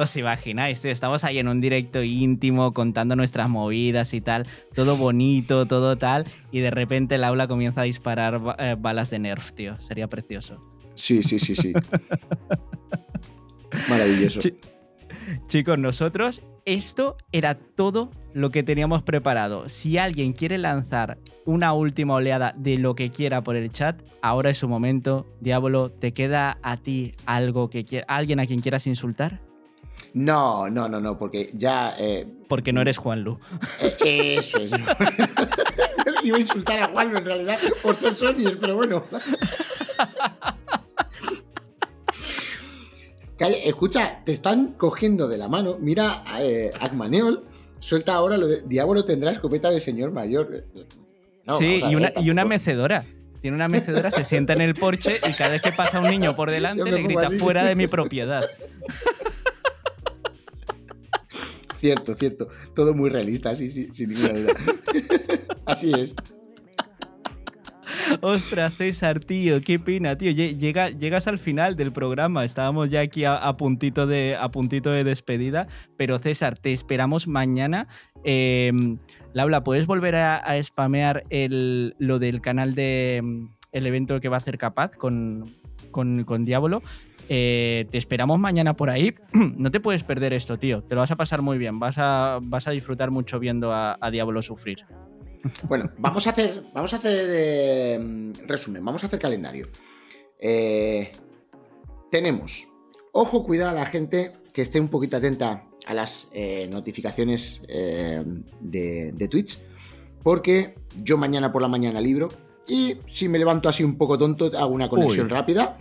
¿Os 0.00 0.16
imagináis? 0.16 0.80
tío? 0.80 0.90
Estamos 0.90 1.24
ahí 1.24 1.40
en 1.40 1.48
un 1.48 1.60
directo 1.60 2.02
íntimo 2.02 2.72
contando 2.72 3.16
nuestras 3.16 3.50
movidas 3.50 4.14
y 4.14 4.22
tal, 4.22 4.46
todo 4.74 4.96
bonito, 4.96 5.66
todo 5.66 5.98
tal, 5.98 6.24
y 6.50 6.60
de 6.60 6.70
repente 6.70 7.16
el 7.16 7.24
aula 7.24 7.46
comienza 7.46 7.82
a 7.82 7.84
disparar 7.84 8.40
eh, 8.58 8.76
balas 8.78 9.10
de 9.10 9.18
Nerf, 9.18 9.52
tío. 9.52 9.78
Sería 9.78 10.08
precioso. 10.08 10.58
Sí, 10.94 11.22
sí, 11.22 11.38
sí, 11.38 11.54
sí. 11.54 11.74
Maravilloso. 13.90 14.40
Chicos, 15.48 15.78
nosotros, 15.78 16.42
esto 16.64 17.18
era 17.30 17.54
todo 17.54 18.10
lo 18.32 18.50
que 18.50 18.62
teníamos 18.62 19.02
preparado. 19.02 19.68
Si 19.68 19.98
alguien 19.98 20.32
quiere 20.32 20.56
lanzar 20.56 21.18
una 21.44 21.74
última 21.74 22.14
oleada 22.14 22.54
de 22.56 22.78
lo 22.78 22.94
que 22.94 23.10
quiera 23.10 23.42
por 23.42 23.54
el 23.54 23.70
chat, 23.70 24.02
ahora 24.22 24.48
es 24.48 24.56
su 24.56 24.66
momento. 24.66 25.26
Diablo, 25.40 25.90
¿te 25.90 26.12
queda 26.12 26.56
a 26.62 26.78
ti 26.78 27.12
algo 27.26 27.68
que 27.68 28.02
alguien 28.08 28.40
a 28.40 28.46
quien 28.46 28.62
quieras 28.62 28.86
insultar? 28.86 29.49
No, 30.14 30.68
no, 30.68 30.88
no, 30.88 31.00
no, 31.00 31.16
porque 31.18 31.50
ya. 31.54 31.94
eh, 31.98 32.26
Porque 32.48 32.72
no 32.72 32.80
eres 32.80 32.96
Juanlu. 32.98 33.38
eh, 34.04 34.36
eso 34.38 34.58
es. 34.58 34.72
Iba 36.24 36.36
a 36.36 36.40
insultar 36.40 36.78
a 36.80 36.88
Juan 36.88 37.16
en 37.16 37.24
realidad 37.24 37.58
por 37.82 37.94
ser 37.96 38.14
Sony, 38.14 38.56
pero 38.60 38.76
bueno. 38.76 39.04
Calla, 43.38 43.56
escucha, 43.64 44.20
te 44.24 44.32
están 44.32 44.74
cogiendo 44.74 45.26
de 45.28 45.38
la 45.38 45.48
mano. 45.48 45.78
Mira, 45.80 46.24
eh, 46.40 46.70
Agmaneol 46.80 47.44
suelta 47.78 48.14
ahora 48.14 48.36
lo 48.36 48.46
de 48.46 48.60
Diablo 48.62 49.04
tendrá 49.06 49.30
escopeta 49.30 49.70
de 49.70 49.80
señor 49.80 50.10
mayor. 50.12 50.64
No, 51.46 51.54
sí, 51.54 51.80
y 51.88 51.94
una, 51.94 52.10
ver, 52.10 52.24
y 52.24 52.30
una 52.30 52.44
mecedora. 52.44 53.04
Tiene 53.40 53.54
una 53.54 53.68
mecedora, 53.68 54.10
se 54.10 54.24
sienta 54.24 54.52
en 54.52 54.60
el 54.60 54.74
porche 54.74 55.16
y 55.26 55.32
cada 55.32 55.50
vez 55.50 55.62
que 55.62 55.72
pasa 55.72 55.98
un 56.00 56.10
niño 56.10 56.36
por 56.36 56.50
delante 56.50 56.90
le 56.90 57.02
grita 57.02 57.28
así. 57.28 57.38
fuera 57.38 57.64
de 57.64 57.74
mi 57.74 57.86
propiedad. 57.86 58.44
Cierto, 61.80 62.14
cierto. 62.14 62.48
Todo 62.74 62.92
muy 62.94 63.08
realista, 63.08 63.54
sí, 63.54 63.70
sí, 63.70 63.88
sin 63.90 64.10
ninguna 64.10 64.34
duda. 64.34 64.52
Así 65.64 65.90
es. 65.94 66.14
Ostras, 68.22 68.74
César, 68.74 69.20
tío, 69.20 69.60
qué 69.60 69.78
pena, 69.78 70.16
tío. 70.18 70.30
Lle- 70.32 70.56
Llega, 70.58 70.90
llegas 70.90 71.26
al 71.26 71.38
final 71.38 71.76
del 71.76 71.92
programa. 71.92 72.44
Estábamos 72.44 72.90
ya 72.90 73.00
aquí 73.00 73.24
a, 73.24 73.40
puntito, 73.56 74.06
de, 74.06 74.36
a 74.38 74.50
puntito 74.50 74.90
de 74.90 75.04
despedida. 75.04 75.68
Pero 75.96 76.18
César, 76.18 76.58
te 76.58 76.72
esperamos 76.72 77.26
mañana. 77.28 77.88
Eh, 78.24 78.72
Laura, 79.32 79.62
¿puedes 79.64 79.86
volver 79.86 80.16
a, 80.16 80.36
a 80.36 80.62
spamear 80.62 81.24
el, 81.30 81.94
lo 81.98 82.18
del 82.18 82.40
canal 82.40 82.74
de 82.74 83.20
mm, 83.22 83.46
el 83.72 83.86
evento 83.86 84.20
que 84.20 84.28
va 84.28 84.36
a 84.36 84.40
hacer 84.40 84.58
capaz 84.58 84.90
con, 84.96 85.44
con, 85.90 86.24
con 86.24 86.44
Diablo? 86.44 86.82
Eh, 87.32 87.86
te 87.90 87.96
esperamos 87.96 88.40
mañana 88.40 88.74
por 88.74 88.90
ahí. 88.90 89.14
no 89.32 89.70
te 89.70 89.78
puedes 89.78 90.02
perder 90.02 90.32
esto, 90.32 90.58
tío. 90.58 90.82
Te 90.82 90.96
lo 90.96 91.00
vas 91.00 91.12
a 91.12 91.16
pasar 91.16 91.42
muy 91.42 91.58
bien. 91.58 91.78
Vas 91.78 91.96
a, 91.98 92.40
vas 92.42 92.66
a 92.66 92.72
disfrutar 92.72 93.12
mucho 93.12 93.38
viendo 93.38 93.72
a, 93.72 93.96
a 94.00 94.10
Diablo 94.10 94.42
sufrir. 94.42 94.84
Bueno, 95.62 95.90
vamos 95.96 96.26
a 96.26 96.30
hacer, 96.30 96.64
vamos 96.74 96.92
a 96.92 96.96
hacer 96.96 97.28
eh, 97.30 98.32
resumen, 98.46 98.84
vamos 98.84 99.02
a 99.02 99.06
hacer 99.06 99.18
calendario. 99.18 99.68
Eh, 100.38 101.12
tenemos, 102.10 102.68
ojo, 103.12 103.44
cuidado 103.44 103.70
a 103.70 103.74
la 103.74 103.86
gente 103.86 104.32
que 104.52 104.60
esté 104.60 104.80
un 104.80 104.88
poquito 104.88 105.16
atenta 105.16 105.66
a 105.86 105.94
las 105.94 106.28
eh, 106.32 106.68
notificaciones 106.70 107.62
de, 107.66 109.12
de 109.12 109.28
Twitch, 109.28 109.60
porque 110.22 110.74
yo 111.02 111.16
mañana 111.16 111.50
por 111.52 111.62
la 111.62 111.68
mañana 111.68 112.02
libro 112.02 112.28
y 112.68 112.96
si 113.06 113.28
me 113.28 113.38
levanto 113.38 113.68
así 113.68 113.82
un 113.82 113.96
poco 113.96 114.18
tonto, 114.18 114.50
hago 114.58 114.74
una 114.74 114.88
conexión 114.88 115.26
Uy. 115.26 115.32
rápida, 115.32 115.78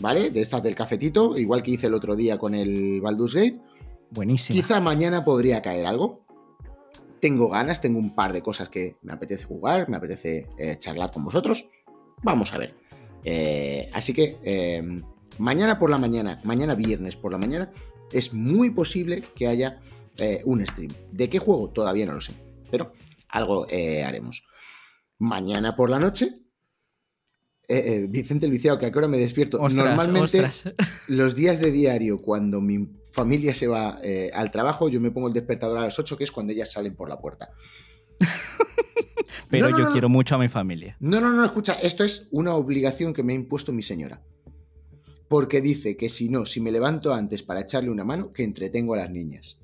¿vale? 0.00 0.30
De 0.30 0.40
estas 0.40 0.62
del 0.62 0.74
cafetito, 0.74 1.36
igual 1.36 1.62
que 1.62 1.72
hice 1.72 1.86
el 1.86 1.94
otro 1.94 2.16
día 2.16 2.38
con 2.38 2.54
el 2.54 3.00
Baldur's 3.00 3.34
Gate. 3.34 3.60
Buenísimo. 4.10 4.58
Quizá 4.60 4.80
mañana 4.80 5.24
podría 5.24 5.62
caer 5.62 5.86
algo. 5.86 6.24
Tengo 7.20 7.48
ganas, 7.48 7.80
tengo 7.80 7.98
un 7.98 8.14
par 8.14 8.32
de 8.32 8.42
cosas 8.42 8.68
que 8.68 8.96
me 9.02 9.12
apetece 9.12 9.44
jugar, 9.44 9.88
me 9.88 9.96
apetece 9.96 10.46
eh, 10.56 10.76
charlar 10.78 11.10
con 11.12 11.24
vosotros. 11.24 11.68
Vamos 12.22 12.52
a 12.54 12.58
ver. 12.58 12.74
Eh, 13.24 13.88
así 13.92 14.14
que 14.14 14.38
eh, 14.44 15.02
mañana 15.38 15.78
por 15.78 15.90
la 15.90 15.98
mañana, 15.98 16.40
mañana 16.44 16.74
viernes 16.74 17.16
por 17.16 17.32
la 17.32 17.38
mañana, 17.38 17.72
es 18.12 18.32
muy 18.32 18.70
posible 18.70 19.22
que 19.34 19.48
haya 19.48 19.80
un 20.46 20.66
stream. 20.66 20.92
¿De 21.12 21.30
qué 21.30 21.38
juego? 21.38 21.70
Todavía 21.70 22.04
no 22.04 22.14
lo 22.14 22.20
sé, 22.20 22.32
pero 22.72 22.92
algo 23.28 23.68
haremos. 24.04 24.44
Mañana 25.18 25.76
por 25.76 25.90
la 25.90 26.00
noche 26.00 26.47
Vicente 28.08 28.46
el 28.46 28.52
Viciado, 28.52 28.78
que 28.78 28.86
a 28.86 28.92
qué 28.92 28.98
hora 28.98 29.08
me 29.08 29.18
despierto. 29.18 29.58
Normalmente, 29.68 30.48
los 31.08 31.34
días 31.34 31.60
de 31.60 31.70
diario, 31.70 32.18
cuando 32.18 32.60
mi 32.60 32.88
familia 33.12 33.52
se 33.52 33.66
va 33.66 33.98
eh, 34.02 34.30
al 34.32 34.50
trabajo, 34.50 34.88
yo 34.88 35.00
me 35.00 35.10
pongo 35.10 35.28
el 35.28 35.34
despertador 35.34 35.78
a 35.78 35.82
las 35.82 35.98
8, 35.98 36.16
que 36.16 36.24
es 36.24 36.30
cuando 36.30 36.52
ellas 36.52 36.72
salen 36.72 36.94
por 36.94 37.08
la 37.08 37.18
puerta. 37.18 37.50
Pero 39.50 39.76
yo 39.76 39.90
quiero 39.90 40.08
mucho 40.08 40.34
a 40.34 40.38
mi 40.38 40.48
familia. 40.48 40.96
No, 41.00 41.20
no, 41.20 41.32
no, 41.32 41.44
escucha, 41.44 41.74
esto 41.74 42.04
es 42.04 42.28
una 42.30 42.54
obligación 42.54 43.14
que 43.14 43.22
me 43.22 43.32
ha 43.32 43.36
impuesto 43.36 43.72
mi 43.72 43.82
señora. 43.82 44.22
Porque 45.28 45.60
dice 45.60 45.96
que 45.96 46.08
si 46.08 46.28
no, 46.28 46.46
si 46.46 46.60
me 46.60 46.70
levanto 46.70 47.12
antes 47.12 47.42
para 47.42 47.60
echarle 47.60 47.90
una 47.90 48.04
mano, 48.04 48.32
que 48.32 48.44
entretengo 48.44 48.94
a 48.94 48.98
las 48.98 49.10
niñas. 49.10 49.62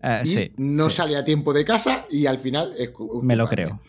Ah, 0.00 0.24
sí, 0.24 0.52
no 0.56 0.90
sale 0.90 1.16
a 1.16 1.24
tiempo 1.24 1.52
de 1.52 1.64
casa 1.64 2.06
y 2.10 2.26
al 2.26 2.38
final... 2.38 2.74
me 3.22 3.36
lo 3.36 3.46
creo. 3.46 3.80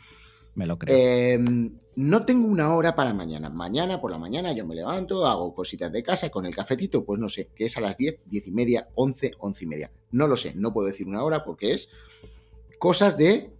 Me 0.55 0.67
lo 0.67 0.77
creo. 0.77 0.95
Em, 0.95 1.71
no 1.95 2.25
tengo 2.25 2.47
una 2.47 2.73
hora 2.73 2.95
para 2.95 3.13
mañana. 3.13 3.49
Mañana 3.49 4.01
por 4.01 4.11
la 4.11 4.17
mañana 4.17 4.51
yo 4.53 4.65
me 4.65 4.75
levanto, 4.75 5.25
hago 5.25 5.53
cositas 5.53 5.91
de 5.91 6.03
casa 6.03 6.29
con 6.29 6.45
el 6.45 6.55
cafetito, 6.55 7.05
pues 7.05 7.19
no 7.19 7.29
sé, 7.29 7.49
que 7.55 7.65
es 7.65 7.77
a 7.77 7.81
las 7.81 7.97
10, 7.97 8.21
10 8.25 8.47
y 8.47 8.51
media, 8.51 8.89
11, 8.95 9.31
11 9.37 9.63
y 9.63 9.67
media. 9.67 9.91
No 10.11 10.27
lo 10.27 10.37
sé, 10.37 10.53
no 10.55 10.73
puedo 10.73 10.87
decir 10.87 11.07
una 11.07 11.23
hora 11.23 11.43
porque 11.43 11.73
es 11.73 11.89
cosas 12.79 13.17
de 13.17 13.53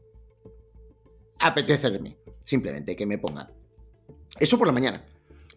apetecerme. 1.39 2.17
Simplemente 2.43 2.95
que 2.95 3.05
me 3.05 3.17
pongan. 3.17 3.51
Eso 4.39 4.57
por 4.57 4.67
la 4.67 4.73
mañana. 4.73 5.05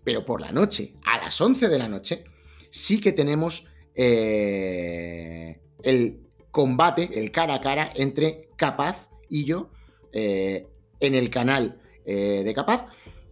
Pero 0.05 0.25
por 0.25 0.41
la 0.41 0.53
noche, 0.53 0.95
a 1.05 1.19
las 1.19 1.41
11 1.41 1.69
de 1.69 1.79
la 1.79 1.89
noche, 1.89 2.25
sí 2.71 3.01
que 3.01 3.13
tenemos 3.13 3.69
eh, 3.95 5.59
el 5.83 6.21
combate, 6.51 7.19
el 7.19 7.33
cara 7.33 7.55
a 7.55 7.61
cara 7.61 7.91
entre 7.95 8.51
Capaz 8.57 9.09
y 9.29 9.45
yo 9.45 9.71
eh, 10.13 10.69
en 11.01 11.15
el 11.15 11.29
canal 11.29 11.81
eh, 12.07 12.43
de 12.45 12.55
Capaz 12.55 12.87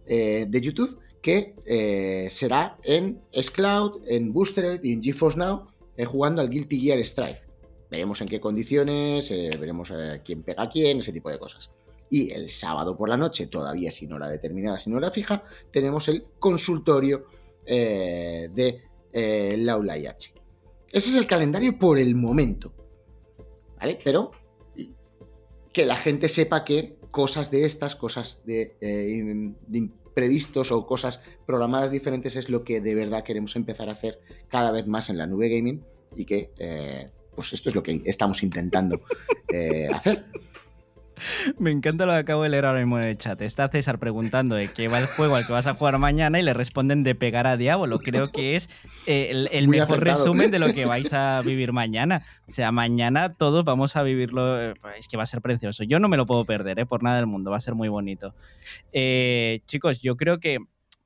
eh, 0.05 0.45
de 0.49 0.61
YouTube, 0.61 0.99
que 1.21 1.55
eh, 1.65 2.27
será 2.29 2.77
en 2.83 3.21
S-Cloud, 3.31 4.01
en 4.05 4.33
Boostered 4.33 4.83
y 4.83 4.91
en 4.91 5.01
GeForce 5.01 5.39
Now, 5.39 5.67
jugando 6.05 6.41
al 6.41 6.49
Guilty 6.49 6.79
Gear 6.81 7.03
Strife. 7.05 7.47
Veremos 7.89 8.19
en 8.21 8.27
qué 8.27 8.41
condiciones, 8.41 9.29
veremos 9.29 9.93
quién 10.25 10.43
pega 10.43 10.63
a 10.63 10.69
quién, 10.69 10.99
ese 10.99 11.13
tipo 11.13 11.29
de 11.29 11.39
cosas. 11.39 11.71
Y 12.09 12.31
el 12.31 12.49
sábado 12.49 12.97
por 12.97 13.07
la 13.07 13.15
noche, 13.15 13.47
todavía 13.47 13.91
sin 13.91 14.11
hora 14.11 14.29
determinada, 14.29 14.77
sin 14.77 14.93
hora 14.93 15.09
fija, 15.09 15.43
tenemos 15.71 16.09
el 16.09 16.25
consultorio 16.37 17.27
de 17.65 18.81
Laula 19.57 19.93
H. 19.93 20.33
Ese 20.91 21.09
es 21.09 21.15
el 21.15 21.27
calendario 21.27 21.79
por 21.79 21.97
el 21.97 22.15
momento. 22.15 22.73
¿Vale? 23.79 23.97
Pero 24.03 24.31
que 25.71 25.85
la 25.85 25.95
gente 25.97 26.29
sepa 26.29 26.63
que 26.63 26.97
cosas 27.15 27.49
de 27.49 27.63
estas, 27.63 27.95
cosas 27.95 28.41
de, 28.45 28.75
eh, 28.81 29.53
imprevistos 29.71 30.73
o 30.73 30.85
cosas 30.85 31.23
programadas 31.45 31.89
diferentes 31.89 32.35
es 32.35 32.49
lo 32.49 32.65
que 32.65 32.81
de 32.81 32.93
verdad 32.93 33.23
queremos 33.23 33.55
empezar 33.55 33.87
a 33.87 33.93
hacer 33.93 34.19
cada 34.49 34.69
vez 34.69 34.85
más 34.85 35.09
en 35.09 35.17
la 35.17 35.25
nube 35.25 35.47
gaming 35.47 35.81
y 36.13 36.25
que 36.25 36.51
eh, 36.59 37.09
pues 37.33 37.53
esto 37.53 37.69
es 37.69 37.75
lo 37.75 37.83
que 37.83 38.01
estamos 38.03 38.43
intentando 38.43 38.99
eh, 39.47 39.87
hacer. 39.93 40.25
Me 41.57 41.71
encanta 41.71 42.05
lo 42.05 42.13
que 42.13 42.19
acabo 42.19 42.43
de 42.43 42.49
leer 42.49 42.65
ahora 42.65 42.79
mismo 42.79 42.99
en 42.99 43.05
el 43.05 43.17
chat. 43.17 43.41
Está 43.41 43.67
César 43.69 43.99
preguntando 43.99 44.55
de 44.55 44.67
qué 44.67 44.87
va 44.87 44.99
el 44.99 45.05
juego 45.05 45.35
al 45.35 45.45
que 45.45 45.53
vas 45.53 45.67
a 45.67 45.73
jugar 45.73 45.97
mañana 45.97 46.39
y 46.39 46.43
le 46.43 46.53
responden 46.53 47.03
de 47.03 47.15
pegar 47.15 47.47
a 47.47 47.57
Diablo. 47.57 47.99
Creo 47.99 48.31
que 48.31 48.55
es 48.55 48.69
eh, 49.07 49.47
el, 49.51 49.67
mejor 49.67 50.03
resumen 50.03 50.51
de 50.51 50.59
lo 50.59 50.73
que 50.73 50.85
vais 50.85 51.13
a 51.13 51.41
vivir 51.41 51.71
mañana. 51.73 52.25
O 52.47 52.51
sea, 52.51 52.71
mañana 52.71 53.33
todos 53.33 53.63
vamos 53.63 53.95
a 53.95 54.03
vivirlo. 54.03 54.61
Eh, 54.61 54.73
es 54.97 55.07
que 55.07 55.17
va 55.17 55.23
a 55.23 55.27
ser 55.27 55.41
precioso. 55.41 55.83
Yo 55.83 55.99
no 55.99 56.07
me 56.07 56.17
lo 56.17 56.25
puedo 56.25 56.45
perder, 56.45 56.79
¿eh? 56.79 56.85
por 56.85 57.03
nada 57.03 57.17
del 57.17 57.27
mundo. 57.27 57.51
Va 57.51 57.57
a 57.57 57.61
ser 57.61 57.75
muy 57.75 57.89
bonito. 57.89 58.33
Eh, 58.91 59.61
chicos, 59.65 60.01
yo 60.01 60.17
creo 60.17 60.39
que 60.39 60.59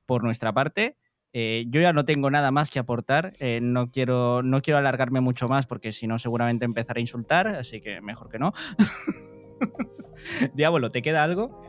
por 0.06 0.24
nuestra 0.24 0.54
parte. 0.54 0.98
yo 1.34 1.82
ya 1.82 1.94
no 1.94 2.06
tengo 2.06 2.32
nada 2.32 2.52
más 2.52 2.70
que 2.70 2.80
aportar. 2.80 3.34
no, 3.62 3.92
quiero, 3.92 4.42
no 4.42 4.62
quiero 4.62 4.80
alargarme 4.80 5.22
mucho 5.22 5.48
más 5.48 5.68
porque 5.68 5.92
si 5.92 6.08
no, 6.08 6.18
seguramente 6.18 6.66
empezaré 6.66 7.00
a 7.00 7.02
insultar. 7.02 7.48
Así 7.48 7.82
que 7.82 8.02
mejor 8.02 8.30
que 8.30 8.40
no. 8.40 8.54
Diablo, 10.54 10.92
¿te 10.92 11.02
queda 11.02 11.24
algo? 11.24 11.62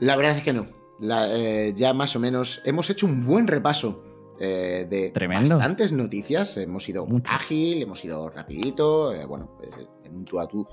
La 0.00 0.16
verdad 0.16 0.36
es 0.36 0.42
que 0.42 0.52
no. 0.52 0.66
Eh, 1.02 1.72
ya 1.74 1.92
más 1.94 2.14
o 2.14 2.20
menos 2.20 2.62
hemos 2.64 2.88
hecho 2.90 3.06
un 3.06 3.24
buen 3.24 3.46
repaso 3.46 4.04
eh, 4.38 4.86
de 4.88 5.12
bastantes 5.28 5.92
noticias. 5.92 6.56
Hemos 6.56 6.88
ido 6.88 7.06
ágil, 7.28 7.82
hemos 7.82 8.04
ido 8.04 8.28
rapidito. 8.30 9.14
Eh, 9.14 9.24
bueno, 9.26 9.58
en 10.04 10.16
un 10.16 10.24
tú 10.24 10.40
a 10.40 10.46
tú 10.46 10.66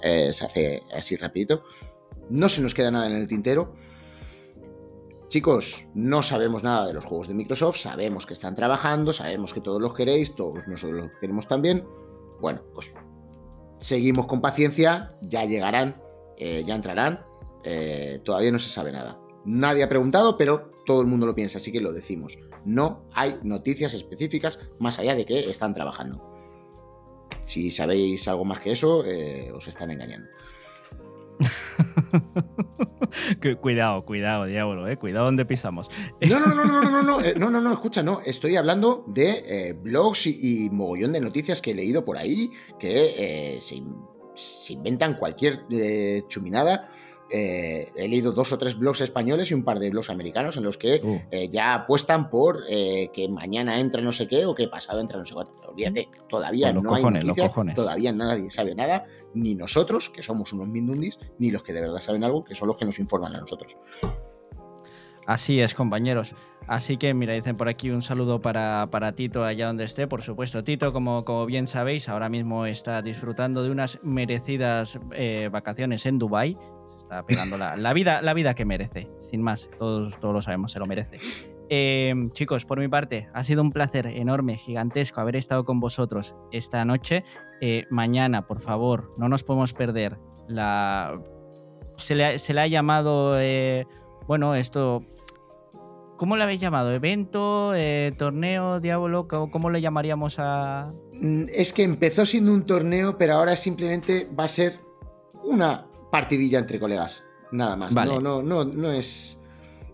se 0.00 0.44
hace 0.44 0.82
así 0.94 1.16
rapidito. 1.16 1.64
No 2.28 2.48
se 2.48 2.60
nos 2.60 2.74
queda 2.74 2.90
nada 2.90 3.06
en 3.06 3.16
el 3.16 3.26
tintero. 3.26 3.74
Chicos, 5.28 5.84
no 5.94 6.22
sabemos 6.22 6.62
nada 6.62 6.86
de 6.86 6.94
los 6.94 7.04
juegos 7.04 7.26
de 7.26 7.34
Microsoft, 7.34 7.78
sabemos 7.78 8.26
que 8.26 8.32
están 8.32 8.54
trabajando, 8.54 9.12
sabemos 9.12 9.52
que 9.52 9.60
todos 9.60 9.82
los 9.82 9.92
queréis, 9.92 10.36
todos 10.36 10.66
nosotros 10.68 11.00
los 11.00 11.10
queremos 11.20 11.48
también. 11.48 11.84
Bueno, 12.40 12.62
pues 12.72 12.94
seguimos 13.78 14.26
con 14.26 14.40
paciencia, 14.40 15.14
ya 15.22 15.44
llegarán, 15.44 16.00
eh, 16.36 16.64
ya 16.66 16.74
entrarán, 16.74 17.24
eh, 17.64 18.20
todavía 18.24 18.52
no 18.52 18.58
se 18.58 18.70
sabe 18.70 18.92
nada. 18.92 19.18
Nadie 19.44 19.82
ha 19.82 19.88
preguntado, 19.88 20.36
pero 20.36 20.70
todo 20.84 21.00
el 21.00 21.06
mundo 21.06 21.26
lo 21.26 21.34
piensa, 21.34 21.58
así 21.58 21.72
que 21.72 21.80
lo 21.80 21.92
decimos. 21.92 22.38
No 22.64 23.04
hay 23.12 23.38
noticias 23.42 23.94
específicas 23.94 24.58
más 24.78 24.98
allá 24.98 25.14
de 25.14 25.26
que 25.26 25.50
están 25.50 25.74
trabajando. 25.74 26.22
Si 27.44 27.70
sabéis 27.70 28.26
algo 28.28 28.44
más 28.44 28.60
que 28.60 28.72
eso, 28.72 29.04
eh, 29.04 29.52
os 29.52 29.68
están 29.68 29.90
engañando. 29.90 30.28
cuidado, 33.60 34.04
cuidado, 34.04 34.46
diablo, 34.46 34.88
eh, 34.88 34.96
cuidado 34.96 35.26
donde 35.26 35.44
pisamos. 35.44 35.90
No, 36.20 36.40
no, 36.40 36.54
no, 36.54 36.64
no, 36.64 36.82
no, 36.82 36.90
no, 36.90 37.02
no, 37.02 37.20
eh, 37.20 37.34
no, 37.36 37.50
no, 37.50 37.60
no, 37.60 37.72
escucha, 37.72 38.02
no, 38.02 38.20
estoy 38.24 38.56
hablando 38.56 39.04
de 39.06 39.44
eh, 39.46 39.72
blogs 39.74 40.26
y, 40.26 40.66
y, 40.66 40.70
mogollón 40.70 41.12
de 41.12 41.20
noticias 41.20 41.60
que 41.60 41.72
he 41.72 41.74
leído 41.74 42.04
por 42.04 42.18
ahí 42.18 42.50
que 42.78 43.56
eh, 43.56 43.60
se, 43.60 43.82
se, 44.34 44.72
inventan 44.72 45.14
cualquier 45.14 45.64
eh, 45.70 46.22
chuminada 46.28 46.90
eh, 47.28 47.92
he 47.96 48.08
leído 48.08 48.32
dos 48.32 48.52
o 48.52 48.58
tres 48.58 48.78
blogs 48.78 49.00
españoles 49.00 49.50
y 49.50 49.54
un 49.54 49.64
par 49.64 49.80
de 49.80 49.90
blogs 49.90 50.10
americanos 50.10 50.56
en 50.56 50.62
los 50.62 50.76
que 50.76 51.00
uh. 51.02 51.20
eh, 51.30 51.48
ya 51.48 51.74
apuestan 51.74 52.30
por 52.30 52.62
eh, 52.68 53.10
que 53.12 53.28
mañana 53.28 53.80
entra 53.80 54.00
no 54.00 54.12
sé 54.12 54.28
qué 54.28 54.46
o 54.46 54.54
que 54.54 54.68
pasado 54.68 55.00
entra 55.00 55.18
no 55.18 55.24
sé 55.24 55.34
cuánto. 55.34 55.52
olvídate, 55.66 56.08
todavía 56.28 56.72
no 56.72 56.94
hay 56.94 57.02
noticias, 57.02 57.52
todavía 57.74 58.12
nadie 58.12 58.48
sabe 58.50 58.74
nada, 58.76 59.06
ni 59.34 59.54
nosotros, 59.54 60.08
que 60.08 60.22
somos 60.22 60.52
unos 60.52 60.68
mindundis, 60.68 61.18
ni 61.38 61.50
los 61.50 61.64
que 61.64 61.72
de 61.72 61.80
verdad 61.80 61.98
saben 61.98 62.22
algo, 62.22 62.44
que 62.44 62.54
son 62.54 62.68
los 62.68 62.76
que 62.76 62.84
nos 62.84 62.98
informan 63.00 63.34
a 63.34 63.40
nosotros. 63.40 63.76
Así 65.26 65.58
es, 65.60 65.74
compañeros. 65.74 66.36
Así 66.68 66.96
que, 66.96 67.12
mira, 67.12 67.32
dicen 67.32 67.56
por 67.56 67.68
aquí 67.68 67.90
un 67.90 68.00
saludo 68.00 68.40
para, 68.40 69.12
Tito 69.16 69.44
allá 69.44 69.66
donde 69.66 69.82
esté. 69.82 70.06
Por 70.06 70.22
supuesto, 70.22 70.62
Tito, 70.62 70.92
como, 70.92 71.24
como 71.24 71.46
bien 71.46 71.66
sabéis, 71.66 72.08
ahora 72.08 72.28
mismo 72.28 72.66
está 72.66 73.02
disfrutando 73.02 73.64
de 73.64 73.70
unas 73.70 73.98
merecidas 74.04 75.00
vacaciones 75.50 76.06
en 76.06 76.18
Dubái 76.20 76.56
está 77.06 77.24
pegando 77.24 77.56
la, 77.56 77.92
vida, 77.92 78.20
la 78.20 78.34
vida 78.34 78.54
que 78.54 78.64
merece. 78.64 79.08
Sin 79.20 79.40
más, 79.40 79.70
todos, 79.78 80.18
todos 80.18 80.34
lo 80.34 80.42
sabemos, 80.42 80.72
se 80.72 80.80
lo 80.80 80.86
merece. 80.86 81.18
Em, 81.68 82.30
chicos, 82.30 82.64
por 82.64 82.80
mi 82.80 82.88
parte, 82.88 83.28
ha 83.32 83.44
sido 83.44 83.62
un 83.62 83.70
placer 83.70 84.06
enorme, 84.08 84.56
gigantesco 84.56 85.20
haber 85.20 85.36
estado 85.36 85.64
con 85.64 85.78
vosotros 85.78 86.34
esta 86.50 86.84
noche. 86.84 87.22
Eh, 87.60 87.84
mañana, 87.90 88.46
por 88.46 88.60
favor, 88.60 89.12
no 89.18 89.28
nos 89.28 89.44
podemos 89.44 89.72
perder. 89.72 90.18
La... 90.48 91.20
Se, 91.96 92.14
le, 92.14 92.60
ha 92.60 92.66
llamado, 92.66 93.40
eh, 93.40 93.86
bueno, 94.26 94.54
esto... 94.54 95.04
¿Cómo 96.16 96.36
le 96.36 96.44
habéis 96.44 96.60
llamado? 96.60 96.92
¿Evento? 96.92 97.74
Eh, 97.74 98.12
¿Torneo? 98.16 98.80
¿Diablo? 98.80 99.28
¿Cómo, 99.28 99.70
le 99.70 99.80
llamaríamos 99.80 100.36
a...? 100.38 100.92
Mm, 101.12 101.44
es 101.54 101.72
que 101.72 101.84
empezó 101.84 102.26
siendo 102.26 102.52
un 102.52 102.64
torneo, 102.64 103.16
pero 103.18 103.34
ahora 103.34 103.54
simplemente 103.54 104.28
va 104.38 104.44
a 104.44 104.48
ser 104.48 104.80
una 105.44 105.85
partidilla 106.10 106.58
entre 106.58 106.78
colegas. 106.78 107.26
Nada 107.52 107.76
más. 107.76 107.94
No, 107.94 108.20
no, 108.20 108.42
no, 108.42 108.64
no 108.64 108.92
es. 108.92 109.42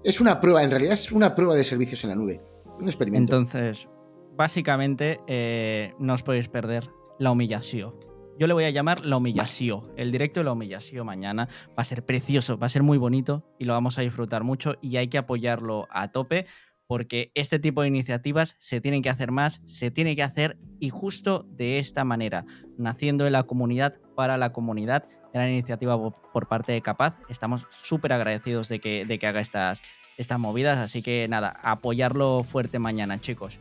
Es 0.05 0.21
una 0.21 0.41
prueba, 0.41 0.63
en 0.63 0.71
realidad 0.71 0.95
es 0.95 1.13
una 1.13 1.35
prueba 1.35 1.55
de 1.55 1.65
servicios 1.65 2.03
en 2.05 2.11
la 2.11 2.17
nube. 2.17 2.41
Un 2.79 2.87
experimento. 2.87 3.37
Entonces, 3.37 3.89
básicamente, 4.35 5.21
eh, 5.27 5.95
no 5.99 6.15
os 6.15 6.23
podéis 6.23 6.49
perder 6.49 6.91
la 7.19 7.31
humillación. 7.31 7.95
Yo 8.39 8.47
le 8.47 8.55
voy 8.55 8.65
a 8.65 8.71
llamar 8.71 9.05
la 9.05 9.19
humillación. 9.19 9.93
El 9.97 10.11
directo 10.11 10.41
de 10.41 10.45
la 10.45 10.53
humillación 10.53 11.07
mañana 11.07 11.49
va 11.71 11.83
a 11.83 11.85
ser 11.85 12.05
precioso, 12.05 12.59
va 12.59 12.67
a 12.67 12.71
ser 12.71 12.83
muy 12.83 12.99
bonito 12.99 13.45
y 13.59 13.67
lo 13.67 13.75
vamos 13.75 13.99
a 13.99 14.03
disfrutar 14.03 14.43
mucho 14.43 14.75
y 14.81 14.97
hay 14.97 15.09
que 15.09 15.19
apoyarlo 15.19 15.87
a 15.91 16.11
tope 16.11 16.47
porque 16.93 17.33
este 17.35 17.59
tipo 17.59 17.81
de 17.81 17.89
iniciativas 17.89 18.55
se 18.59 18.83
tienen 18.83 19.01
que 19.01 19.09
hacer 19.09 19.31
más, 19.31 19.63
se 19.65 19.91
tiene 19.91 20.15
que 20.15 20.23
hacer 20.23 20.59
y 20.79 20.91
justo 20.91 21.47
de 21.49 21.79
esta 21.79 22.05
manera, 22.05 22.45
naciendo 22.77 23.27
en 23.27 23.33
la 23.33 23.45
comunidad 23.45 23.99
para 24.15 24.37
la 24.37 24.53
comunidad, 24.53 25.09
gran 25.33 25.49
iniciativa 25.49 25.99
por 26.13 26.49
parte 26.49 26.73
de 26.73 26.83
Capaz. 26.83 27.15
Estamos 27.31 27.67
súper 27.71 28.13
agradecidos 28.13 28.69
de 28.69 28.79
que, 28.79 29.07
de 29.07 29.19
que 29.19 29.27
haga 29.27 29.41
estas, 29.41 29.81
estas 30.19 30.39
movidas, 30.39 30.77
así 30.77 31.01
que 31.01 31.27
nada, 31.29 31.59
apoyarlo 31.63 32.45
fuerte 32.45 32.79
mañana, 32.79 33.19
chicos. 33.23 33.59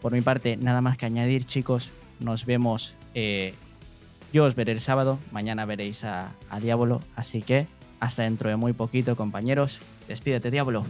Por 0.00 0.10
mi 0.10 0.20
parte, 0.20 0.56
nada 0.56 0.80
más 0.80 0.98
que 0.98 1.06
añadir, 1.06 1.44
chicos, 1.44 1.92
nos 2.18 2.46
vemos. 2.46 2.96
Eh, 3.14 3.54
yo 4.32 4.44
os 4.44 4.56
veré 4.56 4.72
el 4.72 4.80
sábado, 4.80 5.20
mañana 5.30 5.66
veréis 5.66 6.02
a, 6.02 6.32
a 6.48 6.58
Diablo, 6.58 7.00
así 7.14 7.42
que 7.42 7.68
hasta 8.00 8.24
dentro 8.24 8.50
de 8.50 8.56
muy 8.56 8.72
poquito, 8.72 9.14
compañeros. 9.14 9.78
Despídete, 10.08 10.50
Diablo. 10.50 10.84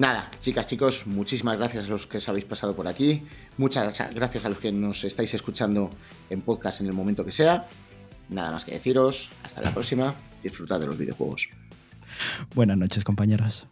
Nada, 0.00 0.30
chicas, 0.38 0.66
chicos, 0.66 1.06
muchísimas 1.06 1.58
gracias 1.58 1.84
a 1.84 1.88
los 1.88 2.06
que 2.06 2.16
os 2.16 2.28
habéis 2.30 2.46
pasado 2.46 2.74
por 2.74 2.88
aquí. 2.88 3.22
Muchas 3.58 4.00
gracias 4.14 4.46
a 4.46 4.48
los 4.48 4.56
que 4.56 4.72
nos 4.72 5.04
estáis 5.04 5.34
escuchando 5.34 5.90
en 6.30 6.40
podcast 6.40 6.80
en 6.80 6.86
el 6.86 6.94
momento 6.94 7.22
que 7.22 7.30
sea. 7.30 7.68
Nada 8.30 8.50
más 8.50 8.64
que 8.64 8.72
deciros. 8.72 9.28
Hasta 9.42 9.60
la 9.60 9.70
próxima. 9.74 10.14
Disfrutad 10.42 10.80
de 10.80 10.86
los 10.86 10.96
videojuegos. 10.96 11.50
Buenas 12.54 12.78
noches, 12.78 13.04
compañeros. 13.04 13.66